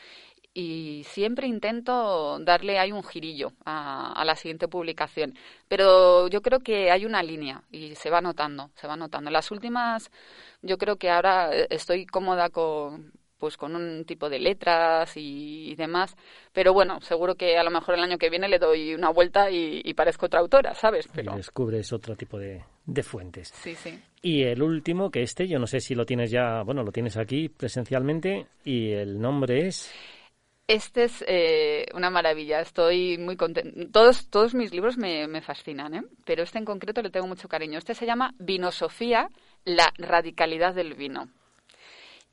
y 0.55 1.03
siempre 1.05 1.47
intento 1.47 2.39
darle 2.41 2.79
ahí 2.79 2.93
un 2.93 3.03
girillo 3.03 3.53
a, 3.65 4.13
a, 4.13 4.25
la 4.25 4.37
siguiente 4.37 4.69
publicación. 4.69 5.35
Pero 5.69 6.29
yo 6.29 6.43
creo 6.43 6.61
que 6.61 6.91
hay 6.91 7.07
una 7.07 7.23
línea 7.23 7.63
y 7.71 7.95
se 7.95 8.11
va 8.11 8.21
notando, 8.21 8.71
se 8.75 8.87
va 8.87 8.97
notando. 8.97 9.31
Las 9.31 9.51
últimas, 9.51 10.11
yo 10.61 10.79
creo 10.79 10.97
que 10.97 11.11
ahora 11.11 11.51
estoy 11.71 12.07
cómoda 12.07 12.51
con, 12.51 13.13
pues 13.43 13.57
con 13.57 13.75
un 13.75 14.05
tipo 14.05 14.31
de 14.31 14.39
letras 14.39 15.15
y, 15.17 15.75
demás. 15.75 16.15
Pero 16.53 16.73
bueno, 16.73 17.01
seguro 17.01 17.35
que 17.35 17.59
a 17.59 17.65
lo 17.65 17.73
mejor 17.73 17.97
el 17.97 18.05
año 18.05 18.17
que 18.17 18.31
viene 18.31 18.47
le 18.47 18.61
doy 18.61 18.95
una 18.95 19.11
vuelta 19.11 19.51
y, 19.51 19.93
parezco 19.95 20.27
otra 20.27 20.39
autora, 20.39 20.75
¿sabes? 20.75 21.09
Pero... 21.13 21.33
Y 21.33 21.39
descubres 21.39 21.93
otro 21.93 22.15
tipo 22.15 22.39
de, 22.39 22.63
fuentes. 23.03 23.49
Sí, 23.49 23.75
sí. 23.75 24.01
Y 24.23 24.45
el 24.45 24.63
último, 24.63 25.11
que 25.11 25.23
este, 25.23 25.49
yo 25.49 25.59
no 25.59 25.67
sé 25.67 25.81
si 25.81 25.97
lo 25.97 26.07
tienes 26.07 26.31
ya, 26.31 26.63
bueno, 26.63 26.85
lo 26.85 26.93
tienes 26.93 27.17
aquí 27.17 27.49
presencialmente 27.49 28.47
y 28.65 28.93
el 28.93 29.21
nombre 29.21 29.67
es... 29.67 29.93
Este 30.69 31.05
es 31.05 31.25
eh, 31.27 31.87
una 31.93 32.09
maravilla, 32.09 32.61
estoy 32.61 33.19
muy 33.19 33.37
contenta. 33.37 33.79
Todos, 33.93 34.31
todos 34.31 34.55
mis 34.55 34.73
libros 34.73 34.97
me, 34.97 35.27
me 35.27 35.43
fascinan, 35.43 35.95
¿eh? 35.95 36.03
pero 36.25 36.43
este 36.45 36.59
en 36.59 36.65
concreto 36.65 37.03
le 37.03 37.11
tengo 37.11 37.27
mucho 37.27 37.49
cariño. 37.49 37.79
Este 37.79 37.95
se 37.95 38.07
llama 38.07 38.35
Vinosofía, 38.39 39.29
la 39.65 39.93
radicalidad 39.99 40.75
del 40.75 40.95
vino. 40.95 41.29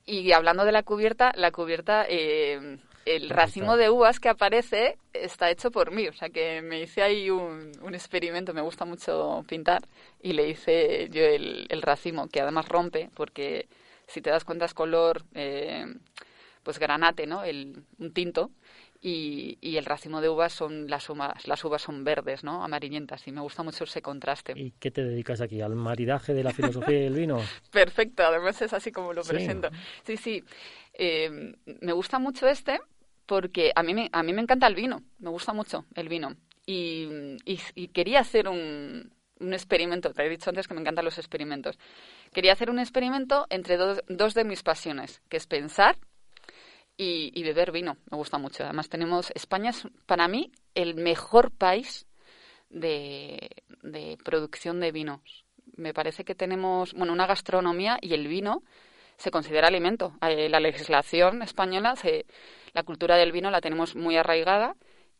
Y 0.06 0.32
hablando 0.32 0.64
de 0.64 0.72
la 0.72 0.82
cubierta, 0.82 1.32
la 1.34 1.50
cubierta, 1.50 2.06
eh, 2.08 2.78
el 3.04 3.30
racimo 3.30 3.76
de 3.76 3.90
uvas 3.90 4.20
que 4.20 4.28
aparece 4.28 4.96
está 5.12 5.50
hecho 5.50 5.70
por 5.70 5.90
mí. 5.90 6.08
O 6.08 6.12
sea 6.12 6.30
que 6.30 6.62
me 6.62 6.80
hice 6.80 7.02
ahí 7.02 7.30
un, 7.30 7.72
un 7.82 7.94
experimento, 7.94 8.54
me 8.54 8.60
gusta 8.60 8.84
mucho 8.84 9.44
pintar, 9.48 9.82
y 10.22 10.32
le 10.32 10.48
hice 10.48 11.08
yo 11.10 11.22
el, 11.22 11.66
el, 11.68 11.82
racimo, 11.82 12.28
que 12.28 12.40
además 12.40 12.68
rompe, 12.68 13.10
porque 13.14 13.68
si 14.06 14.20
te 14.20 14.30
das 14.30 14.44
cuenta 14.44 14.64
es 14.64 14.74
color, 14.74 15.24
eh, 15.34 15.84
pues 16.62 16.78
granate, 16.78 17.26
¿no? 17.26 17.44
El, 17.44 17.84
un 17.98 18.12
tinto 18.12 18.50
y, 19.00 19.58
y, 19.60 19.76
el 19.76 19.84
racimo 19.86 20.20
de 20.20 20.28
uvas 20.28 20.52
son 20.52 20.88
las 20.88 21.08
uvas, 21.08 21.46
las 21.46 21.64
uvas 21.64 21.82
son 21.82 22.04
verdes, 22.04 22.44
¿no? 22.44 22.62
Amarillentas 22.62 23.26
y 23.26 23.32
me 23.32 23.40
gusta 23.40 23.62
mucho 23.62 23.84
ese 23.84 24.02
contraste. 24.02 24.52
¿Y 24.56 24.72
qué 24.72 24.90
te 24.90 25.02
dedicas 25.02 25.40
aquí? 25.40 25.62
¿Al 25.62 25.74
maridaje 25.74 26.34
de 26.34 26.44
la 26.44 26.52
filosofía 26.52 27.00
y 27.02 27.06
el 27.06 27.14
vino? 27.14 27.38
Perfecto, 27.70 28.22
además 28.22 28.60
es 28.60 28.72
así 28.72 28.92
como 28.92 29.12
lo 29.12 29.22
presento. 29.22 29.70
Sí, 30.04 30.16
sí. 30.16 30.44
Eh, 30.92 31.54
me 31.80 31.92
gusta 31.92 32.18
mucho 32.18 32.46
este 32.46 32.78
porque 33.24 33.72
a 33.74 33.82
mí, 33.82 33.94
me, 33.94 34.10
a 34.12 34.22
mí 34.22 34.32
me 34.32 34.42
encanta 34.42 34.66
el 34.66 34.74
vino, 34.74 35.04
me 35.18 35.30
gusta 35.30 35.52
mucho 35.52 35.86
el 35.94 36.08
vino. 36.08 36.36
Y, 36.66 37.08
y, 37.44 37.88
quería 37.88 38.20
hacer 38.20 38.48
un, 38.48 39.12
un 39.38 39.52
experimento, 39.54 40.12
te 40.12 40.24
he 40.24 40.28
dicho 40.28 40.50
antes 40.50 40.68
que 40.68 40.74
me 40.74 40.80
encantan 40.80 41.04
los 41.04 41.16
experimentos. 41.16 41.78
Quería 42.32 42.52
hacer 42.52 42.70
un 42.70 42.78
experimento 42.78 43.46
entre 43.48 43.76
dos, 43.76 44.02
dos 44.08 44.34
de 44.34 44.44
mis 44.44 44.62
pasiones, 44.62 45.22
que 45.28 45.36
es 45.36 45.46
pensar 45.46 45.96
y, 47.02 47.42
beber 47.42 47.72
vino. 47.72 47.96
Me 48.10 48.16
gusta 48.18 48.38
mucho. 48.38 48.64
Además 48.64 48.88
tenemos, 48.88 49.30
España 49.34 49.70
es 49.70 49.86
para 50.06 50.28
mí 50.28 50.52
el 50.74 50.94
mejor 50.94 51.50
país 51.50 52.06
de, 52.68 53.50
de 53.82 54.18
producción 54.22 54.80
de 54.80 54.92
vinos. 54.92 55.44
Me 55.76 55.94
parece 55.94 56.24
que 56.24 56.34
tenemos, 56.34 56.92
bueno, 56.92 57.12
una 57.12 57.26
gastronomía 57.26 57.98
y 58.02 58.12
el 58.12 58.28
vino 58.28 58.62
se 59.16 59.30
considera 59.30 59.68
alimento. 59.68 60.12
Eh, 60.20 60.50
la 60.50 60.60
legislación 60.60 61.42
española, 61.42 61.96
se, 61.96 62.26
la 62.74 62.82
cultura 62.82 63.16
del 63.16 63.32
vino 63.32 63.50
la 63.50 63.62
tenemos 63.62 63.96
muy 63.96 64.16
arraigada 64.16 64.76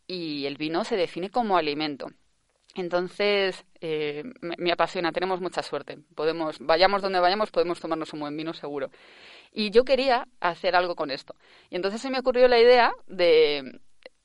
y 0.07 0.45
el 0.45 0.57
vino 0.57 0.85
se 0.85 0.97
define 0.97 1.31
como 1.31 1.57
alimento. 1.57 2.11
Entonces, 2.75 3.65
eh, 3.81 4.25
me, 4.41 4.73
apasiona, 4.73 5.13
tenemos 5.13 5.41
mucha 5.41 5.63
suerte. 5.63 5.99
Podemos, 6.15 6.59
vayamos 6.61 7.03
donde 7.03 7.19
vayamos, 7.19 7.51
podemos 7.51 7.81
tomarnos 7.81 8.13
un 8.13 8.21
buen 8.21 8.37
vino 8.37 8.53
seguro. 8.53 8.91
Y 9.53 9.71
yo 9.71 9.85
quería 9.85 10.29
hacer 10.41 10.77
algo 10.77 10.95
con 10.95 11.11
esto. 11.11 11.35
Y 11.69 11.77
entonces 11.77 12.01
se 12.01 12.11
me 12.11 12.21
ocurrió 12.21 12.47
la 12.49 12.61
idea 12.61 12.93
de, 13.07 13.81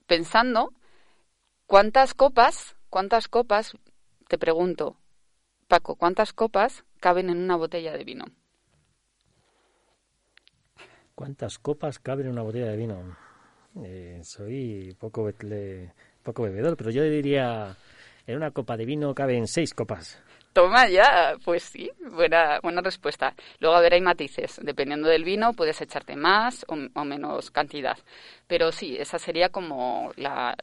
pensando 0.05 0.73
cuántas 1.65 2.13
copas, 2.13 2.75
¿cuántas 2.89 3.27
copas, 3.27 3.73
te 4.27 4.37
pregunto, 4.37 4.97
Paco, 5.67 5.95
cuántas 5.95 6.33
copas 6.33 6.85
caben 6.99 7.29
en 7.29 7.37
una 7.37 7.55
botella 7.55 7.93
de 7.93 8.03
vino? 8.03 8.25
¿Cuántas 11.15 11.57
copas 11.57 11.97
caben 11.97 12.27
en 12.27 12.33
una 12.33 12.43
botella 12.43 12.67
de 12.67 12.77
vino? 12.77 13.17
Eh, 13.83 14.21
soy 14.23 14.95
poco, 14.99 15.29
poco 16.23 16.43
bebedor, 16.43 16.77
pero 16.77 16.91
yo 16.91 17.03
diría, 17.03 17.75
en 18.27 18.37
una 18.37 18.51
copa 18.51 18.77
de 18.77 18.85
vino 18.85 19.13
caben 19.13 19.47
seis 19.47 19.73
copas. 19.73 20.21
Toma 20.53 20.87
ya, 20.87 21.35
pues 21.43 21.63
sí, 21.63 21.91
buena, 22.11 22.59
buena 22.63 22.81
respuesta. 22.81 23.35
Luego, 23.59 23.75
a 23.75 23.81
ver, 23.81 23.93
hay 23.93 24.01
matices. 24.01 24.61
Dependiendo 24.63 25.09
del 25.09 25.25
vino, 25.25 25.51
puedes 25.51 25.81
echarte 25.81 26.15
más 26.15 26.65
o, 26.69 27.03
menos 27.03 27.51
cantidad. 27.51 27.97
Pero 28.47 28.71
sí, 28.71 28.95
esa 28.97 29.19
sería 29.19 29.49
como 29.49 30.11
la, 30.15 30.55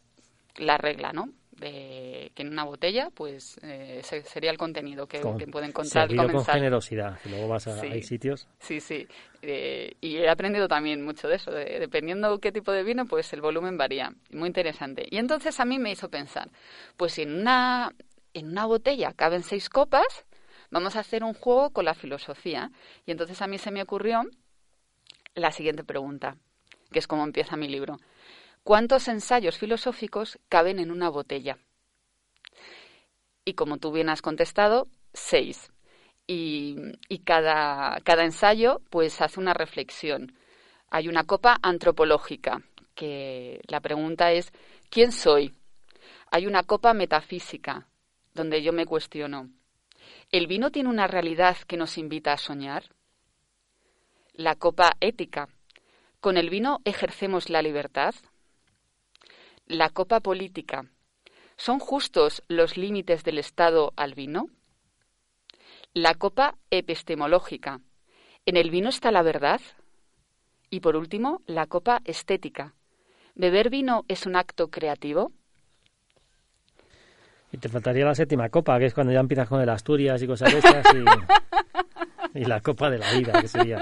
la 0.56 0.78
regla, 0.78 1.12
¿no? 1.12 1.28
De 1.62 2.32
que 2.34 2.42
en 2.42 2.48
una 2.48 2.64
botella, 2.64 3.10
pues 3.14 3.58
eh, 3.62 4.02
sería 4.02 4.50
el 4.50 4.58
contenido 4.58 5.06
que, 5.06 5.20
puede 5.20 5.66
encontrar 5.66 6.10
el 6.10 6.32
con 6.32 6.44
generosidad, 6.44 7.18
luego 7.24 7.48
vas 7.48 7.68
a 7.68 7.80
hay 7.80 8.02
sitios. 8.02 8.48
Sí, 8.58 8.80
sí. 8.80 9.06
Eh, 9.42 9.94
y 10.00 10.16
he 10.16 10.28
aprendido 10.28 10.66
también 10.66 11.04
mucho 11.04 11.28
de 11.28 11.36
eso. 11.36 11.52
dependiendo 11.52 12.38
qué 12.40 12.50
tipo 12.50 12.72
de 12.72 12.82
vino, 12.82 13.06
pues 13.06 13.32
el 13.32 13.40
volumen 13.40 13.76
varía. 13.76 14.12
Muy 14.32 14.48
interesante. 14.48 15.06
Y 15.08 15.18
entonces 15.18 15.60
a 15.60 15.64
mí 15.64 15.78
me 15.78 15.92
hizo 15.92 16.08
pensar, 16.08 16.50
pues 16.96 17.12
si 17.12 17.22
en 17.22 17.40
una 17.40 17.92
en 18.34 18.48
una 18.48 18.66
botella 18.66 19.12
caben 19.12 19.42
seis 19.42 19.68
copas, 19.68 20.24
vamos 20.70 20.96
a 20.96 21.00
hacer 21.00 21.22
un 21.22 21.34
juego 21.34 21.70
con 21.70 21.84
la 21.84 21.94
filosofía. 21.94 22.70
Y 23.06 23.12
entonces 23.12 23.40
a 23.42 23.46
mí 23.46 23.58
se 23.58 23.70
me 23.70 23.82
ocurrió 23.82 24.22
la 25.34 25.52
siguiente 25.52 25.84
pregunta, 25.84 26.36
que 26.90 26.98
es 26.98 27.06
como 27.06 27.24
empieza 27.24 27.56
mi 27.56 27.68
libro. 27.68 27.98
¿Cuántos 28.64 29.08
ensayos 29.08 29.58
filosóficos 29.58 30.38
caben 30.48 30.78
en 30.78 30.92
una 30.92 31.08
botella? 31.08 31.58
Y 33.44 33.54
como 33.54 33.78
tú 33.78 33.90
bien 33.90 34.08
has 34.08 34.22
contestado, 34.22 34.86
seis. 35.12 35.72
Y, 36.28 36.76
cada, 37.24 37.98
cada 38.04 38.24
ensayo 38.24 38.80
pues 38.88 39.20
hace 39.20 39.40
una 39.40 39.52
reflexión. 39.52 40.36
Hay 40.90 41.08
una 41.08 41.24
copa 41.24 41.58
antropológica, 41.60 42.62
que 42.94 43.60
la 43.66 43.80
pregunta 43.80 44.30
es 44.30 44.52
¿quién 44.90 45.10
soy? 45.10 45.52
Hay 46.30 46.46
una 46.46 46.62
copa 46.62 46.94
metafísica, 46.94 47.88
donde 48.32 48.62
yo 48.62 48.72
me 48.72 48.86
cuestiono, 48.86 49.50
¿el 50.30 50.46
vino 50.46 50.70
tiene 50.70 50.88
una 50.88 51.08
realidad 51.08 51.56
que 51.66 51.76
nos 51.76 51.98
invita 51.98 52.32
a 52.32 52.38
soñar? 52.38 52.84
La 54.34 54.54
copa 54.54 54.92
ética, 55.00 55.48
¿con 56.20 56.36
el 56.36 56.48
vino 56.48 56.78
ejercemos 56.84 57.50
la 57.50 57.60
libertad? 57.60 58.14
La 59.66 59.90
copa 59.90 60.20
política, 60.20 60.86
¿son 61.56 61.78
justos 61.78 62.42
los 62.48 62.76
límites 62.76 63.24
del 63.24 63.38
Estado 63.38 63.92
al 63.96 64.14
vino? 64.14 64.48
La 65.94 66.14
copa 66.14 66.56
epistemológica, 66.70 67.80
¿en 68.44 68.56
el 68.56 68.70
vino 68.70 68.88
está 68.88 69.10
la 69.12 69.22
verdad? 69.22 69.60
Y 70.68 70.80
por 70.80 70.96
último, 70.96 71.42
la 71.46 71.66
copa 71.66 72.00
estética, 72.04 72.74
¿beber 73.34 73.70
vino 73.70 74.04
es 74.08 74.26
un 74.26 74.36
acto 74.36 74.68
creativo? 74.68 75.32
Y 77.52 77.58
te 77.58 77.68
faltaría 77.68 78.06
la 78.06 78.14
séptima 78.14 78.48
copa, 78.48 78.78
que 78.78 78.86
es 78.86 78.94
cuando 78.94 79.12
ya 79.12 79.20
empiezas 79.20 79.48
con 79.48 79.60
el 79.60 79.68
Asturias 79.68 80.22
y 80.22 80.26
cosas 80.26 80.52
de 80.52 80.58
esas. 80.58 80.86
Y, 82.34 82.44
la 82.46 82.60
copa 82.60 82.88
de 82.90 82.98
la 82.98 83.12
vida, 83.12 83.40
que 83.40 83.48
sería. 83.48 83.78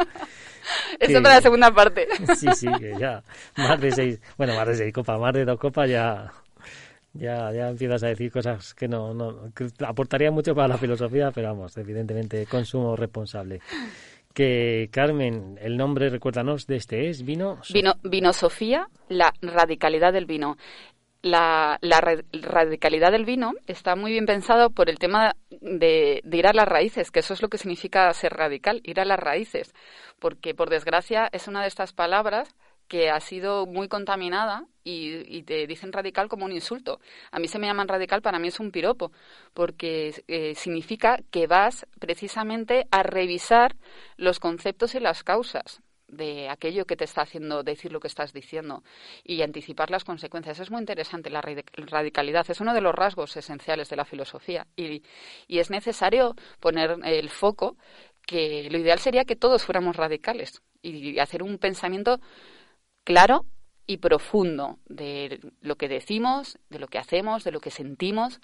Eso 0.99 1.23
para 1.23 1.37
la 1.37 1.41
segunda 1.41 1.71
parte. 1.73 2.09
Sí, 2.37 2.49
sí, 2.55 2.69
que 2.79 2.95
ya. 2.99 3.23
Más 3.57 3.81
de 3.81 3.91
seis. 3.93 4.21
Bueno, 4.37 4.55
más 4.55 4.67
de 4.69 4.77
seis 4.77 4.93
copas, 4.93 5.19
más 5.19 5.33
de 5.33 5.45
dos 5.45 5.59
copas 5.59 5.89
ya. 5.89 6.33
Ya, 7.13 7.53
ya 7.53 7.69
empiezas 7.71 8.05
a 8.05 8.07
decir 8.07 8.31
cosas 8.31 8.73
que 8.73 8.87
no, 8.87 9.13
no 9.13 9.53
que 9.53 9.69
aportaría 9.85 10.31
mucho 10.31 10.55
para 10.55 10.69
la 10.69 10.79
filosofía, 10.79 11.33
pero 11.33 11.49
vamos, 11.49 11.77
evidentemente 11.77 12.47
consumo 12.47 12.95
responsable. 12.95 13.61
Que 14.33 14.89
Carmen, 14.93 15.59
el 15.61 15.77
nombre, 15.77 16.09
recuérdanos, 16.09 16.69
de 16.69 16.77
este 16.77 17.09
es 17.09 17.25
vino. 17.25 17.59
Vino, 17.75 17.95
vino 18.05 18.33
Sofía, 18.33 18.89
la 19.09 19.35
radicalidad 19.43 20.13
del 20.13 20.27
vino 20.27 20.57
la, 21.23 21.79
radicalidad 22.33 23.13
del 23.13 23.25
vino 23.25 23.53
está 23.67 23.97
muy 23.97 24.13
bien 24.13 24.27
pensado 24.27 24.71
por 24.71 24.89
el 24.89 24.99
tema 24.99 25.37
de, 25.61 26.23
ir 26.25 26.47
a 26.47 26.53
las 26.53 26.67
raíces, 26.67 27.11
que 27.11 27.21
eso 27.21 27.35
es 27.35 27.43
lo 27.43 27.49
que 27.49 27.59
significa 27.59 28.13
ser 28.13 28.33
radical, 28.33 28.81
ir 28.85 29.01
a 29.01 29.05
las 29.05 29.19
raíces, 29.19 29.75
porque 30.19 30.55
por 30.55 30.71
desgracia 30.71 31.29
es 31.33 31.49
una 31.49 31.63
de 31.63 31.69
estas 31.69 31.93
palabras 31.93 32.55
que 32.89 33.09
ha 33.09 33.21
sido 33.21 33.67
muy 33.67 33.87
contaminada 33.87 34.67
y, 34.83 35.43
te 35.45 35.67
dicen 35.69 35.93
radical 35.93 36.29
como 36.29 36.45
un 36.45 36.53
insulto. 36.53 36.99
A 37.31 37.39
mí 37.39 37.47
se 37.47 37.61
me 37.61 37.69
llaman 37.69 37.87
radical, 37.87 38.21
para 38.21 38.41
mí 38.41 38.49
es 38.49 38.59
un 38.59 38.73
piropo, 38.73 39.13
porque 39.55 40.13
eh, 40.27 40.55
significa 40.57 41.19
que 41.31 41.47
vas 41.47 41.87
precisamente 42.01 42.87
a 42.91 43.05
revisar 43.05 43.77
los 44.17 44.41
conceptos 44.41 44.97
y 44.97 45.01
las 45.01 45.23
causas 45.23 45.83
de 46.11 46.49
aquello 46.49 46.85
que 46.85 46.97
te 46.97 47.05
está 47.05 47.23
haciendo 47.23 47.63
decir 47.63 47.93
lo 47.93 48.01
que 48.01 48.09
estás 48.09 48.33
diciendo 48.33 48.83
y 49.25 49.43
anticipar 49.43 49.91
las 49.91 50.05
consecuencias. 50.05 50.61
Es 50.61 50.71
muy 50.71 50.81
interesante 50.81 51.31
la 51.31 51.41
radicalidad, 51.41 52.51
es 52.51 52.61
uno 52.61 52.75
de 52.75 52.81
los 52.81 52.95
rasgos 52.95 53.37
esenciales 53.37 53.89
de 53.89 53.97
la 53.97 54.05
filosofía 54.05 54.67
y, 54.77 55.03
y 55.47 55.59
es 55.59 55.71
necesario 55.71 56.35
poner 56.61 56.99
el 57.05 57.29
foco 57.31 57.77
que 58.27 58.69
lo 58.71 58.79
ideal 58.79 58.99
sería 58.99 59.25
que 59.25 59.37
todos 59.37 59.65
fuéramos 59.65 59.97
radicales 59.97 60.63
y 60.83 61.19
hacer 61.19 61.43
un 61.43 61.59
pensamiento 61.59 62.21
claro 63.05 63.45
y 63.87 63.97
profundo 63.97 64.79
de 64.87 65.41
lo 65.61 65.77
que 65.77 65.89
decimos, 65.89 66.59
de 66.69 66.79
lo 66.79 66.87
que 66.87 66.99
hacemos, 66.99 67.45
de 67.45 67.51
lo 67.51 67.61
que 67.61 67.71
sentimos, 67.71 68.41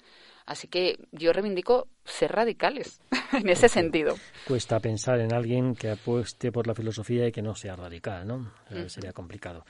Así 0.47 0.69
que 0.69 0.97
yo 1.11 1.33
reivindico 1.33 1.89
ser 2.05 2.31
radicales 2.31 3.01
en 3.33 3.49
ese 3.49 3.67
sentido. 3.67 4.15
Cuesta 4.47 4.79
pensar 4.79 5.19
en 5.19 5.33
alguien 5.33 5.75
que 5.75 5.91
apueste 5.91 6.51
por 6.51 6.67
la 6.67 6.73
filosofía 6.73 7.27
y 7.27 7.31
que 7.31 7.41
no 7.41 7.55
sea 7.55 7.75
radical, 7.75 8.27
¿no? 8.27 8.51
Eh, 8.71 8.89
sería 8.89 9.11
complicado. 9.13 9.65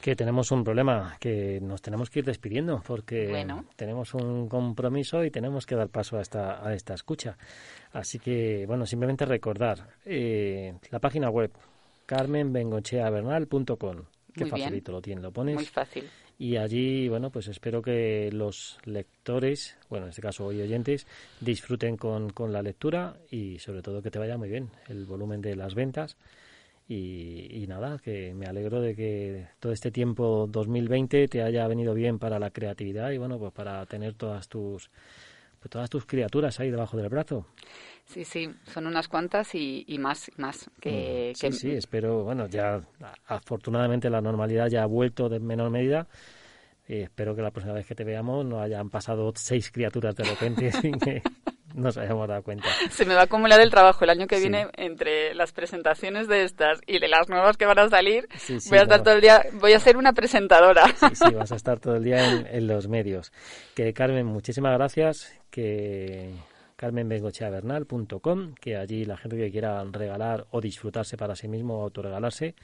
Que 0.00 0.14
tenemos 0.14 0.50
un 0.50 0.62
problema, 0.64 1.16
que 1.18 1.60
nos 1.60 1.82
tenemos 1.82 2.10
que 2.10 2.20
ir 2.20 2.24
despidiendo 2.24 2.82
porque 2.86 3.46
tenemos 3.76 4.14
un 4.14 4.48
compromiso 4.48 5.24
y 5.24 5.30
tenemos 5.30 5.66
que 5.66 5.74
dar 5.74 5.88
paso 5.88 6.18
a 6.18 6.22
esta, 6.22 6.66
a 6.66 6.74
esta 6.74 6.94
escucha. 6.94 7.36
Así 7.92 8.18
que, 8.18 8.64
bueno, 8.66 8.84
simplemente 8.86 9.24
recordar 9.24 9.88
eh, 10.04 10.74
la 10.90 10.98
página 10.98 11.30
web 11.30 11.50
carmenbengocheabernal.com. 12.04 14.02
Qué 14.34 14.46
facilito 14.46 14.92
lo 14.92 15.00
tiene, 15.00 15.22
lo 15.22 15.32
pones. 15.32 15.54
Muy 15.54 15.64
fácil 15.64 16.04
y 16.38 16.56
allí, 16.56 17.08
bueno, 17.08 17.30
pues 17.30 17.48
espero 17.48 17.80
que 17.80 18.30
los 18.30 18.78
lectores, 18.84 19.76
bueno, 19.88 20.06
en 20.06 20.10
este 20.10 20.20
caso 20.20 20.44
hoy 20.44 20.60
oyentes, 20.60 21.06
disfruten 21.40 21.96
con, 21.96 22.30
con 22.30 22.52
la 22.52 22.62
lectura 22.62 23.16
y 23.30 23.58
sobre 23.58 23.80
todo 23.80 24.02
que 24.02 24.10
te 24.10 24.18
vaya 24.18 24.36
muy 24.36 24.50
bien 24.50 24.70
el 24.88 25.06
volumen 25.06 25.40
de 25.40 25.56
las 25.56 25.74
ventas. 25.74 26.16
Y, 26.88 27.48
y, 27.50 27.66
nada, 27.66 27.98
que 27.98 28.32
me 28.34 28.46
alegro 28.46 28.80
de 28.80 28.94
que 28.94 29.48
todo 29.58 29.72
este 29.72 29.90
tiempo 29.90 30.46
2020 30.48 31.26
te 31.26 31.42
haya 31.42 31.66
venido 31.66 31.94
bien 31.94 32.20
para 32.20 32.38
la 32.38 32.50
creatividad 32.50 33.10
y 33.10 33.18
bueno, 33.18 33.38
pues 33.38 33.52
para 33.52 33.84
tener 33.86 34.14
todas 34.14 34.48
tus 34.48 34.90
pues 35.60 35.70
todas 35.70 35.90
tus 35.90 36.06
criaturas 36.06 36.58
ahí 36.60 36.70
debajo 36.70 36.96
del 36.96 37.08
brazo. 37.08 37.46
Sí, 38.04 38.24
sí, 38.24 38.48
son 38.64 38.86
unas 38.86 39.08
cuantas 39.08 39.54
y, 39.54 39.84
y 39.88 39.98
más, 39.98 40.30
más 40.36 40.70
que, 40.80 41.32
mm, 41.32 41.36
sí, 41.36 41.52
sí, 41.52 41.70
espero, 41.72 42.22
bueno, 42.22 42.46
ya 42.46 42.80
afortunadamente 43.26 44.08
la 44.08 44.20
normalidad 44.20 44.68
ya 44.68 44.84
ha 44.84 44.86
vuelto 44.86 45.28
de 45.28 45.40
menor 45.40 45.70
medida. 45.70 46.06
Y 46.88 47.00
espero 47.00 47.34
que 47.34 47.42
la 47.42 47.50
próxima 47.50 47.74
vez 47.74 47.84
que 47.84 47.96
te 47.96 48.04
veamos 48.04 48.46
no 48.46 48.60
hayan 48.60 48.90
pasado 48.90 49.32
seis 49.34 49.72
criaturas 49.72 50.14
de 50.14 50.22
repente 50.22 50.70
sin 50.80 50.98
que 51.00 51.20
nos 51.76 51.96
hayamos 51.98 52.26
dado 52.26 52.42
cuenta. 52.42 52.66
Se 52.90 53.04
me 53.04 53.14
va 53.14 53.20
a 53.20 53.24
acumular 53.24 53.60
el 53.60 53.70
trabajo 53.70 54.04
el 54.04 54.10
año 54.10 54.26
que 54.26 54.40
viene 54.40 54.66
entre 54.76 55.34
las 55.34 55.52
presentaciones 55.52 56.26
de 56.26 56.42
estas 56.42 56.80
y 56.86 56.98
de 56.98 57.08
las 57.08 57.28
nuevas 57.28 57.56
que 57.56 57.66
van 57.66 57.78
a 57.78 57.88
salir. 57.88 58.26
voy 58.68 58.78
a 58.78 58.82
estar 58.82 59.02
todo 59.02 59.14
el 59.14 59.20
día, 59.20 59.42
voy 59.60 59.74
a 59.74 59.78
ser 59.78 59.96
una 59.96 60.12
presentadora. 60.12 60.86
Sí, 60.96 61.14
sí, 61.14 61.34
vas 61.34 61.52
a 61.52 61.56
estar 61.56 61.78
todo 61.78 61.96
el 61.96 62.04
día 62.04 62.32
en, 62.32 62.46
en 62.46 62.66
los 62.66 62.88
medios. 62.88 63.32
Que 63.74 63.92
Carmen, 63.92 64.26
muchísimas 64.26 64.72
gracias. 64.72 65.32
Que 65.50 66.32
carmenbengocheabernal.com, 66.76 68.54
que 68.54 68.76
allí 68.76 69.04
la 69.04 69.16
gente 69.16 69.36
que 69.36 69.50
quiera 69.50 69.82
regalar 69.84 70.46
o 70.50 70.60
disfrutarse 70.60 71.16
para 71.16 71.34
sí 71.34 71.48
mismo 71.48 71.78
o 71.78 71.84
autorregalarse, 71.84 72.54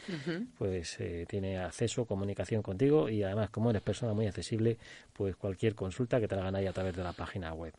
pues 0.58 1.00
eh, 1.00 1.24
tiene 1.26 1.58
acceso, 1.58 2.04
comunicación 2.04 2.62
contigo 2.62 3.08
y 3.08 3.22
además 3.22 3.50
como 3.50 3.70
eres 3.70 3.82
persona 3.82 4.12
muy 4.12 4.26
accesible, 4.26 4.76
pues 5.14 5.34
cualquier 5.36 5.74
consulta 5.74 6.20
que 6.20 6.28
te 6.28 6.34
hagan 6.34 6.54
ahí 6.54 6.66
a 6.66 6.72
través 6.72 6.94
de 6.94 7.02
la 7.02 7.12
página 7.12 7.54
web 7.54 7.72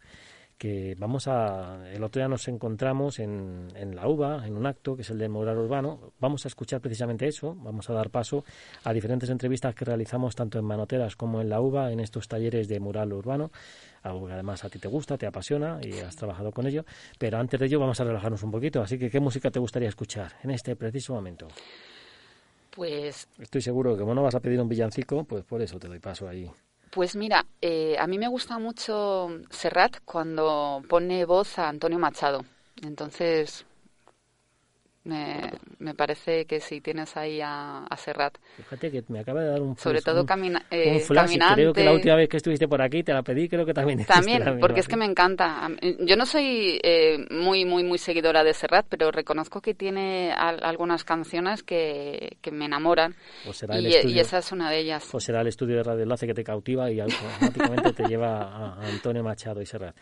que 0.63 0.95
vamos 0.97 1.27
a 1.27 1.91
el 1.91 2.01
otro 2.05 2.21
día 2.21 2.29
nos 2.29 2.47
encontramos 2.47 3.19
en, 3.19 3.67
en 3.75 3.97
la 3.97 4.07
UBA 4.07 4.47
en 4.47 4.55
un 4.55 4.65
acto 4.65 4.95
que 4.95 5.01
es 5.01 5.09
el 5.09 5.17
de 5.17 5.27
mural 5.27 5.57
urbano 5.57 6.13
vamos 6.21 6.45
a 6.45 6.47
escuchar 6.47 6.79
precisamente 6.79 7.27
eso 7.27 7.53
vamos 7.53 7.89
a 7.89 7.93
dar 7.93 8.09
paso 8.09 8.45
a 8.85 8.93
diferentes 8.93 9.29
entrevistas 9.29 9.75
que 9.75 9.83
realizamos 9.83 10.37
tanto 10.37 10.57
en 10.57 10.63
Manoteras 10.63 11.17
como 11.17 11.41
en 11.41 11.49
la 11.49 11.59
UBA 11.59 11.91
en 11.91 11.99
estos 11.99 12.29
talleres 12.29 12.69
de 12.69 12.79
mural 12.79 13.11
urbano 13.11 13.51
algo 14.03 14.25
que 14.25 14.31
además 14.31 14.63
a 14.63 14.69
ti 14.69 14.79
te 14.79 14.87
gusta, 14.87 15.17
te 15.17 15.27
apasiona 15.27 15.81
y 15.81 15.99
has 15.99 16.15
trabajado 16.15 16.51
con 16.51 16.67
ello. 16.67 16.85
Pero 17.17 17.37
antes 17.37 17.57
de 17.57 17.67
ello 17.67 17.79
vamos 17.79 18.01
a 18.01 18.03
relajarnos 18.03 18.43
un 18.43 18.51
poquito. 18.51 18.81
Así 18.81 18.99
que, 18.99 19.09
¿qué 19.09 19.21
música 19.21 19.49
te 19.49 19.59
gustaría 19.59 19.87
escuchar 19.87 20.33
en 20.43 20.51
este 20.51 20.75
preciso 20.75 21.13
momento? 21.13 21.47
Pues... 22.69 23.29
Estoy 23.39 23.61
seguro 23.61 23.93
que 23.93 24.01
como 24.01 24.13
no 24.13 24.21
vas 24.21 24.35
a 24.35 24.41
pedir 24.41 24.59
un 24.59 24.67
villancico, 24.67 25.23
pues 25.23 25.45
por 25.45 25.61
eso 25.61 25.79
te 25.79 25.87
doy 25.87 25.99
paso 25.99 26.27
ahí. 26.27 26.51
Pues 26.93 27.15
mira, 27.15 27.47
eh, 27.59 27.95
a 27.99 28.05
mí 28.05 28.19
me 28.19 28.27
gusta 28.27 28.59
mucho 28.59 29.27
Serrat 29.49 29.97
cuando 30.05 30.83
pone 30.87 31.25
voz 31.25 31.57
a 31.57 31.69
Antonio 31.69 31.97
Machado. 31.97 32.45
Entonces, 32.83 33.65
me, 35.05 35.51
me, 35.79 35.93
parece 35.93 36.45
que 36.45 36.59
si 36.59 36.79
tienes 36.79 37.15
ahí 37.17 37.41
a, 37.41 37.85
a, 37.85 37.97
Serrat. 37.97 38.37
Fíjate 38.57 38.89
que 38.89 39.03
me 39.09 39.19
acaba 39.19 39.41
de 39.41 39.49
dar 39.49 39.61
un 39.61 39.77
Sobre 39.77 40.01
todo 40.01 40.25
camina, 40.25 40.65
eh, 40.71 40.93
un 40.93 40.99
flash, 41.01 41.25
caminante. 41.25 41.55
Creo 41.55 41.73
que 41.73 41.83
la 41.83 41.93
última 41.93 42.15
vez 42.15 42.29
que 42.29 42.37
estuviste 42.37 42.67
por 42.67 42.81
aquí 42.81 43.03
te 43.03 43.13
la 43.13 43.21
pedí, 43.21 43.49
creo 43.49 43.65
que 43.65 43.73
también. 43.73 44.05
También, 44.07 44.59
porque 44.59 44.79
es 44.79 44.87
que 44.87 44.95
me 44.95 45.05
encanta. 45.05 45.69
Yo 45.99 46.15
no 46.15 46.25
soy 46.25 46.79
eh, 46.83 47.25
muy, 47.31 47.65
muy, 47.65 47.83
muy 47.83 47.97
seguidora 47.97 48.43
de 48.43 48.53
Serrat, 48.53 48.85
pero 48.87 49.11
reconozco 49.11 49.61
que 49.61 49.73
tiene 49.73 50.31
al, 50.31 50.63
algunas 50.63 51.03
canciones 51.03 51.63
que, 51.63 52.37
que 52.41 52.51
me 52.51 52.65
enamoran. 52.65 53.15
Será 53.51 53.75
y, 53.75 53.79
el 53.79 53.85
estudio, 53.87 54.15
y, 54.15 54.19
esa 54.19 54.37
es 54.37 54.51
una 54.51 54.69
de 54.69 54.79
ellas. 54.79 55.07
Pues 55.11 55.23
será 55.23 55.41
el 55.41 55.47
estudio 55.47 55.77
de 55.77 55.83
Radio 55.83 56.03
Enlace 56.03 56.27
que 56.27 56.33
te 56.33 56.43
cautiva 56.43 56.89
y 56.89 56.99
automáticamente 56.99 57.93
te 57.93 58.03
lleva 58.07 58.43
a, 58.43 58.73
a 58.75 58.87
Antonio 58.87 59.23
Machado 59.23 59.61
y 59.61 59.65
Serrat 59.65 59.95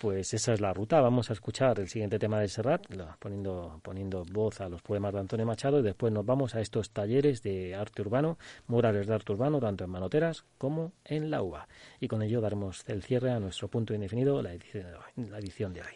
pues 0.00 0.34
esa 0.34 0.52
es 0.52 0.60
la 0.60 0.72
ruta. 0.72 1.00
Vamos 1.00 1.30
a 1.30 1.32
escuchar 1.32 1.78
el 1.80 1.88
siguiente 1.88 2.18
tema 2.18 2.40
de 2.40 2.48
Serrat, 2.48 2.86
poniendo, 3.18 3.80
poniendo 3.82 4.24
voz 4.30 4.60
a 4.60 4.68
los 4.68 4.82
poemas 4.82 5.12
de 5.12 5.20
Antonio 5.20 5.46
Machado, 5.46 5.80
y 5.80 5.82
después 5.82 6.12
nos 6.12 6.24
vamos 6.24 6.54
a 6.54 6.60
estos 6.60 6.90
talleres 6.90 7.42
de 7.42 7.74
arte 7.74 8.02
urbano, 8.02 8.38
murales 8.66 9.06
de 9.06 9.14
arte 9.14 9.32
urbano, 9.32 9.60
tanto 9.60 9.84
en 9.84 9.90
Manoteras 9.90 10.44
como 10.58 10.92
en 11.04 11.30
la 11.30 11.42
UBA. 11.42 11.68
Y 12.00 12.08
con 12.08 12.22
ello 12.22 12.40
daremos 12.40 12.84
el 12.88 13.02
cierre 13.02 13.30
a 13.30 13.40
nuestro 13.40 13.68
punto 13.68 13.94
indefinido, 13.94 14.42
la 14.42 14.52
edición. 14.52 14.86
La 15.16 15.38
edición 15.38 15.72
de 15.72 15.80
hoy. 15.80 15.94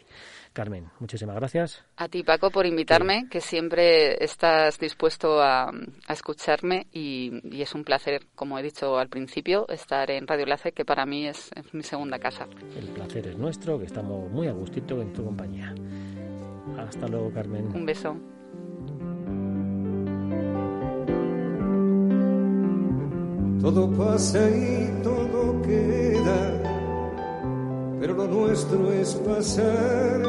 Carmen, 0.53 0.89
muchísimas 0.99 1.35
gracias. 1.35 1.85
A 1.95 2.09
ti, 2.09 2.23
Paco, 2.23 2.51
por 2.51 2.65
invitarme, 2.65 3.27
que 3.29 3.39
siempre 3.39 4.21
estás 4.23 4.77
dispuesto 4.77 5.41
a, 5.41 5.69
a 5.69 6.13
escucharme 6.13 6.87
y, 6.91 7.31
y, 7.43 7.61
es 7.61 7.73
un 7.73 7.83
placer, 7.83 8.27
como 8.35 8.59
he 8.59 8.63
dicho 8.63 8.97
al 8.97 9.07
principio, 9.07 9.67
estar 9.69 10.11
en 10.11 10.27
Radio 10.27 10.43
Enlace, 10.43 10.73
que 10.73 10.83
para 10.83 11.05
mí 11.05 11.25
es, 11.27 11.51
es 11.55 11.73
mi 11.73 11.83
segunda 11.83 12.19
casa. 12.19 12.47
El 12.77 12.89
placer 12.89 13.27
es 13.27 13.37
nuestro, 13.37 13.79
que 13.79 13.85
estamos 13.85 14.29
muy 14.29 14.47
a 14.47 14.51
gustito 14.51 15.01
en 15.01 15.13
tu 15.13 15.23
compañía. 15.23 15.73
Hasta 16.77 17.07
luego, 17.07 17.31
Carmen. 17.31 17.67
Un 17.73 17.85
beso. 17.85 18.17
Todo 23.61 23.91
pasa 23.91 24.49
y 24.49 25.03
todo 25.03 25.61
queda, 25.61 26.80
pero 28.01 28.15
lo 28.15 28.25
nuestro 28.25 28.91
es 28.91 29.13
pasar, 29.13 30.23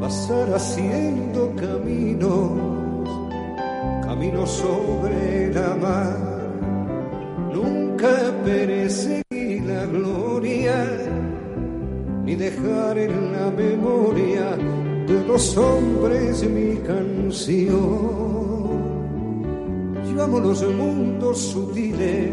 pasar 0.00 0.54
haciendo 0.54 1.54
caminos, 1.54 2.50
caminos 4.02 4.50
sobre 4.50 5.54
la 5.54 5.76
mar. 5.76 6.18
Nunca 7.54 8.08
perece 8.44 9.22
la 9.30 9.86
gloria, 9.86 10.84
ni 12.24 12.34
dejar 12.34 12.98
en 12.98 13.32
la 13.32 13.48
memoria 13.52 14.56
de 15.06 15.24
los 15.28 15.56
hombres 15.56 16.42
mi 16.50 16.74
canción. 16.78 17.76
Yo 20.12 20.24
amo 20.24 20.40
los 20.40 20.60
mundos 20.74 21.38
sutiles, 21.38 22.32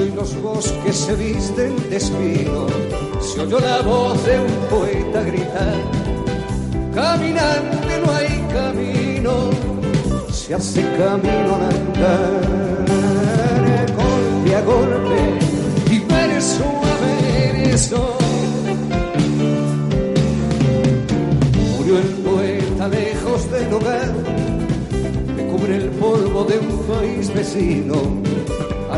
hoy 0.00 0.12
los 0.14 0.40
bosques 0.42 0.96
se 0.96 1.14
visten 1.14 1.76
de 1.90 1.96
espino, 1.96 2.66
se 3.20 3.40
oyó 3.40 3.60
la 3.60 3.82
voz 3.82 4.24
de 4.24 4.40
un 4.40 4.52
poeta 4.68 5.22
gritar, 5.22 5.74
caminante 6.94 8.00
no 8.04 8.12
hay 8.12 8.46
camino, 8.52 9.50
se 10.32 10.54
hace 10.54 10.82
camino 10.96 11.56
al 11.56 11.62
andar, 11.62 12.42
golpe 13.96 14.56
a 14.56 14.62
golpe 14.62 15.18
y 15.90 15.98
verso 16.00 16.64
a 16.64 16.96
verso. 17.66 18.16
el 21.90 22.06
poeta 22.22 22.86
lejos 22.86 23.50
del 23.50 23.72
hogar, 23.72 24.12
me 25.36 25.46
cubre 25.48 25.76
el 25.76 25.90
polvo 25.90 26.44
de 26.44 26.58
un 26.60 26.78
país 26.86 27.34
vecino. 27.34 28.29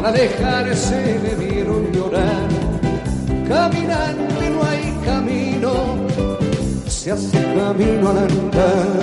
Al 0.02 0.08
alejarse 0.08 1.20
le 1.22 1.34
vieron 1.36 1.92
llorar. 1.92 2.48
Caminante 3.46 4.50
no 4.50 4.64
hay 4.64 4.92
camino, 5.04 5.72
se 6.88 7.12
hace 7.12 7.40
camino 7.54 8.10
al 8.10 8.18
andar, 8.18 8.98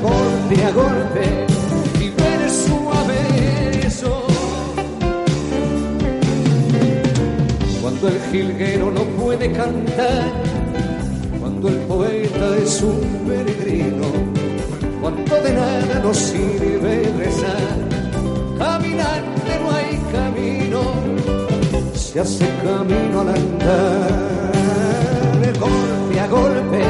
golpe 0.00 0.64
a 0.64 0.70
golpe 0.70 1.46
y 2.00 2.08
verso 2.08 2.92
a 2.94 3.04
verso. 3.06 4.22
Cuando 7.82 8.08
el 8.08 8.20
jilguero 8.30 8.90
no 8.90 9.02
puede 9.22 9.52
cantar, 9.52 10.32
cuando 11.40 11.68
el 11.68 11.76
poeta 11.80 12.56
es 12.56 12.80
un 12.80 13.00
peregrino, 13.28 14.06
cuando 15.02 15.42
de 15.42 15.52
nada 15.52 16.00
nos 16.02 16.16
sirve 16.16 17.12
rezar, 17.18 17.76
camino, 18.58 19.31
se 22.12 22.20
hace 22.20 22.46
camino 22.62 23.20
al 23.22 23.28
andar, 23.30 24.10
golpe 25.58 26.20
a 26.20 26.26
golpe, 26.26 26.82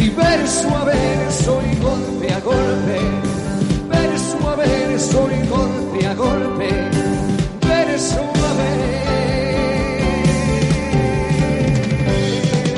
y 0.00 0.08
verso 0.10 0.68
a 0.76 0.84
verso 0.84 1.62
y 1.62 1.76
golpe 1.80 2.32
a 2.32 2.40
golpe, 2.40 2.98
verso 3.88 4.48
a 4.48 4.56
verso 4.56 5.28
y 5.30 5.46
golpe 5.46 6.06
a 6.08 6.14
golpe, 6.14 6.68
verso 7.68 8.18
a 8.18 8.52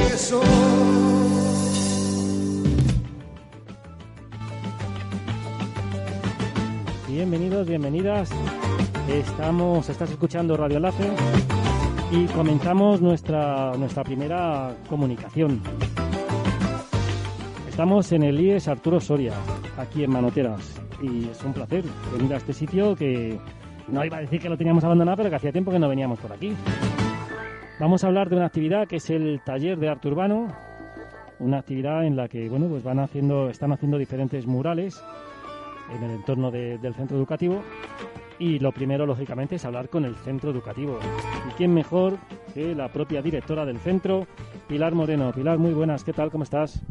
verso. 0.05 0.43
Bienvenidos, 7.09 7.66
bienvenidas. 7.66 8.28
Estamos, 9.09 9.89
estás 9.89 10.11
escuchando 10.11 10.59
Radio 10.59 10.76
Enlace 10.76 11.11
y 12.12 12.26
comenzamos 12.26 13.00
nuestra, 13.00 13.72
nuestra 13.76 14.02
primera 14.02 14.74
comunicación. 14.88 15.62
Estamos 17.68 18.11
en 18.12 18.24
el 18.24 18.40
IES 18.40 18.68
Arturo 18.68 19.00
Soria, 19.00 19.34
aquí 19.78 20.02
en 20.02 20.11
Manoteras, 20.11 20.80
y 21.00 21.28
es 21.28 21.42
un 21.44 21.52
placer 21.52 21.84
venir 22.12 22.34
a 22.34 22.38
este 22.38 22.52
sitio 22.52 22.96
que 22.96 23.38
no 23.88 24.04
iba 24.04 24.16
a 24.16 24.20
decir 24.20 24.40
que 24.40 24.48
lo 24.48 24.56
teníamos 24.56 24.82
abandonado, 24.82 25.18
pero 25.18 25.30
que 25.30 25.36
hacía 25.36 25.52
tiempo 25.52 25.70
que 25.70 25.78
no 25.78 25.88
veníamos 25.88 26.18
por 26.18 26.32
aquí. 26.32 26.52
Vamos 27.78 28.02
a 28.02 28.08
hablar 28.08 28.28
de 28.28 28.36
una 28.36 28.46
actividad 28.46 28.88
que 28.88 28.96
es 28.96 29.08
el 29.11 29.40
taller 29.44 29.78
de 29.78 29.88
arte 29.88 30.08
urbano, 30.08 30.48
una 31.38 31.58
actividad 31.58 32.04
en 32.04 32.16
la 32.16 32.28
que 32.28 32.48
bueno, 32.48 32.66
pues 32.68 32.82
van 32.82 32.98
haciendo, 32.98 33.48
están 33.48 33.72
haciendo 33.72 33.98
diferentes 33.98 34.46
murales 34.46 35.02
en 35.96 36.02
el 36.02 36.11
entorno 36.11 36.50
de, 36.50 36.76
del 36.78 36.94
centro 36.94 37.16
educativo 37.16 37.62
y 38.41 38.59
lo 38.59 38.72
primero, 38.72 39.07
lógicamente, 39.07 39.57
es 39.57 39.64
hablar 39.66 39.91
con 39.91 40.05
el 40.05 40.16
centro 40.16 40.51
educativo. 40.51 40.99
¿Y 41.49 41.53
quién 41.53 41.74
mejor 41.74 42.16
que 42.55 42.74
la 42.74 42.88
propia 42.88 43.20
directora 43.20 43.66
del 43.66 43.78
centro, 43.78 44.26
Pilar 44.66 44.95
Moreno? 44.95 45.30
Pilar, 45.30 45.59
muy 45.59 45.74
buenas, 45.74 46.03
¿qué 46.03 46.14
tal? 46.14 46.30
¿Cómo 46.30 46.45
estás? 46.45 46.82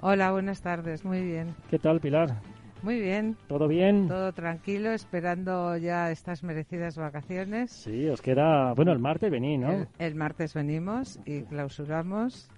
Hola, 0.00 0.32
buenas 0.32 0.62
tardes, 0.62 1.04
muy 1.04 1.22
bien. 1.22 1.54
¿Qué 1.70 1.78
tal, 1.78 2.00
Pilar? 2.00 2.40
Muy 2.82 3.00
bien. 3.00 3.36
¿Todo 3.48 3.68
bien? 3.68 4.08
Todo 4.08 4.32
tranquilo, 4.32 4.92
esperando 4.92 5.76
ya 5.76 6.10
estas 6.10 6.42
merecidas 6.42 6.96
vacaciones. 6.96 7.70
Sí, 7.70 8.08
os 8.08 8.22
queda... 8.22 8.72
Bueno, 8.72 8.92
el 8.92 8.98
martes 8.98 9.30
venís, 9.30 9.60
¿no? 9.60 9.86
El, 9.98 10.14
martes 10.14 10.54
venimos 10.54 11.20
y 11.26 11.42
clausuramos 11.42 12.48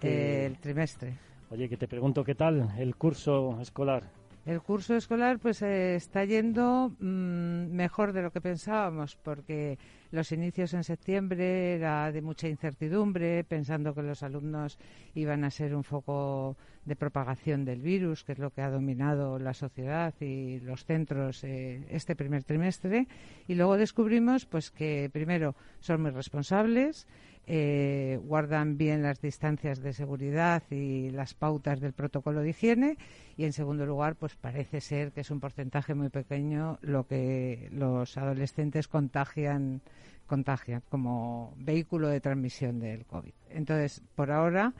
el 0.00 0.56
trimestre. 0.58 1.14
Oye, 1.50 1.68
que 1.68 1.76
te 1.76 1.88
pregunto, 1.88 2.22
¿qué 2.22 2.36
tal 2.36 2.72
el 2.78 2.94
curso 2.94 3.58
escolar? 3.60 4.04
El 4.46 4.60
curso 4.60 4.94
escolar 4.94 5.38
pues 5.38 5.62
eh, 5.62 5.94
está 5.94 6.22
yendo 6.26 6.94
mm, 6.98 7.72
mejor 7.72 8.12
de 8.12 8.20
lo 8.20 8.30
que 8.30 8.42
pensábamos 8.42 9.16
porque 9.16 9.78
los 10.10 10.32
inicios 10.32 10.74
en 10.74 10.84
septiembre 10.84 11.74
era 11.74 12.12
de 12.12 12.20
mucha 12.20 12.46
incertidumbre, 12.46 13.42
pensando 13.44 13.94
que 13.94 14.02
los 14.02 14.22
alumnos 14.22 14.78
iban 15.14 15.44
a 15.44 15.50
ser 15.50 15.74
un 15.74 15.82
foco 15.82 16.58
de 16.84 16.94
propagación 16.94 17.64
del 17.64 17.80
virus, 17.80 18.22
que 18.22 18.32
es 18.32 18.38
lo 18.38 18.50
que 18.50 18.60
ha 18.60 18.70
dominado 18.70 19.38
la 19.38 19.54
sociedad 19.54 20.14
y 20.20 20.60
los 20.60 20.84
centros 20.84 21.42
eh, 21.42 21.86
este 21.88 22.14
primer 22.14 22.44
trimestre, 22.44 23.08
y 23.48 23.54
luego 23.54 23.78
descubrimos 23.78 24.44
pues 24.44 24.70
que 24.70 25.08
primero 25.10 25.54
son 25.80 26.02
muy 26.02 26.10
responsables, 26.10 27.06
eh, 27.46 28.18
guardan 28.22 28.78
bien 28.78 29.02
las 29.02 29.20
distancias 29.20 29.82
de 29.82 29.92
seguridad 29.92 30.62
y 30.70 31.10
las 31.10 31.34
pautas 31.34 31.80
del 31.80 31.92
protocolo 31.92 32.40
de 32.40 32.50
higiene 32.50 32.96
y 33.36 33.44
en 33.44 33.52
segundo 33.52 33.84
lugar 33.84 34.16
pues 34.16 34.34
parece 34.36 34.80
ser 34.80 35.12
que 35.12 35.20
es 35.20 35.30
un 35.30 35.40
porcentaje 35.40 35.94
muy 35.94 36.08
pequeño 36.08 36.78
lo 36.80 37.06
que 37.06 37.68
los 37.70 38.16
adolescentes 38.16 38.88
contagian 38.88 39.82
contagian 40.26 40.82
como 40.88 41.52
vehículo 41.58 42.08
de 42.08 42.20
transmisión 42.20 42.80
del 42.80 43.04
COVID. 43.04 43.32
Entonces, 43.50 44.02
por 44.14 44.30
ahora 44.30 44.72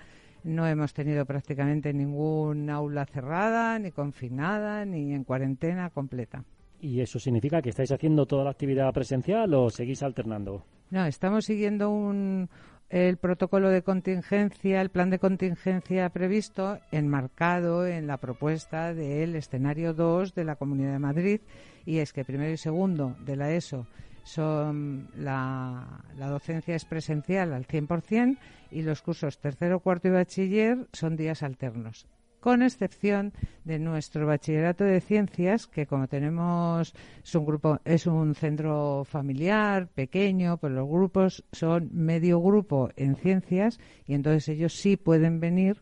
no 0.43 0.67
hemos 0.67 0.95
tenido 0.95 1.25
prácticamente 1.27 1.93
ningún 1.93 2.71
aula 2.71 3.07
cerrada, 3.07 3.79
ni 3.79 3.91
confinada, 3.91 4.85
ni 4.85 5.13
en 5.13 5.25
cuarentena 5.25 5.91
completa. 5.91 6.45
¿Y 6.81 7.01
eso 7.01 7.19
significa 7.19 7.63
que 7.63 7.71
estáis 7.71 7.93
haciendo 7.93 8.27
toda 8.27 8.45
la 8.45 8.51
actividad 8.51 8.93
presencial 8.93 9.53
o 9.55 9.71
seguís 9.71 10.03
alternando? 10.03 10.65
No, 10.95 11.07
estamos 11.07 11.47
siguiendo 11.47 11.91
un, 11.91 12.49
el 12.89 13.17
protocolo 13.17 13.69
de 13.69 13.83
contingencia, 13.83 14.81
el 14.81 14.91
plan 14.91 15.11
de 15.11 15.19
contingencia 15.19 16.09
previsto, 16.11 16.79
enmarcado 16.93 17.85
en 17.85 18.07
la 18.07 18.19
propuesta 18.19 18.95
del 18.95 19.35
escenario 19.35 19.93
2 19.93 20.37
de 20.37 20.45
la 20.45 20.55
Comunidad 20.55 20.93
de 20.93 21.01
Madrid, 21.01 21.41
y 21.85 21.99
es 21.99 22.13
que 22.13 22.25
primero 22.25 22.53
y 22.53 22.57
segundo 22.57 23.17
de 23.25 23.35
la 23.35 23.51
ESO 23.51 23.89
son 24.23 25.09
la, 25.17 26.05
la 26.17 26.29
docencia 26.29 26.77
es 26.77 26.85
presencial 26.85 27.55
al 27.55 27.67
100% 27.67 28.39
y 28.71 28.83
los 28.83 29.03
cursos 29.03 29.41
tercero, 29.41 29.81
cuarto 29.81 30.07
y 30.07 30.13
bachiller 30.13 30.87
son 30.93 31.17
días 31.17 31.43
alternos 31.43 32.07
con 32.45 32.63
excepción 32.63 33.33
de 33.65 33.79
nuestro 33.79 34.27
bachillerato 34.27 34.85
de 34.85 35.01
ciencias, 35.01 35.67
que 35.67 35.87
como 35.87 36.09
tenemos 36.09 36.93
es 37.25 37.35
un 37.35 37.47
grupo, 37.47 37.81
es 37.87 38.07
un 38.07 38.35
centro 38.35 39.05
familiar 39.07 39.89
pequeño, 39.89 40.59
pues 40.59 40.71
los 40.75 40.87
grupos 40.87 41.43
son 41.53 41.89
medio 41.95 42.43
grupo 42.43 42.91
en 42.97 43.17
ciencias 43.17 43.81
y 44.07 44.13
entonces 44.13 44.51
ellos 44.51 44.75
sí 44.75 44.99
pueden 44.99 45.41
venir 45.41 45.81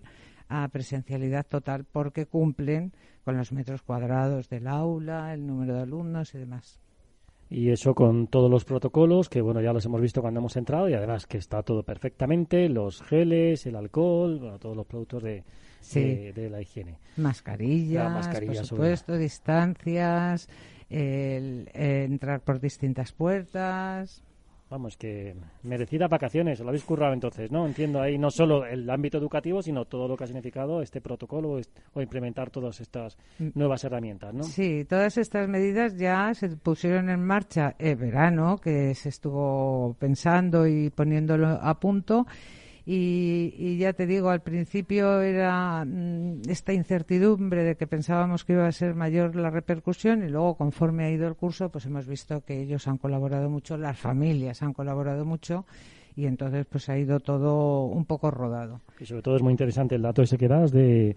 a 0.48 0.68
presencialidad 0.68 1.44
total 1.44 1.84
porque 1.84 2.26
cumplen 2.26 2.92
con 3.24 3.36
los 3.36 3.50
metros 3.50 3.82
cuadrados 3.82 4.48
del 4.48 4.68
aula, 4.68 5.34
el 5.34 5.44
número 5.44 5.74
de 5.74 5.82
alumnos 5.82 6.32
y 6.36 6.38
demás. 6.38 6.78
Y 7.50 7.70
eso 7.70 7.92
con 7.92 8.28
todos 8.28 8.48
los 8.48 8.64
protocolos, 8.64 9.28
que 9.28 9.40
bueno, 9.40 9.60
ya 9.60 9.72
los 9.72 9.84
hemos 9.84 10.00
visto 10.00 10.20
cuando 10.20 10.38
hemos 10.38 10.56
entrado 10.56 10.88
y 10.88 10.94
además 10.94 11.26
que 11.26 11.38
está 11.38 11.64
todo 11.64 11.82
perfectamente, 11.82 12.68
los 12.68 13.02
geles, 13.02 13.66
el 13.66 13.74
alcohol, 13.74 14.58
todos 14.60 14.76
los 14.76 14.86
productos 14.86 15.24
de, 15.24 15.42
de, 15.90 16.48
la 16.50 16.60
higiene. 16.60 16.98
Mascarillas, 17.16 18.28
por 18.30 18.66
supuesto, 18.66 19.16
distancias, 19.16 20.48
el, 20.88 21.68
entrar 21.74 22.40
por 22.40 22.60
distintas 22.60 23.12
puertas. 23.12 24.22
Vamos, 24.72 24.96
que 24.96 25.36
merecidas 25.64 26.08
vacaciones, 26.08 26.58
lo 26.60 26.68
habéis 26.68 26.84
currado 26.84 27.12
entonces, 27.12 27.52
¿no? 27.52 27.66
Entiendo 27.66 28.00
ahí 28.00 28.16
no 28.16 28.30
solo 28.30 28.64
el 28.64 28.88
ámbito 28.88 29.18
educativo, 29.18 29.60
sino 29.60 29.84
todo 29.84 30.08
lo 30.08 30.16
que 30.16 30.24
ha 30.24 30.26
significado 30.26 30.80
este 30.80 31.02
protocolo 31.02 31.60
o 31.92 32.00
implementar 32.00 32.48
todas 32.48 32.80
estas 32.80 33.18
mm. 33.38 33.48
nuevas 33.54 33.84
herramientas, 33.84 34.32
¿no? 34.32 34.44
Sí, 34.44 34.86
todas 34.86 35.18
estas 35.18 35.46
medidas 35.46 35.98
ya 35.98 36.32
se 36.32 36.48
pusieron 36.56 37.10
en 37.10 37.22
marcha 37.22 37.74
en 37.78 37.98
verano, 37.98 38.56
que 38.56 38.94
se 38.94 39.10
estuvo 39.10 39.94
pensando 39.98 40.66
y 40.66 40.88
poniéndolo 40.88 41.48
a 41.48 41.78
punto 41.78 42.26
y, 42.84 43.76
ya 43.78 43.92
te 43.92 44.06
digo, 44.06 44.30
al 44.30 44.42
principio 44.42 45.22
era 45.22 45.84
mm, 45.84 46.42
esta 46.48 46.72
incertidumbre 46.72 47.62
de 47.62 47.76
que 47.76 47.86
pensábamos 47.86 48.44
que 48.44 48.54
iba 48.54 48.66
a 48.66 48.72
ser 48.72 48.94
mayor 48.94 49.36
la 49.36 49.50
repercusión 49.50 50.24
y 50.24 50.28
luego 50.28 50.56
conforme 50.56 51.04
ha 51.04 51.10
ido 51.10 51.28
el 51.28 51.36
curso, 51.36 51.70
pues 51.70 51.86
hemos 51.86 52.06
visto 52.06 52.40
que 52.44 52.60
ellos 52.60 52.88
han 52.88 52.98
colaborado 52.98 53.48
mucho, 53.48 53.76
las 53.76 53.98
familias 53.98 54.62
han 54.62 54.72
colaborado 54.72 55.24
mucho 55.24 55.64
y 56.16 56.26
entonces 56.26 56.66
pues 56.66 56.88
ha 56.88 56.98
ido 56.98 57.20
todo 57.20 57.84
un 57.84 58.04
poco 58.04 58.30
rodado. 58.30 58.80
Y 59.00 59.06
sobre 59.06 59.22
todo 59.22 59.36
es 59.36 59.42
muy 59.42 59.52
interesante 59.52 59.94
el 59.94 60.02
dato 60.02 60.22
ese 60.22 60.36
que 60.36 60.48
das 60.48 60.70
de 60.72 61.16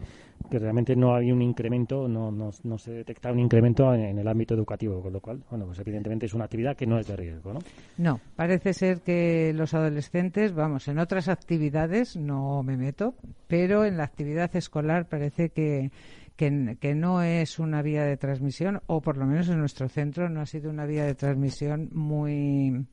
que 0.50 0.60
realmente 0.60 0.96
no 0.96 1.16
había 1.16 1.34
un 1.34 1.42
incremento, 1.42 2.08
no, 2.08 2.32
no, 2.32 2.52
no 2.64 2.78
se 2.78 2.92
detecta 2.92 3.32
un 3.32 3.40
incremento 3.40 3.94
en, 3.94 4.18
el 4.18 4.28
ámbito 4.28 4.54
educativo, 4.54 5.02
con 5.02 5.14
lo 5.14 5.20
cual, 5.20 5.42
bueno, 5.50 5.66
pues 5.66 5.80
evidentemente 5.80 6.26
es 6.26 6.34
una 6.34 6.46
actividad 6.46 6.76
que 6.76 6.86
no 6.86 7.00
es 7.00 7.08
de 7.08 7.16
riesgo, 7.16 7.54
¿no? 7.54 7.60
No, 7.98 8.20
parece 8.36 8.74
ser 8.74 9.02
que 9.02 9.54
los 9.54 9.74
adolescentes, 9.74 10.54
vamos, 10.54 10.88
en 10.88 11.00
otras 11.00 11.30
actividades 11.30 12.16
no 12.16 12.64
me 12.64 12.78
meto, 12.78 13.16
pero 13.48 13.86
en 13.86 13.98
la 13.98 14.04
actividad 14.04 14.56
escolar 14.56 15.08
parece 15.08 15.50
que 15.50 15.92
que, 16.36 16.78
que, 16.82 16.96
no 16.96 17.22
es 17.24 17.60
una 17.60 17.82
vía 17.82 18.04
de 18.04 18.18
transmisión, 18.18 18.82
o 18.88 19.00
por 19.00 19.16
lo 19.16 19.26
menos 19.26 19.48
en 19.48 19.58
nuestro 19.58 19.88
centro 19.88 20.28
no 20.28 20.42
ha 20.42 20.46
sido 20.46 20.70
una 20.70 20.86
vía 20.86 21.06
de 21.06 21.16
transmisión 21.16 21.90
muy 21.94 22.86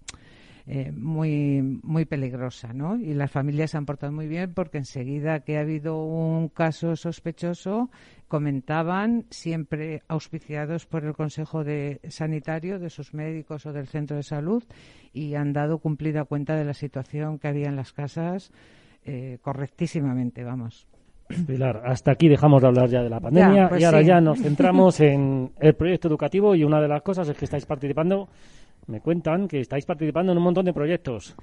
eh, 0.67 0.93
muy, 0.93 1.81
muy 1.83 2.05
peligrosa, 2.05 2.73
¿no? 2.73 2.97
Y 2.97 3.15
las 3.15 3.31
familias 3.31 3.73
se 3.73 3.79
han 3.79 3.87
portado 3.87 4.13
muy 4.13 4.29
bien 4.29 4.55
porque 4.55 4.79
enseguida 4.79 5.41
que 5.41 5.57
ha 5.57 5.61
habido 5.61 6.05
un 6.05 6.49
caso 6.49 6.95
sospechoso, 6.95 7.91
comentaban, 8.29 9.27
siempre 9.31 10.03
auspiciados 10.09 10.87
por 10.87 11.05
el 11.05 11.15
Consejo 11.15 11.65
de 11.65 12.01
Sanitario, 12.09 12.79
de 12.79 12.91
sus 12.91 13.13
médicos 13.13 13.67
o 13.67 13.73
del 13.73 13.89
centro 13.89 14.17
de 14.17 14.23
salud, 14.23 14.63
y 15.13 15.35
han 15.35 15.53
dado 15.53 15.79
cumplida 15.79 16.25
cuenta 16.25 16.55
de 16.55 16.65
la 16.65 16.75
situación 16.75 17.39
que 17.39 17.49
había 17.49 17.69
en 17.69 17.77
las 17.77 17.93
casas 17.93 18.53
eh, 19.05 19.39
correctísimamente, 19.43 20.45
vamos. 20.45 20.87
Pilar, 21.47 21.83
hasta 21.85 22.13
aquí 22.13 22.29
dejamos 22.29 22.63
de 22.63 22.69
hablar 22.69 22.89
ya 22.89 23.03
de 23.03 23.09
la 23.09 23.21
pandemia 23.21 23.69
pues 23.69 23.81
y 23.81 23.85
ahora 23.85 24.03
ya 24.03 24.21
nos 24.21 24.39
centramos 24.43 25.01
en 25.01 25.51
el 25.61 25.75
proyecto 25.75 26.09
educativo 26.09 26.55
y 26.55 26.63
una 26.63 26.81
de 26.81 26.89
las 26.89 27.03
cosas 27.03 27.29
es 27.29 27.37
que 27.37 27.47
estáis 27.47 27.65
participando 27.65 28.29
me 28.87 29.01
cuentan 29.01 29.49
que 29.49 29.61
estáis 29.61 29.87
participando 29.87 30.33
en 30.33 30.39
un 30.39 30.45
montón 30.45 30.65
de 30.65 30.73
proyectos. 30.73 31.37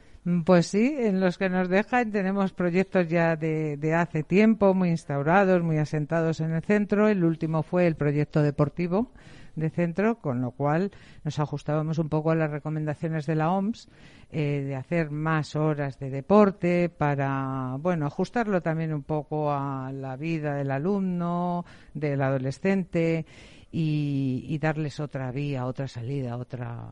Pues 0.46 0.68
sí, 0.68 0.96
en 0.98 1.22
los 1.22 1.38
que 1.38 1.50
nos 1.50 1.70
dejan 1.70 2.12
tenemos 2.12 2.52
proyectos 2.52 3.08
ya 3.08 3.36
de, 3.36 3.94
hace 3.96 4.24
tiempo, 4.24 4.74
muy 4.74 4.90
instaurados, 4.90 5.64
muy 5.64 5.78
asentados 5.78 6.42
en 6.42 6.52
el 6.52 6.62
centro. 6.62 7.08
El 7.08 7.24
último 7.24 7.64
fue 7.64 7.88
el 7.88 7.96
proyecto 7.96 8.44
deportivo 8.44 9.12
de 9.56 9.70
centro, 9.70 10.20
con 10.20 10.42
lo 10.42 10.52
cual 10.52 10.92
nos 11.24 11.40
ajustábamos 11.40 11.98
un 11.98 12.10
poco 12.10 12.32
a 12.32 12.36
las 12.36 12.52
recomendaciones 12.52 13.26
de 13.26 13.36
la 13.36 13.52
OMS 13.52 13.90
eh, 14.32 14.64
de 14.68 14.76
hacer 14.76 15.10
más 15.10 15.56
horas 15.56 16.00
de 16.00 16.10
deporte 16.10 16.90
para, 16.90 17.76
bueno, 17.80 18.06
ajustarlo 18.06 18.62
también 18.62 18.94
un 18.94 19.04
poco 19.04 19.52
a 19.52 19.92
la 19.94 20.16
vida 20.18 20.56
del 20.56 20.72
alumno, 20.72 21.66
del 21.94 22.22
adolescente 22.22 23.26
y 23.72 24.58
darles 24.60 25.00
otra 25.00 25.32
vía, 25.32 25.66
otra 25.66 25.88
salida, 25.88 26.38
otra 26.38 26.90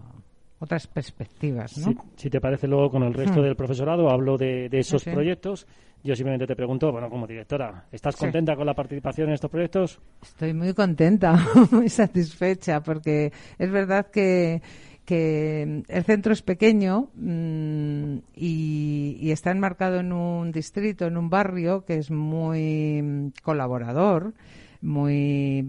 otras 0.59 0.87
perspectivas. 0.87 1.77
¿no? 1.77 1.93
Si, 2.15 2.29
te 2.29 2.41
parece 2.41 2.67
luego 2.67 2.89
con 2.89 3.03
el 3.03 3.13
resto 3.13 3.39
hmm. 3.39 3.43
del 3.43 3.55
profesorado 3.55 4.09
hablo 4.09 4.37
de, 4.37 4.69
esos 4.71 5.03
proyectos. 5.03 5.67
Yo 6.03 6.15
simplemente 6.15 6.47
te 6.47 6.55
pregunto, 6.55 6.91
bueno, 6.91 7.09
como 7.09 7.27
directora, 7.27 7.85
¿estás 7.91 8.15
contenta 8.15 8.55
con 8.55 8.65
la 8.65 8.73
participación 8.73 9.29
en 9.29 9.33
estos 9.33 9.49
proyectos? 9.49 9.99
Estoy 10.21 10.53
muy 10.53 10.73
contenta, 10.73 11.37
muy 11.71 11.89
satisfecha, 11.89 12.81
porque 12.81 13.31
es 13.57 13.71
verdad 13.71 14.07
que, 14.11 14.61
que 15.05 15.83
el 15.87 16.03
centro 16.03 16.33
es 16.33 16.43
pequeño 16.43 17.09
mm, 17.15 18.17
y, 18.35 19.17
y, 19.19 19.31
está 19.31 19.51
enmarcado 19.51 19.99
en 19.99 20.13
un 20.13 20.51
distrito, 20.51 21.05
en 21.07 21.17
un 21.17 21.29
barrio 21.29 21.83
que 21.83 21.95
es 21.95 22.11
muy 22.11 23.33
colaborador 23.43 24.33
muy 24.81 25.65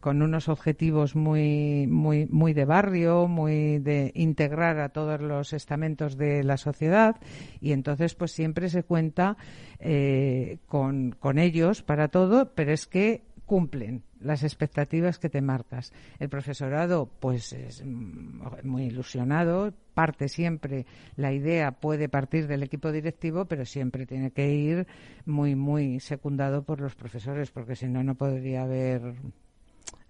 con 0.00 0.22
unos 0.22 0.48
objetivos 0.48 1.14
muy 1.16 1.86
muy 1.86 2.26
muy 2.26 2.52
de 2.52 2.64
barrio, 2.64 3.28
muy 3.28 3.78
de 3.78 4.12
integrar 4.14 4.78
a 4.80 4.90
todos 4.90 5.20
los 5.20 5.52
estamentos 5.52 6.16
de 6.16 6.44
la 6.44 6.56
sociedad. 6.56 7.16
Y 7.60 7.72
entonces 7.72 8.14
pues 8.14 8.32
siempre 8.32 8.68
se 8.68 8.82
cuenta 8.82 9.36
eh, 9.78 10.58
con, 10.66 11.12
con 11.12 11.38
ellos 11.38 11.82
para 11.82 12.08
todo, 12.08 12.52
pero 12.54 12.72
es 12.72 12.86
que 12.86 13.31
cumplen 13.52 14.02
las 14.18 14.44
expectativas 14.44 15.18
que 15.18 15.28
te 15.28 15.42
marcas. 15.42 15.92
El 16.18 16.30
profesorado, 16.30 17.10
pues, 17.20 17.52
es 17.52 17.84
muy 17.84 18.84
ilusionado, 18.84 19.74
parte 19.92 20.28
siempre, 20.28 20.86
la 21.16 21.34
idea 21.34 21.72
puede 21.72 22.08
partir 22.08 22.46
del 22.46 22.62
equipo 22.62 22.90
directivo, 22.90 23.44
pero 23.44 23.66
siempre 23.66 24.06
tiene 24.06 24.30
que 24.30 24.54
ir 24.54 24.86
muy, 25.26 25.54
muy 25.54 26.00
secundado 26.00 26.62
por 26.64 26.80
los 26.80 26.94
profesores, 26.94 27.50
porque 27.50 27.76
si 27.76 27.88
no, 27.88 28.02
no 28.02 28.14
podría 28.14 28.62
haber 28.62 29.16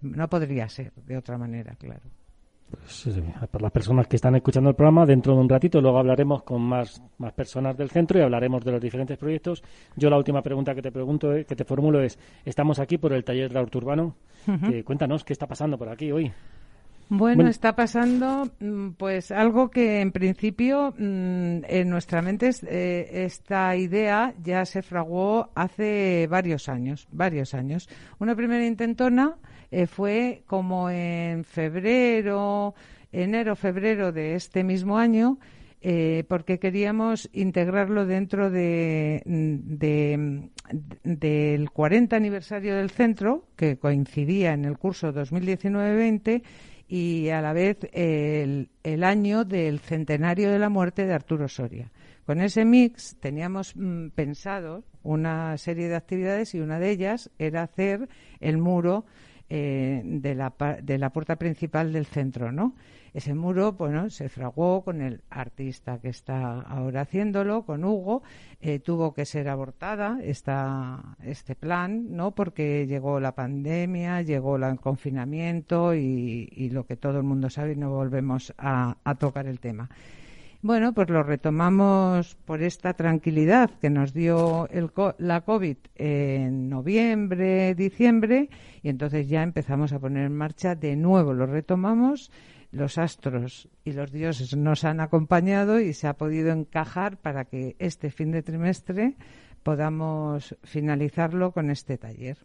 no 0.00 0.28
podría 0.28 0.68
ser 0.68 0.92
de 0.94 1.16
otra 1.16 1.36
manera, 1.36 1.74
claro. 1.74 2.21
Pues, 2.72 3.08
para 3.50 3.62
las 3.62 3.72
personas 3.72 4.06
que 4.06 4.16
están 4.16 4.34
escuchando 4.34 4.70
el 4.70 4.76
programa, 4.76 5.04
dentro 5.04 5.34
de 5.34 5.40
un 5.40 5.48
ratito 5.48 5.80
luego 5.80 5.98
hablaremos 5.98 6.42
con 6.42 6.62
más, 6.62 7.02
más 7.18 7.32
personas 7.32 7.76
del 7.76 7.90
centro 7.90 8.18
y 8.18 8.22
hablaremos 8.22 8.64
de 8.64 8.72
los 8.72 8.80
diferentes 8.80 9.18
proyectos. 9.18 9.62
Yo 9.96 10.08
la 10.08 10.16
última 10.16 10.42
pregunta 10.42 10.74
que 10.74 10.82
te 10.82 10.90
pregunto, 10.90 11.34
eh, 11.34 11.44
que 11.44 11.54
te 11.54 11.64
formulo 11.64 12.02
es, 12.02 12.18
estamos 12.44 12.78
aquí 12.78 12.98
por 12.98 13.12
el 13.12 13.24
taller 13.24 13.52
de 13.52 13.58
Auto 13.58 13.78
Urbano. 13.78 14.16
cuéntanos 14.84 15.22
qué 15.24 15.32
está 15.32 15.46
pasando 15.46 15.78
por 15.78 15.88
aquí 15.88 16.10
hoy. 16.10 16.32
Bueno, 17.14 17.46
está 17.46 17.76
pasando 17.76 18.48
mm, 18.58 18.92
pues 18.92 19.32
algo 19.32 19.70
que 19.70 20.00
en 20.00 20.12
principio 20.12 20.94
mm, 20.96 21.58
en 21.68 21.90
nuestra 21.90 22.22
mente 22.22 22.50
eh, 22.66 23.24
esta 23.26 23.76
idea 23.76 24.32
ya 24.42 24.64
se 24.64 24.80
fraguó 24.80 25.50
hace 25.54 26.26
varios 26.30 26.70
años, 26.70 27.06
varios 27.12 27.52
años. 27.52 27.90
Una 28.18 28.34
primera 28.34 28.64
intentona 28.64 29.36
eh, 29.70 29.86
fue 29.86 30.42
como 30.46 30.88
en 30.88 31.44
febrero, 31.44 32.74
enero, 33.12 33.56
febrero 33.56 34.10
de 34.10 34.34
este 34.34 34.64
mismo 34.64 34.96
año, 34.96 35.38
eh, 35.82 36.24
porque 36.28 36.58
queríamos 36.58 37.28
integrarlo 37.34 38.06
dentro 38.06 38.50
de, 38.50 39.20
del 41.04 41.70
40 41.70 42.16
aniversario 42.16 42.74
del 42.74 42.88
centro, 42.88 43.48
que 43.54 43.76
coincidía 43.76 44.54
en 44.54 44.64
el 44.64 44.78
curso 44.78 45.12
2019-20, 45.12 46.42
y 46.94 47.30
a 47.30 47.40
la 47.40 47.54
vez 47.54 47.78
el, 47.94 48.68
año 49.02 49.46
del 49.46 49.78
centenario 49.80 50.50
de 50.50 50.58
la 50.58 50.68
muerte 50.68 51.06
de 51.06 51.14
Arturo 51.14 51.48
Soria. 51.48 51.90
Con 52.26 52.42
ese 52.42 52.66
mix 52.66 53.16
teníamos 53.18 53.74
mm, 53.74 54.08
pensado 54.08 54.84
una 55.02 55.56
serie 55.56 55.88
de 55.88 55.96
actividades 55.96 56.54
y 56.54 56.60
una 56.60 56.78
de 56.78 56.90
ellas 56.90 57.30
era 57.38 57.62
hacer 57.62 58.10
el 58.40 58.58
muro 58.58 59.06
eh, 59.48 60.02
de, 60.04 60.34
la, 60.34 60.52
de 60.82 60.98
la 60.98 61.08
puerta 61.08 61.36
principal 61.36 61.94
del 61.94 62.04
centro, 62.04 62.52
¿no? 62.52 62.74
Ese 63.14 63.34
muro, 63.34 63.72
bueno, 63.72 64.08
se 64.08 64.28
fraguó 64.28 64.82
con 64.82 65.02
el 65.02 65.22
artista 65.28 65.98
que 66.00 66.08
está 66.08 66.60
ahora 66.62 67.02
haciéndolo, 67.02 67.64
con 67.64 67.84
Hugo. 67.84 68.22
Eh, 68.60 68.78
tuvo 68.78 69.12
que 69.12 69.26
ser 69.26 69.48
abortada 69.48 70.18
esta, 70.22 71.16
este 71.22 71.54
plan, 71.54 72.16
¿no? 72.16 72.30
Porque 72.30 72.86
llegó 72.86 73.20
la 73.20 73.34
pandemia, 73.34 74.22
llegó 74.22 74.56
el 74.56 74.80
confinamiento 74.80 75.94
y, 75.94 76.70
lo 76.72 76.86
que 76.86 76.96
todo 76.96 77.18
el 77.18 77.24
mundo 77.24 77.50
sabe 77.50 77.72
y 77.72 77.76
no 77.76 77.90
volvemos 77.90 78.54
a 78.56 79.14
tocar 79.18 79.46
el 79.46 79.60
tema. 79.60 79.90
Bueno, 80.64 80.92
pues 80.92 81.10
lo 81.10 81.24
retomamos 81.24 82.36
por 82.36 82.62
esta 82.62 82.94
tranquilidad 82.94 83.68
que 83.80 83.90
nos 83.90 84.14
dio 84.14 84.68
el, 84.68 84.92
la 85.18 85.40
COVID 85.40 85.76
en 85.96 86.68
noviembre, 86.68 87.74
diciembre, 87.74 88.48
y 88.80 88.88
entonces 88.88 89.28
ya 89.28 89.42
empezamos 89.42 89.92
a 89.92 89.98
poner 89.98 90.26
en 90.26 90.36
marcha 90.36 90.76
de 90.76 90.94
nuevo. 90.94 91.32
Lo 91.32 91.46
retomamos, 91.46 92.30
los 92.72 92.98
astros 92.98 93.68
y 93.84 93.92
los 93.92 94.10
dioses 94.10 94.56
nos 94.56 94.84
han 94.84 95.00
acompañado 95.00 95.78
y 95.78 95.92
se 95.92 96.08
ha 96.08 96.14
podido 96.14 96.50
encajar 96.50 97.18
para 97.18 97.44
que 97.44 97.76
este 97.78 98.10
fin 98.10 98.32
de 98.32 98.42
trimestre 98.42 99.14
podamos 99.62 100.56
finalizarlo 100.64 101.52
con 101.52 101.70
este 101.70 101.98
taller. 101.98 102.38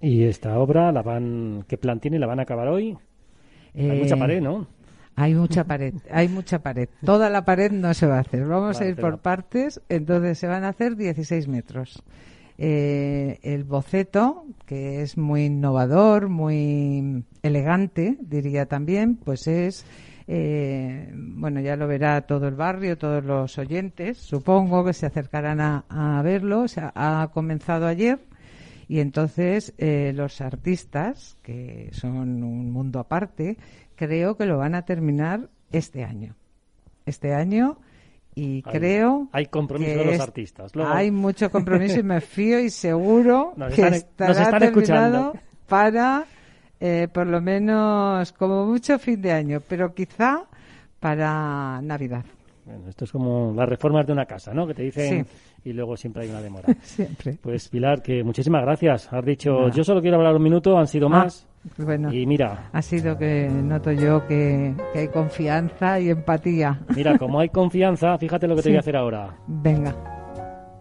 ¿Y 0.00 0.24
esta 0.24 0.58
obra, 0.58 0.92
la 0.92 1.02
van, 1.02 1.64
qué 1.66 1.78
plan 1.78 1.98
tiene? 1.98 2.18
¿La 2.18 2.26
van 2.26 2.38
a 2.38 2.42
acabar 2.42 2.68
hoy? 2.68 2.96
Hay 3.74 4.00
mucha 4.00 4.14
eh, 4.14 4.18
pared, 4.18 4.42
¿no? 4.42 4.66
Hay 5.16 5.34
mucha 5.34 5.64
pared, 5.64 5.94
hay 6.10 6.28
mucha 6.28 6.58
pared. 6.58 6.90
Toda 7.02 7.30
la 7.30 7.46
pared 7.46 7.72
no 7.72 7.94
se 7.94 8.06
va 8.06 8.18
a 8.18 8.20
hacer. 8.20 8.44
Vamos 8.44 8.82
a 8.82 8.86
ir 8.86 8.96
por 8.96 9.20
partes, 9.20 9.80
entonces 9.88 10.38
se 10.38 10.46
van 10.46 10.64
a 10.64 10.68
hacer 10.68 10.94
16 10.94 11.48
metros. 11.48 12.02
Eh, 12.58 13.38
el 13.42 13.64
boceto, 13.64 14.46
que 14.64 15.02
es 15.02 15.18
muy 15.18 15.46
innovador, 15.46 16.28
muy 16.28 17.24
elegante, 17.42 18.16
diría 18.20 18.66
también, 18.66 19.16
pues 19.16 19.46
es, 19.46 19.84
eh, 20.26 21.12
bueno, 21.14 21.60
ya 21.60 21.76
lo 21.76 21.86
verá 21.86 22.22
todo 22.22 22.48
el 22.48 22.54
barrio, 22.54 22.96
todos 22.96 23.22
los 23.22 23.58
oyentes, 23.58 24.16
supongo 24.18 24.84
que 24.84 24.94
se 24.94 25.06
acercarán 25.06 25.60
a, 25.60 26.22
verlo. 26.24 26.62
O 26.62 26.66
ha 26.94 27.30
comenzado 27.32 27.86
ayer 27.86 28.20
y 28.88 29.00
entonces 29.00 29.74
eh, 29.78 30.12
los 30.14 30.40
artistas, 30.40 31.36
que 31.42 31.90
son 31.92 32.42
un 32.42 32.70
mundo 32.70 33.00
aparte, 33.00 33.58
creo 33.96 34.36
que 34.36 34.46
lo 34.46 34.58
van 34.58 34.74
a 34.74 34.82
terminar 34.82 35.50
este 35.72 36.04
año. 36.04 36.36
Este 37.04 37.34
año 37.34 37.78
y 38.36 38.62
creo 38.62 39.28
hay 39.32 39.46
compromiso 39.46 39.98
de 39.98 40.04
los 40.04 40.20
artistas 40.20 40.72
hay 40.76 41.10
mucho 41.10 41.50
compromiso 41.50 41.98
y 41.98 42.02
me 42.04 42.20
fío 42.20 42.60
y 42.60 42.70
seguro 42.70 43.54
que 43.74 43.86
estará 43.86 44.58
terminado 44.58 45.32
para 45.66 46.26
eh, 46.78 47.08
por 47.12 47.26
lo 47.26 47.40
menos 47.40 48.32
como 48.32 48.66
mucho 48.66 48.98
fin 48.98 49.20
de 49.20 49.32
año 49.32 49.62
pero 49.66 49.92
quizá 49.94 50.44
para 51.00 51.80
navidad 51.82 52.24
bueno, 52.66 52.88
esto 52.88 53.04
es 53.04 53.12
como 53.12 53.52
las 53.54 53.68
reformas 53.68 54.04
de 54.08 54.12
una 54.12 54.26
casa, 54.26 54.52
¿no? 54.52 54.66
Que 54.66 54.74
te 54.74 54.82
dicen 54.82 55.24
y 55.64 55.72
luego 55.72 55.96
siempre 55.96 56.24
hay 56.24 56.30
una 56.30 56.42
demora. 56.42 56.66
siempre. 56.82 57.38
Pues 57.40 57.68
Pilar, 57.68 58.02
que 58.02 58.24
muchísimas 58.24 58.62
gracias. 58.62 59.12
Has 59.12 59.24
dicho, 59.24 59.68
yo 59.68 59.84
solo 59.84 60.02
quiero 60.02 60.16
hablar 60.16 60.34
un 60.34 60.42
minuto, 60.42 60.76
han 60.76 60.88
sido 60.88 61.06
ah, 61.06 61.10
más. 61.10 61.46
Bueno, 61.78 62.12
y 62.12 62.26
mira. 62.26 62.70
Ha 62.72 62.82
sido 62.82 63.18
que 63.18 63.48
noto 63.48 63.92
yo 63.92 64.26
que, 64.26 64.74
hay 64.94 65.08
confianza 65.08 66.00
y 66.00 66.10
empatía. 66.10 66.80
Mira, 66.94 67.18
como 67.18 67.40
hay 67.40 67.48
confianza, 67.48 68.16
fíjate 68.18 68.46
lo 68.46 68.56
que 68.56 68.62
te 68.62 68.68
voy 68.70 68.76
a 68.76 68.80
hacer 68.80 68.96
ahora. 68.96 69.34
Venga. 69.46 69.94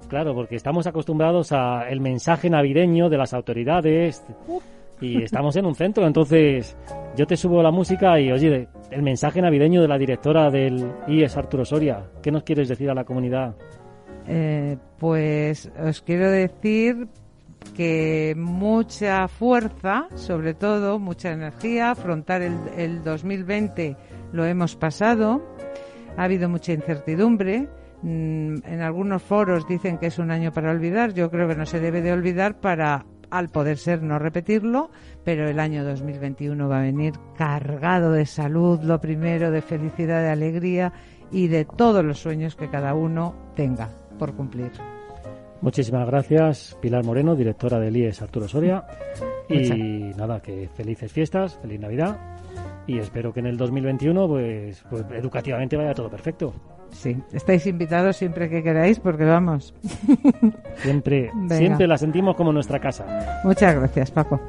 Claro, 0.07 0.35
porque 0.35 0.55
estamos 0.55 0.85
acostumbrados 0.87 1.51
a 1.51 1.89
el 1.89 1.99
mensaje 1.99 2.49
navideño 2.49 3.09
de 3.09 3.17
las 3.17 3.33
autoridades 3.33 4.23
y 5.01 5.23
estamos 5.23 5.55
en 5.55 5.65
un 5.65 5.75
centro, 5.75 6.05
entonces 6.05 6.77
yo 7.17 7.25
te 7.25 7.35
subo 7.35 7.61
la 7.61 7.71
música 7.71 8.19
y 8.19 8.31
oye, 8.31 8.67
el 8.91 9.01
mensaje 9.01 9.41
navideño 9.41 9.81
de 9.81 9.87
la 9.87 9.97
directora 9.97 10.49
del 10.51 10.91
IES 11.07 11.35
Arturo 11.37 11.65
Soria, 11.65 12.03
¿qué 12.21 12.31
nos 12.31 12.43
quieres 12.43 12.69
decir 12.69 12.89
a 12.89 12.93
la 12.93 13.03
comunidad? 13.03 13.55
Eh, 14.27 14.77
pues 14.97 15.71
os 15.83 16.01
quiero 16.01 16.29
decir 16.29 17.07
que 17.73 18.35
mucha 18.37 19.27
fuerza, 19.27 20.07
sobre 20.15 20.53
todo 20.53 20.99
mucha 20.99 21.31
energía, 21.31 21.91
afrontar 21.91 22.41
el, 22.41 22.57
el 22.77 23.03
2020 23.03 23.97
lo 24.31 24.45
hemos 24.45 24.75
pasado, 24.75 25.41
ha 26.17 26.23
habido 26.23 26.49
mucha 26.49 26.73
incertidumbre, 26.73 27.67
mm, 28.01 28.55
en 28.65 28.81
algunos 28.81 29.21
foros 29.23 29.67
dicen 29.67 29.97
que 29.97 30.07
es 30.07 30.19
un 30.19 30.31
año 30.31 30.51
para 30.51 30.71
olvidar, 30.71 31.13
yo 31.13 31.29
creo 31.29 31.47
que 31.47 31.55
no 31.55 31.65
se 31.65 31.79
debe 31.79 32.01
de 32.01 32.13
olvidar 32.13 32.59
para 32.59 33.05
al 33.29 33.49
poder 33.49 33.77
ser 33.77 34.01
no 34.01 34.19
repetirlo, 34.19 34.91
pero 35.23 35.49
el 35.49 35.59
año 35.59 35.83
2021 35.83 36.69
va 36.69 36.79
a 36.79 36.83
venir 36.83 37.13
cargado 37.37 38.11
de 38.11 38.25
salud, 38.25 38.81
lo 38.81 39.01
primero, 39.01 39.51
de 39.51 39.61
felicidad, 39.61 40.21
de 40.21 40.29
alegría 40.29 40.93
y 41.31 41.47
de 41.47 41.65
todos 41.65 42.03
los 42.03 42.19
sueños 42.19 42.55
que 42.55 42.69
cada 42.69 42.93
uno 42.93 43.35
tenga 43.55 43.89
por 44.17 44.35
cumplir. 44.35 44.71
Muchísimas 45.61 46.05
gracias, 46.07 46.77
Pilar 46.81 47.03
Moreno, 47.03 47.35
directora 47.35 47.79
del 47.79 47.97
IES 47.97 48.21
Arturo 48.21 48.47
Soria. 48.47 48.85
Y 49.49 50.11
nada, 50.17 50.41
que 50.41 50.69
felices 50.75 51.11
fiestas, 51.11 51.57
feliz 51.61 51.79
Navidad. 51.79 52.17
Y 52.87 52.99
espero 52.99 53.33
que 53.33 53.39
en 53.39 53.47
el 53.47 53.57
2021, 53.57 54.27
pues, 54.27 54.83
pues 54.89 55.05
educativamente 55.13 55.75
vaya 55.75 55.93
todo 55.93 56.09
perfecto. 56.09 56.53
Sí, 56.91 57.17
estáis 57.33 57.65
invitados 57.67 58.15
siempre 58.15 58.49
que 58.49 58.61
queráis 58.61 58.99
porque 58.99 59.25
vamos. 59.25 59.73
Siempre, 60.77 61.31
siempre 61.49 61.87
la 61.87 61.97
sentimos 61.97 62.35
como 62.35 62.53
nuestra 62.53 62.79
casa. 62.79 63.41
Muchas 63.43 63.75
gracias, 63.75 64.11
Paco. 64.11 64.39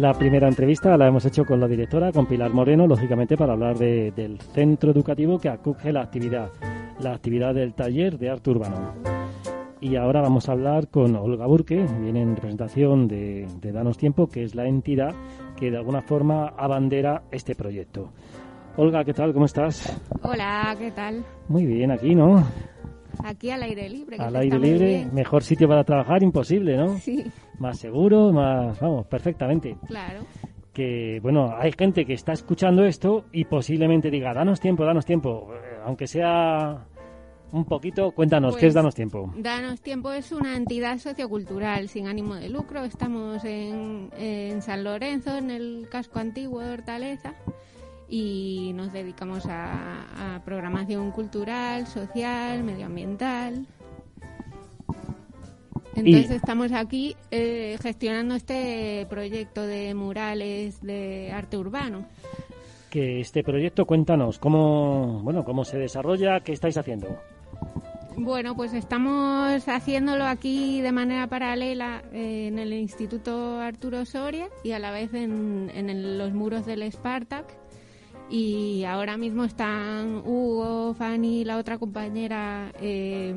La 0.00 0.14
primera 0.14 0.48
entrevista 0.48 0.96
la 0.96 1.08
hemos 1.08 1.26
hecho 1.26 1.44
con 1.44 1.60
la 1.60 1.68
directora, 1.68 2.10
con 2.10 2.24
Pilar 2.24 2.54
Moreno, 2.54 2.86
lógicamente 2.86 3.36
para 3.36 3.52
hablar 3.52 3.76
del 3.76 4.40
centro 4.54 4.92
educativo 4.92 5.38
que 5.38 5.50
acoge 5.50 5.92
la 5.92 6.00
actividad, 6.00 6.48
la 7.00 7.12
actividad 7.12 7.54
del 7.54 7.74
taller 7.74 8.16
de 8.16 8.30
arte 8.30 8.48
urbano. 8.48 8.94
Y 9.78 9.96
ahora 9.96 10.22
vamos 10.22 10.48
a 10.48 10.52
hablar 10.52 10.88
con 10.88 11.14
Olga 11.16 11.44
Burke, 11.44 11.84
viene 12.00 12.22
en 12.22 12.34
representación 12.34 13.08
de, 13.08 13.46
de 13.60 13.72
Danos 13.72 13.98
Tiempo, 13.98 14.26
que 14.26 14.42
es 14.42 14.54
la 14.54 14.66
entidad 14.66 15.14
que 15.58 15.70
de 15.70 15.76
alguna 15.76 16.00
forma 16.00 16.48
abandera 16.48 17.24
este 17.30 17.54
proyecto. 17.54 18.10
Olga, 18.78 19.04
¿qué 19.04 19.12
tal? 19.12 19.34
¿Cómo 19.34 19.44
estás? 19.44 20.00
Hola, 20.22 20.74
¿qué 20.78 20.92
tal? 20.92 21.22
Muy 21.48 21.66
bien, 21.66 21.90
aquí, 21.90 22.14
¿no? 22.14 22.42
Aquí 23.24 23.50
al 23.50 23.62
aire 23.62 23.88
libre. 23.88 24.16
que 24.16 24.22
Al 24.22 24.36
aire 24.36 24.58
libre, 24.58 25.06
mejor 25.12 25.42
sitio 25.42 25.68
para 25.68 25.84
trabajar, 25.84 26.22
imposible, 26.22 26.76
¿no? 26.76 26.98
Sí, 26.98 27.24
Más 27.58 27.78
seguro, 27.78 28.32
más, 28.32 28.78
vamos, 28.80 29.06
perfectamente. 29.06 29.76
claro. 29.86 30.20
Que, 30.72 31.18
bueno, 31.20 31.52
hay 31.58 31.72
gente 31.76 32.06
que 32.06 32.12
está 32.14 32.32
escuchando 32.32 32.84
esto 32.84 33.24
y 33.32 33.44
posiblemente 33.44 34.08
diga, 34.08 34.32
danos 34.32 34.60
tiempo, 34.60 34.84
danos 34.84 35.04
tiempo. 35.04 35.48
Eh, 35.52 35.78
Aunque 35.84 36.06
sea 36.06 36.86
un 37.52 37.64
poquito, 37.64 38.12
cuéntanos, 38.12 38.54
¿qué 38.54 38.60
Pues, 38.60 38.68
es 38.68 38.74
danos 38.74 38.94
tiempo? 38.94 39.32
Danos 39.36 39.80
Tiempo 39.80 40.12
es 40.12 40.30
una 40.30 40.56
entidad 40.56 40.98
sociocultural 40.98 41.88
sin 41.88 42.06
ánimo 42.06 42.36
de 42.36 42.48
lucro. 42.48 42.84
Estamos 42.84 43.44
en, 43.44 44.10
en 44.16 44.62
San 44.62 44.84
Lorenzo, 44.84 45.36
en 45.36 45.50
el 45.50 45.88
casco 45.90 46.20
antiguo 46.20 46.60
de 46.60 46.72
Hortaleza, 46.72 47.34
y 48.10 48.72
nos 48.74 48.92
dedicamos 48.92 49.46
a, 49.46 50.34
a 50.36 50.44
programación 50.44 51.12
cultural, 51.12 51.86
social, 51.86 52.62
medioambiental. 52.64 53.66
Entonces 55.94 56.30
Y- 56.30 56.34
estamos 56.34 56.72
aquí 56.72 57.16
eh, 57.30 57.76
gestionando 57.82 58.34
este 58.34 59.06
proyecto 59.08 59.62
de 59.62 59.94
murales 59.94 60.80
de 60.82 61.30
arte 61.32 61.56
urbano. 61.56 62.06
Que 62.90 63.20
este 63.20 63.42
proyecto, 63.44 63.86
cuéntanos, 63.86 64.38
¿cómo, 64.38 65.20
bueno, 65.22 65.44
cómo 65.44 65.64
se 65.64 65.78
desarrolla? 65.78 66.40
¿Qué 66.40 66.52
estáis 66.52 66.76
haciendo? 66.76 67.16
Bueno, 68.16 68.54
pues 68.56 68.72
estamos 68.74 69.66
haciéndolo 69.68 70.24
aquí 70.26 70.80
de 70.80 70.92
manera 70.92 71.26
paralela 71.28 72.02
eh, 72.12 72.48
en 72.48 72.58
el 72.58 72.72
Instituto 72.72 73.60
Arturo 73.60 74.04
Soria 74.04 74.48
y 74.64 74.72
a 74.72 74.78
la 74.80 74.90
vez 74.90 75.14
en, 75.14 75.70
en 75.74 75.88
el- 75.90 76.18
los 76.18 76.32
muros 76.32 76.66
del 76.66 76.82
Spartak. 76.90 77.46
Y 78.30 78.84
ahora 78.84 79.16
mismo 79.16 79.44
están 79.44 80.22
Hugo, 80.24 80.94
Fanny 80.94 81.40
y 81.40 81.44
la 81.44 81.58
otra 81.58 81.78
compañera 81.78 82.70
eh, 82.80 83.34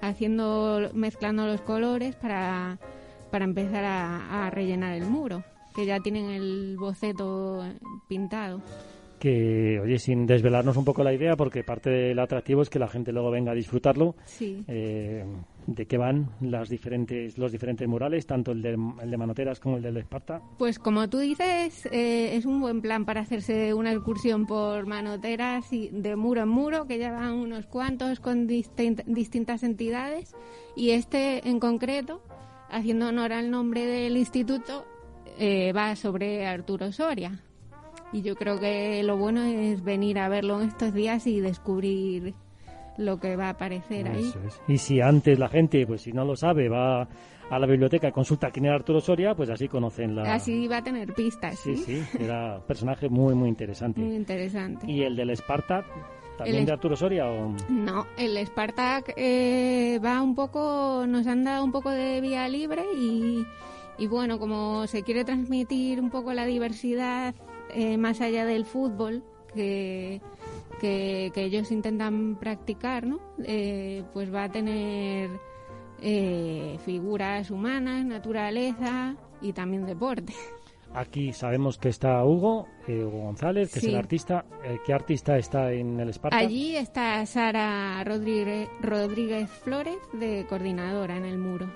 haciendo, 0.00 0.90
mezclando 0.94 1.46
los 1.46 1.60
colores 1.60 2.16
para, 2.16 2.78
para 3.30 3.44
empezar 3.44 3.84
a, 3.84 4.46
a 4.46 4.50
rellenar 4.50 4.94
el 4.94 5.04
muro, 5.06 5.44
que 5.76 5.84
ya 5.84 6.00
tienen 6.00 6.30
el 6.30 6.76
boceto 6.78 7.62
pintado. 8.08 8.62
Que, 9.18 9.78
oye, 9.78 9.98
sin 9.98 10.24
desvelarnos 10.24 10.78
un 10.78 10.86
poco 10.86 11.04
la 11.04 11.12
idea, 11.12 11.36
porque 11.36 11.62
parte 11.62 11.90
del 11.90 12.18
atractivo 12.18 12.62
es 12.62 12.70
que 12.70 12.78
la 12.78 12.88
gente 12.88 13.12
luego 13.12 13.30
venga 13.30 13.52
a 13.52 13.54
disfrutarlo. 13.54 14.14
Sí. 14.24 14.64
eh, 14.66 15.22
¿De 15.72 15.86
qué 15.86 15.98
van 15.98 16.30
las 16.40 16.68
diferentes, 16.68 17.38
los 17.38 17.52
diferentes 17.52 17.86
murales, 17.86 18.26
tanto 18.26 18.50
el 18.50 18.60
de, 18.60 18.70
de 18.70 19.16
Manoteras 19.16 19.60
como 19.60 19.76
el 19.76 19.82
del 19.84 19.98
Esparta? 19.98 20.42
Pues 20.58 20.80
como 20.80 21.08
tú 21.08 21.18
dices, 21.18 21.86
eh, 21.92 22.34
es 22.34 22.44
un 22.44 22.60
buen 22.60 22.80
plan 22.80 23.04
para 23.04 23.20
hacerse 23.20 23.72
una 23.72 23.92
excursión 23.92 24.46
por 24.46 24.86
manoteras 24.86 25.72
y 25.72 25.90
de 25.90 26.16
muro 26.16 26.42
en 26.42 26.48
muro, 26.48 26.88
que 26.88 26.98
ya 26.98 27.12
van 27.12 27.34
unos 27.34 27.66
cuantos 27.66 28.18
con 28.18 28.48
distin- 28.48 29.04
distintas 29.06 29.62
entidades. 29.62 30.34
Y 30.74 30.90
este 30.90 31.48
en 31.48 31.60
concreto, 31.60 32.20
haciendo 32.68 33.06
honor 33.06 33.32
al 33.32 33.48
nombre 33.52 33.86
del 33.86 34.16
instituto, 34.16 34.84
eh, 35.38 35.72
va 35.72 35.94
sobre 35.94 36.48
Arturo 36.48 36.90
Soria. 36.90 37.44
Y 38.12 38.22
yo 38.22 38.34
creo 38.34 38.58
que 38.58 39.04
lo 39.04 39.16
bueno 39.16 39.44
es 39.44 39.84
venir 39.84 40.18
a 40.18 40.28
verlo 40.28 40.60
en 40.60 40.66
estos 40.66 40.92
días 40.92 41.28
y 41.28 41.38
descubrir 41.38 42.34
lo 43.00 43.18
que 43.18 43.34
va 43.36 43.46
a 43.46 43.50
aparecer 43.50 44.06
ahí. 44.08 44.28
Eso 44.28 44.38
es. 44.46 44.60
Y 44.68 44.78
si 44.78 45.00
antes 45.00 45.38
la 45.38 45.48
gente, 45.48 45.86
pues 45.86 46.02
si 46.02 46.12
no 46.12 46.24
lo 46.24 46.36
sabe, 46.36 46.68
va 46.68 47.02
a 47.50 47.58
la 47.58 47.66
biblioteca 47.66 48.08
y 48.08 48.12
consulta 48.12 48.50
quién 48.50 48.66
era 48.66 48.76
Arturo 48.76 49.00
Soria, 49.00 49.34
pues 49.34 49.50
así 49.50 49.66
conocen 49.66 50.14
la... 50.14 50.34
Así 50.34 50.68
va 50.68 50.76
a 50.78 50.82
tener 50.84 51.12
pistas, 51.14 51.58
Sí, 51.58 51.76
¿sí? 51.76 52.02
sí, 52.12 52.18
era 52.24 52.58
un 52.58 52.62
personaje 52.62 53.08
muy, 53.08 53.34
muy 53.34 53.48
interesante. 53.48 54.00
Muy 54.00 54.14
interesante. 54.14 54.86
¿Y 54.90 55.02
el 55.02 55.16
del 55.16 55.30
Esparta, 55.30 55.84
también 56.38 56.58
El 56.58 56.66
de 56.66 56.72
Arturo 56.72 56.94
Soria 56.94 57.26
o...? 57.26 57.54
No, 57.68 58.06
el 58.16 58.36
Spartak 58.46 59.14
eh, 59.16 59.98
va 60.04 60.22
un 60.22 60.34
poco, 60.34 61.04
nos 61.08 61.26
han 61.26 61.42
dado 61.44 61.64
un 61.64 61.72
poco 61.72 61.90
de 61.90 62.20
vía 62.20 62.46
libre 62.48 62.82
y, 62.96 63.44
y 63.98 64.06
bueno, 64.06 64.38
como 64.38 64.86
se 64.86 65.02
quiere 65.02 65.24
transmitir 65.24 66.00
un 66.00 66.10
poco 66.10 66.32
la 66.32 66.46
diversidad 66.46 67.34
eh, 67.74 67.96
más 67.96 68.20
allá 68.20 68.44
del 68.44 68.64
fútbol 68.64 69.24
que, 69.52 70.20
que, 70.80 71.30
que 71.34 71.44
ellos 71.44 71.70
intentan 71.70 72.36
practicar, 72.36 73.06
¿no? 73.06 73.20
Eh, 73.44 74.02
pues 74.12 74.32
va 74.34 74.44
a 74.44 74.48
tener 74.50 75.30
eh, 76.02 76.78
figuras 76.84 77.50
humanas, 77.50 78.04
naturaleza 78.04 79.16
y 79.40 79.52
también 79.52 79.84
deporte. 79.84 80.32
Aquí 80.92 81.32
sabemos 81.32 81.78
que 81.78 81.88
está 81.88 82.24
Hugo, 82.24 82.66
eh, 82.88 83.04
Hugo 83.04 83.20
González, 83.26 83.72
que 83.72 83.78
es 83.78 83.84
el 83.84 83.96
artista. 83.96 84.44
Eh, 84.64 84.78
¿Qué 84.84 84.92
artista 84.92 85.38
está 85.38 85.72
en 85.72 86.00
el 86.00 86.08
Esparta? 86.08 86.36
Allí 86.36 86.74
está 86.76 87.24
Sara 87.26 88.02
Rodríguez, 88.02 88.68
Rodríguez 88.80 89.48
Flores 89.48 89.98
de 90.12 90.46
coordinadora 90.48 91.16
en 91.16 91.26
el 91.26 91.38
muro. 91.38 91.70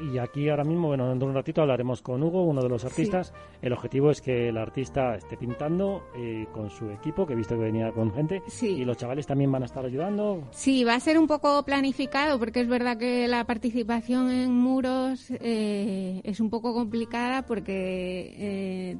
Y 0.00 0.18
aquí 0.18 0.48
ahora 0.48 0.64
mismo, 0.64 0.88
bueno, 0.88 1.08
dentro 1.08 1.26
de 1.26 1.30
un 1.30 1.36
ratito 1.36 1.62
hablaremos 1.62 2.02
con 2.02 2.22
Hugo, 2.22 2.44
uno 2.44 2.62
de 2.62 2.68
los 2.68 2.84
artistas. 2.84 3.32
El 3.62 3.72
objetivo 3.72 4.10
es 4.10 4.20
que 4.20 4.48
el 4.48 4.56
artista 4.56 5.16
esté 5.16 5.36
pintando 5.36 6.04
eh, 6.16 6.46
con 6.52 6.70
su 6.70 6.90
equipo, 6.90 7.26
que 7.26 7.32
he 7.32 7.36
visto 7.36 7.56
que 7.56 7.62
venía 7.62 7.92
con 7.92 8.12
gente. 8.12 8.42
Sí. 8.46 8.68
Y 8.68 8.84
los 8.84 8.96
chavales 8.96 9.26
también 9.26 9.50
van 9.50 9.62
a 9.62 9.66
estar 9.66 9.84
ayudando. 9.84 10.48
Sí, 10.50 10.84
va 10.84 10.94
a 10.94 11.00
ser 11.00 11.18
un 11.18 11.26
poco 11.26 11.64
planificado 11.64 12.38
porque 12.38 12.60
es 12.60 12.68
verdad 12.68 12.96
que 12.96 13.28
la 13.28 13.44
participación 13.44 14.30
en 14.30 14.52
muros 14.52 15.30
eh, 15.30 16.20
es 16.24 16.40
un 16.40 16.50
poco 16.50 16.74
complicada 16.74 17.42
porque 17.42 18.34
eh, 18.38 18.96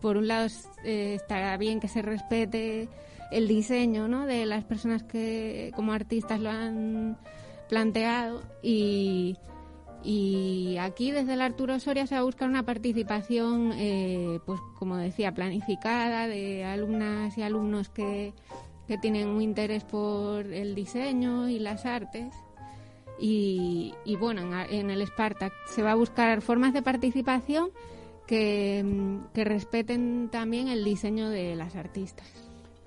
por 0.00 0.16
un 0.16 0.28
lado 0.28 0.48
eh, 0.84 1.14
estará 1.14 1.56
bien 1.56 1.80
que 1.80 1.88
se 1.88 2.02
respete 2.02 2.88
el 3.30 3.48
diseño 3.48 4.08
¿no? 4.08 4.26
de 4.26 4.44
las 4.44 4.64
personas 4.64 5.02
que 5.02 5.72
como 5.74 5.92
artistas 5.92 6.40
lo 6.40 6.50
han 6.50 7.16
planteado 7.68 8.42
y, 8.62 9.38
y 10.04 10.76
aquí 10.78 11.10
desde 11.10 11.34
el 11.34 11.40
Arturo 11.40 11.78
Soria 11.78 12.06
se 12.06 12.14
va 12.14 12.20
a 12.20 12.24
buscar 12.24 12.48
una 12.48 12.64
participación, 12.64 13.72
eh, 13.74 14.40
pues 14.44 14.60
como 14.78 14.96
decía, 14.96 15.32
planificada 15.32 16.26
de 16.26 16.64
alumnas 16.64 17.36
y 17.38 17.42
alumnos 17.42 17.88
que, 17.88 18.32
que 18.88 18.98
tienen 18.98 19.28
un 19.28 19.42
interés 19.42 19.84
por 19.84 20.46
el 20.46 20.74
diseño 20.74 21.48
y 21.48 21.58
las 21.58 21.86
artes. 21.86 22.34
Y, 23.20 23.94
y 24.04 24.16
bueno, 24.16 24.42
en, 24.68 24.90
el 24.90 25.06
Spartak 25.06 25.52
se 25.66 25.82
va 25.82 25.92
a 25.92 25.94
buscar 25.94 26.42
formas 26.42 26.72
de 26.72 26.82
participación 26.82 27.70
que, 28.26 28.82
mm, 28.84 29.32
que 29.32 29.44
respeten 29.44 30.28
también 30.30 30.68
el 30.68 30.84
diseño 30.84 31.28
de 31.30 31.54
las 31.54 31.76
artistas. 31.76 32.26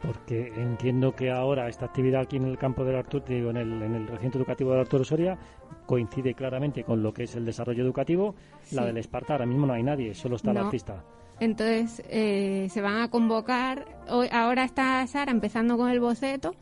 Porque 0.02 0.52
entiendo 0.56 1.16
que 1.16 1.32
ahora 1.32 1.68
esta 1.68 1.86
actividad 1.86 2.22
aquí 2.22 2.38
en 2.38 2.46
el 2.46 2.58
campo 2.58 2.84
del 2.84 2.98
Arturo, 2.98 3.24
digo, 3.28 3.50
en 3.50 3.58
el, 3.58 3.82
en 3.82 3.96
el 3.96 4.08
recinto 4.08 4.38
educativo 4.38 4.72
del 4.72 4.82
Arturo 4.82 5.04
Soria, 5.04 5.38
coincide 5.86 6.34
claramente 6.34 6.84
con 6.84 7.04
lo 7.04 7.14
que 7.14 7.24
es 7.24 7.36
el 7.36 7.46
desarrollo 7.46 7.84
educativo. 7.84 8.36
La 8.72 8.86
del 8.86 8.98
Esparta 8.98 9.34
ahora 9.34 9.46
mismo 9.46 9.66
no 9.68 9.74
hay 9.74 9.84
nadie, 9.84 10.14
solo 10.14 10.36
está 10.36 10.52
el 10.52 10.58
No. 10.58 10.66
artista. 10.66 11.04
Entonces 11.40 12.02
eh, 12.10 12.68
se 12.70 12.82
van 12.82 13.02
a 13.02 13.10
convocar. 13.10 13.86
Hoy, 14.10 14.28
ahora 14.32 14.64
está 14.64 15.06
Sara 15.08 15.32
empezando 15.32 15.78
con 15.78 15.90
el 15.90 16.00
boceto 16.00 16.56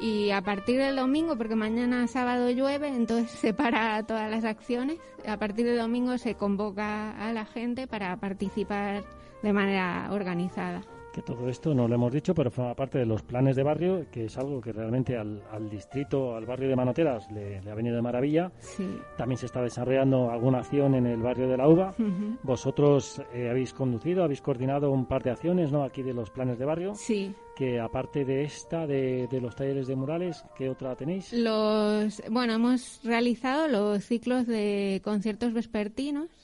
y 0.00 0.30
a 0.30 0.42
partir 0.42 0.78
del 0.78 0.96
domingo, 0.96 1.36
porque 1.36 1.54
mañana 1.54 2.06
sábado 2.06 2.50
llueve, 2.50 2.88
entonces 2.88 3.30
se 3.40 3.54
para 3.54 4.02
todas 4.02 4.30
las 4.30 4.44
acciones. 4.44 4.98
A 5.26 5.38
partir 5.38 5.64
del 5.66 5.78
domingo 5.78 6.18
se 6.18 6.34
convoca 6.34 7.12
a 7.12 7.32
la 7.32 7.46
gente 7.46 7.86
para 7.86 8.16
participar 8.18 9.04
de 9.42 9.52
manera 9.52 10.08
organizada. 10.10 10.82
Que 11.14 11.22
todo 11.22 11.48
esto 11.48 11.72
no 11.72 11.86
lo 11.86 11.94
hemos 11.94 12.12
dicho, 12.12 12.34
pero 12.34 12.50
forma 12.50 12.74
parte 12.74 12.98
de 12.98 13.06
los 13.06 13.22
planes 13.22 13.54
de 13.54 13.62
barrio, 13.62 14.06
que 14.10 14.24
es 14.24 14.36
algo 14.36 14.60
que 14.60 14.72
realmente 14.72 15.16
al, 15.16 15.44
al 15.52 15.70
distrito, 15.70 16.34
al 16.34 16.44
barrio 16.44 16.68
de 16.68 16.74
Manoteras, 16.74 17.30
le, 17.30 17.62
le 17.62 17.70
ha 17.70 17.74
venido 17.76 17.94
de 17.94 18.02
maravilla. 18.02 18.50
Sí. 18.58 18.98
También 19.16 19.38
se 19.38 19.46
está 19.46 19.62
desarrollando 19.62 20.32
alguna 20.32 20.58
acción 20.58 20.96
en 20.96 21.06
el 21.06 21.22
barrio 21.22 21.48
de 21.48 21.56
la 21.56 21.68
Uva. 21.68 21.94
Vosotros 22.42 23.22
eh, 23.32 23.48
habéis 23.48 23.72
conducido, 23.72 24.24
habéis 24.24 24.40
coordinado 24.40 24.90
un 24.90 25.06
par 25.06 25.22
de 25.22 25.30
acciones, 25.30 25.70
¿no? 25.70 25.84
Aquí 25.84 26.02
de 26.02 26.14
los 26.14 26.30
planes 26.30 26.58
de 26.58 26.64
barrio. 26.64 26.94
Sí. 26.96 27.32
Que 27.54 27.78
aparte 27.78 28.24
de 28.24 28.42
esta, 28.42 28.84
de, 28.84 29.28
de 29.30 29.40
los 29.40 29.54
talleres 29.54 29.86
de 29.86 29.94
murales, 29.94 30.44
¿qué 30.56 30.68
otra 30.68 30.96
tenéis? 30.96 31.32
Los, 31.32 32.20
bueno, 32.28 32.54
hemos 32.54 33.00
realizado 33.04 33.68
los 33.68 34.04
ciclos 34.04 34.48
de 34.48 35.00
conciertos 35.04 35.52
vespertinos 35.52 36.43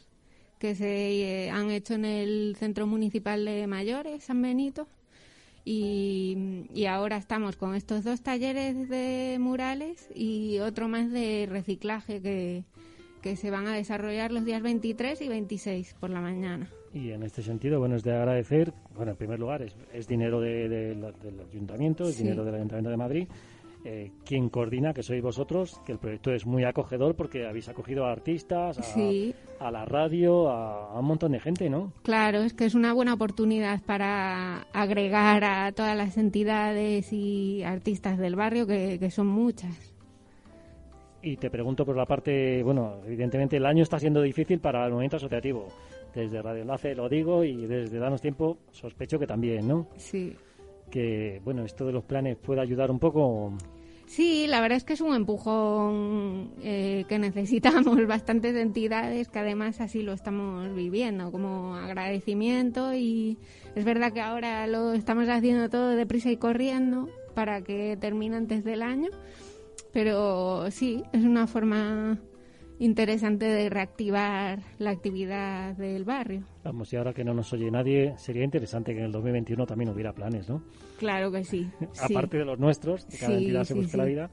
que 0.61 0.75
se 0.75 1.47
eh, 1.47 1.51
han 1.51 1.71
hecho 1.71 1.95
en 1.95 2.05
el 2.05 2.55
Centro 2.57 2.87
Municipal 2.87 3.45
de 3.47 3.67
Mayores, 3.67 4.23
San 4.23 4.41
Benito. 4.43 4.87
Y, 5.65 6.67
y 6.75 6.85
ahora 6.87 7.17
estamos 7.17 7.57
con 7.57 7.75
estos 7.75 8.05
dos 8.05 8.21
talleres 8.23 8.89
de 8.89 9.39
murales 9.41 10.09
y 10.15 10.59
otro 10.59 10.89
más 10.89 11.11
de 11.11 11.47
reciclaje 11.51 12.21
que, 12.21 12.65
que 13.23 13.37
se 13.37 13.51
van 13.51 13.67
a 13.69 13.75
desarrollar 13.75 14.33
los 14.33 14.45
días 14.45 14.63
23 14.63 15.21
y 15.23 15.29
26 15.29 15.95
por 15.99 16.11
la 16.11 16.21
mañana. 16.21 16.69
Y 16.93 17.11
en 17.13 17.23
este 17.23 17.43
sentido, 17.43 17.79
bueno, 17.79 17.97
es 17.97 18.03
de 18.03 18.13
agradecer, 18.13 18.73
bueno, 18.97 19.13
en 19.13 19.17
primer 19.17 19.39
lugar, 19.39 19.63
es, 19.63 19.77
es 19.95 20.09
dinero 20.09 20.41
de- 20.41 20.69
del 20.69 21.05
ayuntamiento, 21.51 22.05
es 22.09 22.17
Sí. 22.17 22.23
dinero 22.25 22.45
del 22.45 22.57
ayuntamiento 22.57 22.91
de 22.91 22.97
Madrid. 22.97 23.29
Eh, 23.85 24.13
quien 24.25 24.49
coordina, 24.49 24.93
que 24.93 25.03
sois 25.03 25.23
vosotros, 25.23 25.81
que 25.87 25.93
el 25.93 25.99
proyecto 25.99 26.33
es 26.33 26.47
muy 26.47 26.65
acogedor 26.65 27.15
porque 27.15 27.47
habéis 27.47 27.69
acogido 27.69 28.05
a 28.05 28.13
artistas, 28.13 28.79
a, 28.79 29.67
a 29.67 29.71
la 29.71 29.85
radio, 29.85 30.49
a, 30.51 30.99
un 30.99 31.07
montón 31.07 31.33
de 31.33 31.41
gente, 31.41 31.71
¿no? 31.71 31.93
Claro, 32.03 32.41
es 32.41 32.53
que 32.53 32.67
es 32.67 32.75
una 32.75 32.93
buena 32.93 33.15
oportunidad 33.15 33.81
para 33.83 34.63
agregar 34.73 35.45
a 35.45 35.73
todas 35.73 35.97
las 35.97 36.17
entidades 36.19 37.13
y 37.13 37.63
artistas 37.63 38.19
del 38.19 38.37
barrio, 38.37 38.67
que, 38.67 38.99
que 38.99 39.11
son 39.11 39.29
muchas. 39.29 39.95
Y 41.23 41.37
te 41.37 41.51
pregunto 41.51 41.85
por 41.85 41.97
la 41.97 42.07
parte, 42.07 42.63
bueno, 42.63 42.97
evidentemente 43.07 43.57
el 43.57 43.67
año 43.67 43.83
está 43.83 43.99
siendo 43.99 44.23
difícil 44.23 44.59
para 44.59 44.85
el 44.87 44.93
movimiento 44.93 45.17
asociativo. 45.17 45.69
Desde 46.15 46.43
Radio 46.43 46.63
Enlace 46.63 46.95
lo 46.95 47.09
digo 47.09 47.45
y 47.45 47.67
desde 47.67 47.99
Danos 47.99 48.21
Tiempo 48.21 48.59
sospecho 48.73 49.19
que 49.19 49.27
también, 49.27 49.69
¿no? 49.69 49.87
Sí. 49.97 50.35
Que, 50.91 51.41
bueno, 51.45 51.65
esto 51.65 51.87
de 51.87 51.93
los 51.93 52.05
planes 52.05 52.37
puede 52.37 52.61
ayudar 52.61 52.91
un 52.91 52.99
poco. 52.99 53.53
Sí, 54.07 54.47
la 54.49 54.61
verdad 54.61 54.77
es 54.77 54.83
que 54.83 54.95
es 54.95 55.01
un 55.01 55.15
empujón 55.15 56.51
eh, 56.65 57.05
que 57.09 57.21
necesitamos 57.21 57.97
bastantes 58.09 58.57
entidades 58.57 59.29
que 59.29 59.39
además 59.39 59.81
así 59.81 60.03
lo 60.03 60.13
estamos 60.13 60.75
viviendo 60.75 61.31
como 61.31 61.77
agradecimiento 61.77 62.93
y 62.93 63.39
es 63.77 63.85
verdad 63.85 64.13
que 64.13 64.21
ahora 64.21 64.67
lo 64.67 64.95
estamos 64.95 65.29
haciendo 65.29 65.71
todo 65.71 65.91
deprisa 65.91 66.29
y 66.29 66.39
corriendo 66.39 67.09
para 67.35 67.63
que 67.63 67.97
termine 68.01 68.35
antes 68.35 68.65
del 68.65 68.83
año 68.83 69.11
pero 69.93 70.71
sí, 70.71 71.03
es 71.13 71.23
una 71.25 71.47
forma 71.47 72.19
interesante 72.81 73.47
de 73.47 73.69
reactivar 73.69 74.59
la 74.79 74.91
actividad 74.91 75.77
del 75.77 76.05
barrio. 76.05 76.43
Vamos, 76.65 76.93
y 76.93 76.97
ahora 76.97 77.13
que 77.13 77.23
no 77.23 77.35
nos 77.35 77.53
oye 77.53 77.71
nadie, 77.71 78.15
sería 78.17 78.43
interesante 78.43 78.93
que 78.93 79.01
en 79.01 79.07
el 79.07 79.13
2021 79.13 79.67
también 79.67 79.91
hubiera 79.91 80.13
planes, 80.13 80.49
¿no? 80.49 80.63
Claro 80.99 81.31
que 81.31 81.45
sí. 81.45 81.71
Aparte 82.03 82.39
de 82.39 82.45
los 82.45 82.59
nuestros, 82.59 83.05
que 83.05 83.19
cada 83.19 83.35
entidad 83.35 83.65
se 83.65 83.75
busque 83.75 83.97
la 83.97 84.05
vida. 84.05 84.31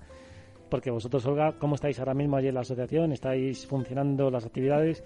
Porque 0.70 0.92
vosotros, 0.92 1.26
Olga, 1.26 1.54
¿cómo 1.58 1.76
estáis 1.76 1.98
ahora 2.00 2.14
mismo 2.14 2.36
allí 2.36 2.50
en 2.50 2.56
la 2.56 2.62
asociación? 2.62 3.14
¿Estáis 3.14 3.66
funcionando 3.66 4.30
las 4.30 4.46
actividades? 4.46 5.02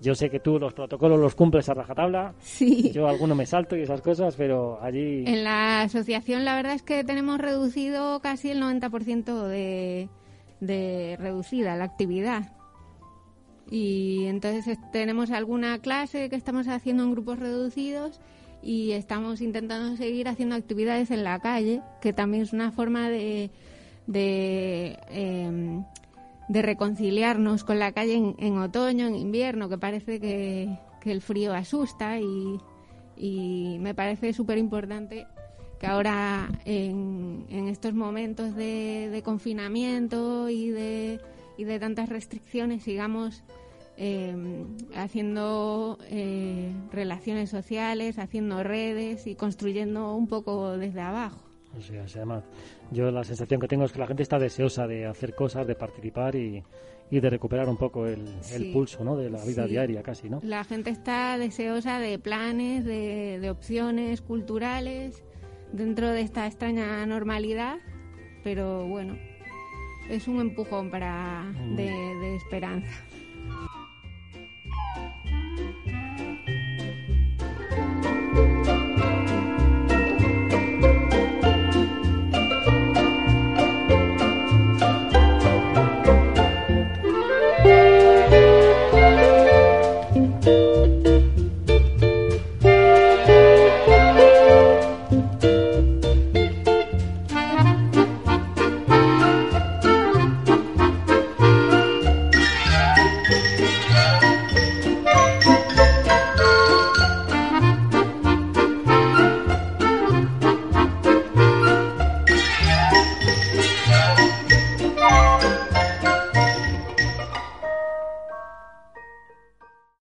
Yo 0.00 0.14
sé 0.16 0.28
que 0.28 0.40
tú 0.40 0.58
los 0.58 0.72
protocolos 0.72 1.20
los 1.20 1.36
cumples 1.36 1.68
a 1.68 1.74
rajatabla. 1.74 2.34
Sí. 2.40 2.90
Yo 2.92 3.06
alguno 3.06 3.36
me 3.36 3.46
salto 3.46 3.76
y 3.76 3.82
esas 3.82 4.00
cosas, 4.00 4.34
pero 4.36 4.82
allí... 4.82 5.24
En 5.24 5.44
la 5.44 5.82
asociación 5.82 6.44
la 6.44 6.56
verdad 6.56 6.74
es 6.74 6.82
que 6.82 7.04
tenemos 7.04 7.38
reducido 7.38 8.20
casi 8.20 8.50
el 8.50 8.60
90% 8.60 9.46
de, 9.46 10.08
de 10.60 11.16
reducida 11.20 11.76
la 11.76 11.84
actividad. 11.84 12.53
Y 13.70 14.24
entonces 14.26 14.78
tenemos 14.92 15.30
alguna 15.30 15.78
clase 15.78 16.28
que 16.28 16.36
estamos 16.36 16.68
haciendo 16.68 17.02
en 17.02 17.12
grupos 17.12 17.38
reducidos 17.38 18.20
y 18.62 18.92
estamos 18.92 19.40
intentando 19.40 19.96
seguir 19.96 20.28
haciendo 20.28 20.54
actividades 20.54 21.10
en 21.10 21.24
la 21.24 21.38
calle, 21.40 21.82
que 22.00 22.12
también 22.12 22.42
es 22.42 22.52
una 22.52 22.72
forma 22.72 23.08
de 23.08 23.50
de, 24.06 24.98
em, 25.08 25.84
reconciliarnos 26.48 27.64
con 27.64 27.78
la 27.78 27.92
calle 27.92 28.34
en, 28.38 28.58
otoño, 28.58 29.06
en 29.06 29.16
invierno, 29.16 29.68
que 29.68 29.78
parece 29.78 30.20
que, 30.20 30.78
el 31.04 31.20
frío 31.20 31.52
asusta 31.52 32.18
y, 32.18 32.58
y 33.14 33.76
me 33.78 33.94
parece 33.94 34.32
súper 34.32 34.56
importante 34.56 35.26
que 35.78 35.86
ahora 35.86 36.48
en, 36.64 37.44
en 37.50 37.68
estos 37.68 37.92
momentos 37.92 38.56
de, 38.56 39.20
confinamiento 39.22 40.48
y 40.48 40.70
de, 40.70 41.20
y 41.56 41.64
de 41.64 41.78
tantas 41.78 42.08
restricciones 42.08 42.82
sigamos 42.82 43.44
em, 43.96 44.66
haciendo 44.94 45.98
eh, 46.10 46.72
relaciones 46.92 47.50
sociales, 47.50 48.18
haciendo 48.18 48.62
redes 48.62 49.26
y 49.26 49.34
construyendo 49.34 50.14
un 50.14 50.26
poco 50.26 50.76
desde 50.76 51.00
abajo. 51.00 51.40
O 51.76 51.80
sea, 51.80 52.04
además, 52.14 52.44
yo 52.90 53.10
la 53.10 53.24
sensación 53.24 53.60
que 53.60 53.68
tengo 53.68 53.84
es 53.84 53.92
que 53.92 53.98
la 53.98 54.06
gente 54.06 54.22
está 54.22 54.38
deseosa 54.38 54.86
de 54.86 55.06
hacer 55.06 55.34
cosas, 55.34 55.66
de 55.66 55.74
participar 55.74 56.36
y, 56.36 56.62
y 57.10 57.20
de 57.20 57.30
recuperar 57.30 57.68
un 57.68 57.76
poco 57.76 58.06
el, 58.06 58.24
pulso 58.72 59.04
¿no? 59.04 59.16
de 59.16 59.30
la 59.30 59.44
vida 59.44 59.66
diaria 59.66 60.02
casi, 60.02 60.30
¿no? 60.30 60.40
La 60.42 60.64
gente 60.64 60.90
está 60.90 61.36
deseosa 61.38 61.98
de 61.98 62.18
planes, 62.18 62.84
de, 62.84 63.38
de 63.40 63.50
opciones 63.50 64.20
culturales 64.20 65.24
dentro 65.72 66.10
de 66.10 66.20
esta 66.20 66.46
extraña 66.46 67.04
normalidad, 67.06 67.78
pero 68.44 68.86
bueno, 68.86 69.16
es 70.08 70.28
un 70.28 70.40
empujón 70.40 70.90
para 70.90 71.44
de, 71.76 71.84
de 71.84 72.36
esperanza. 72.36 73.04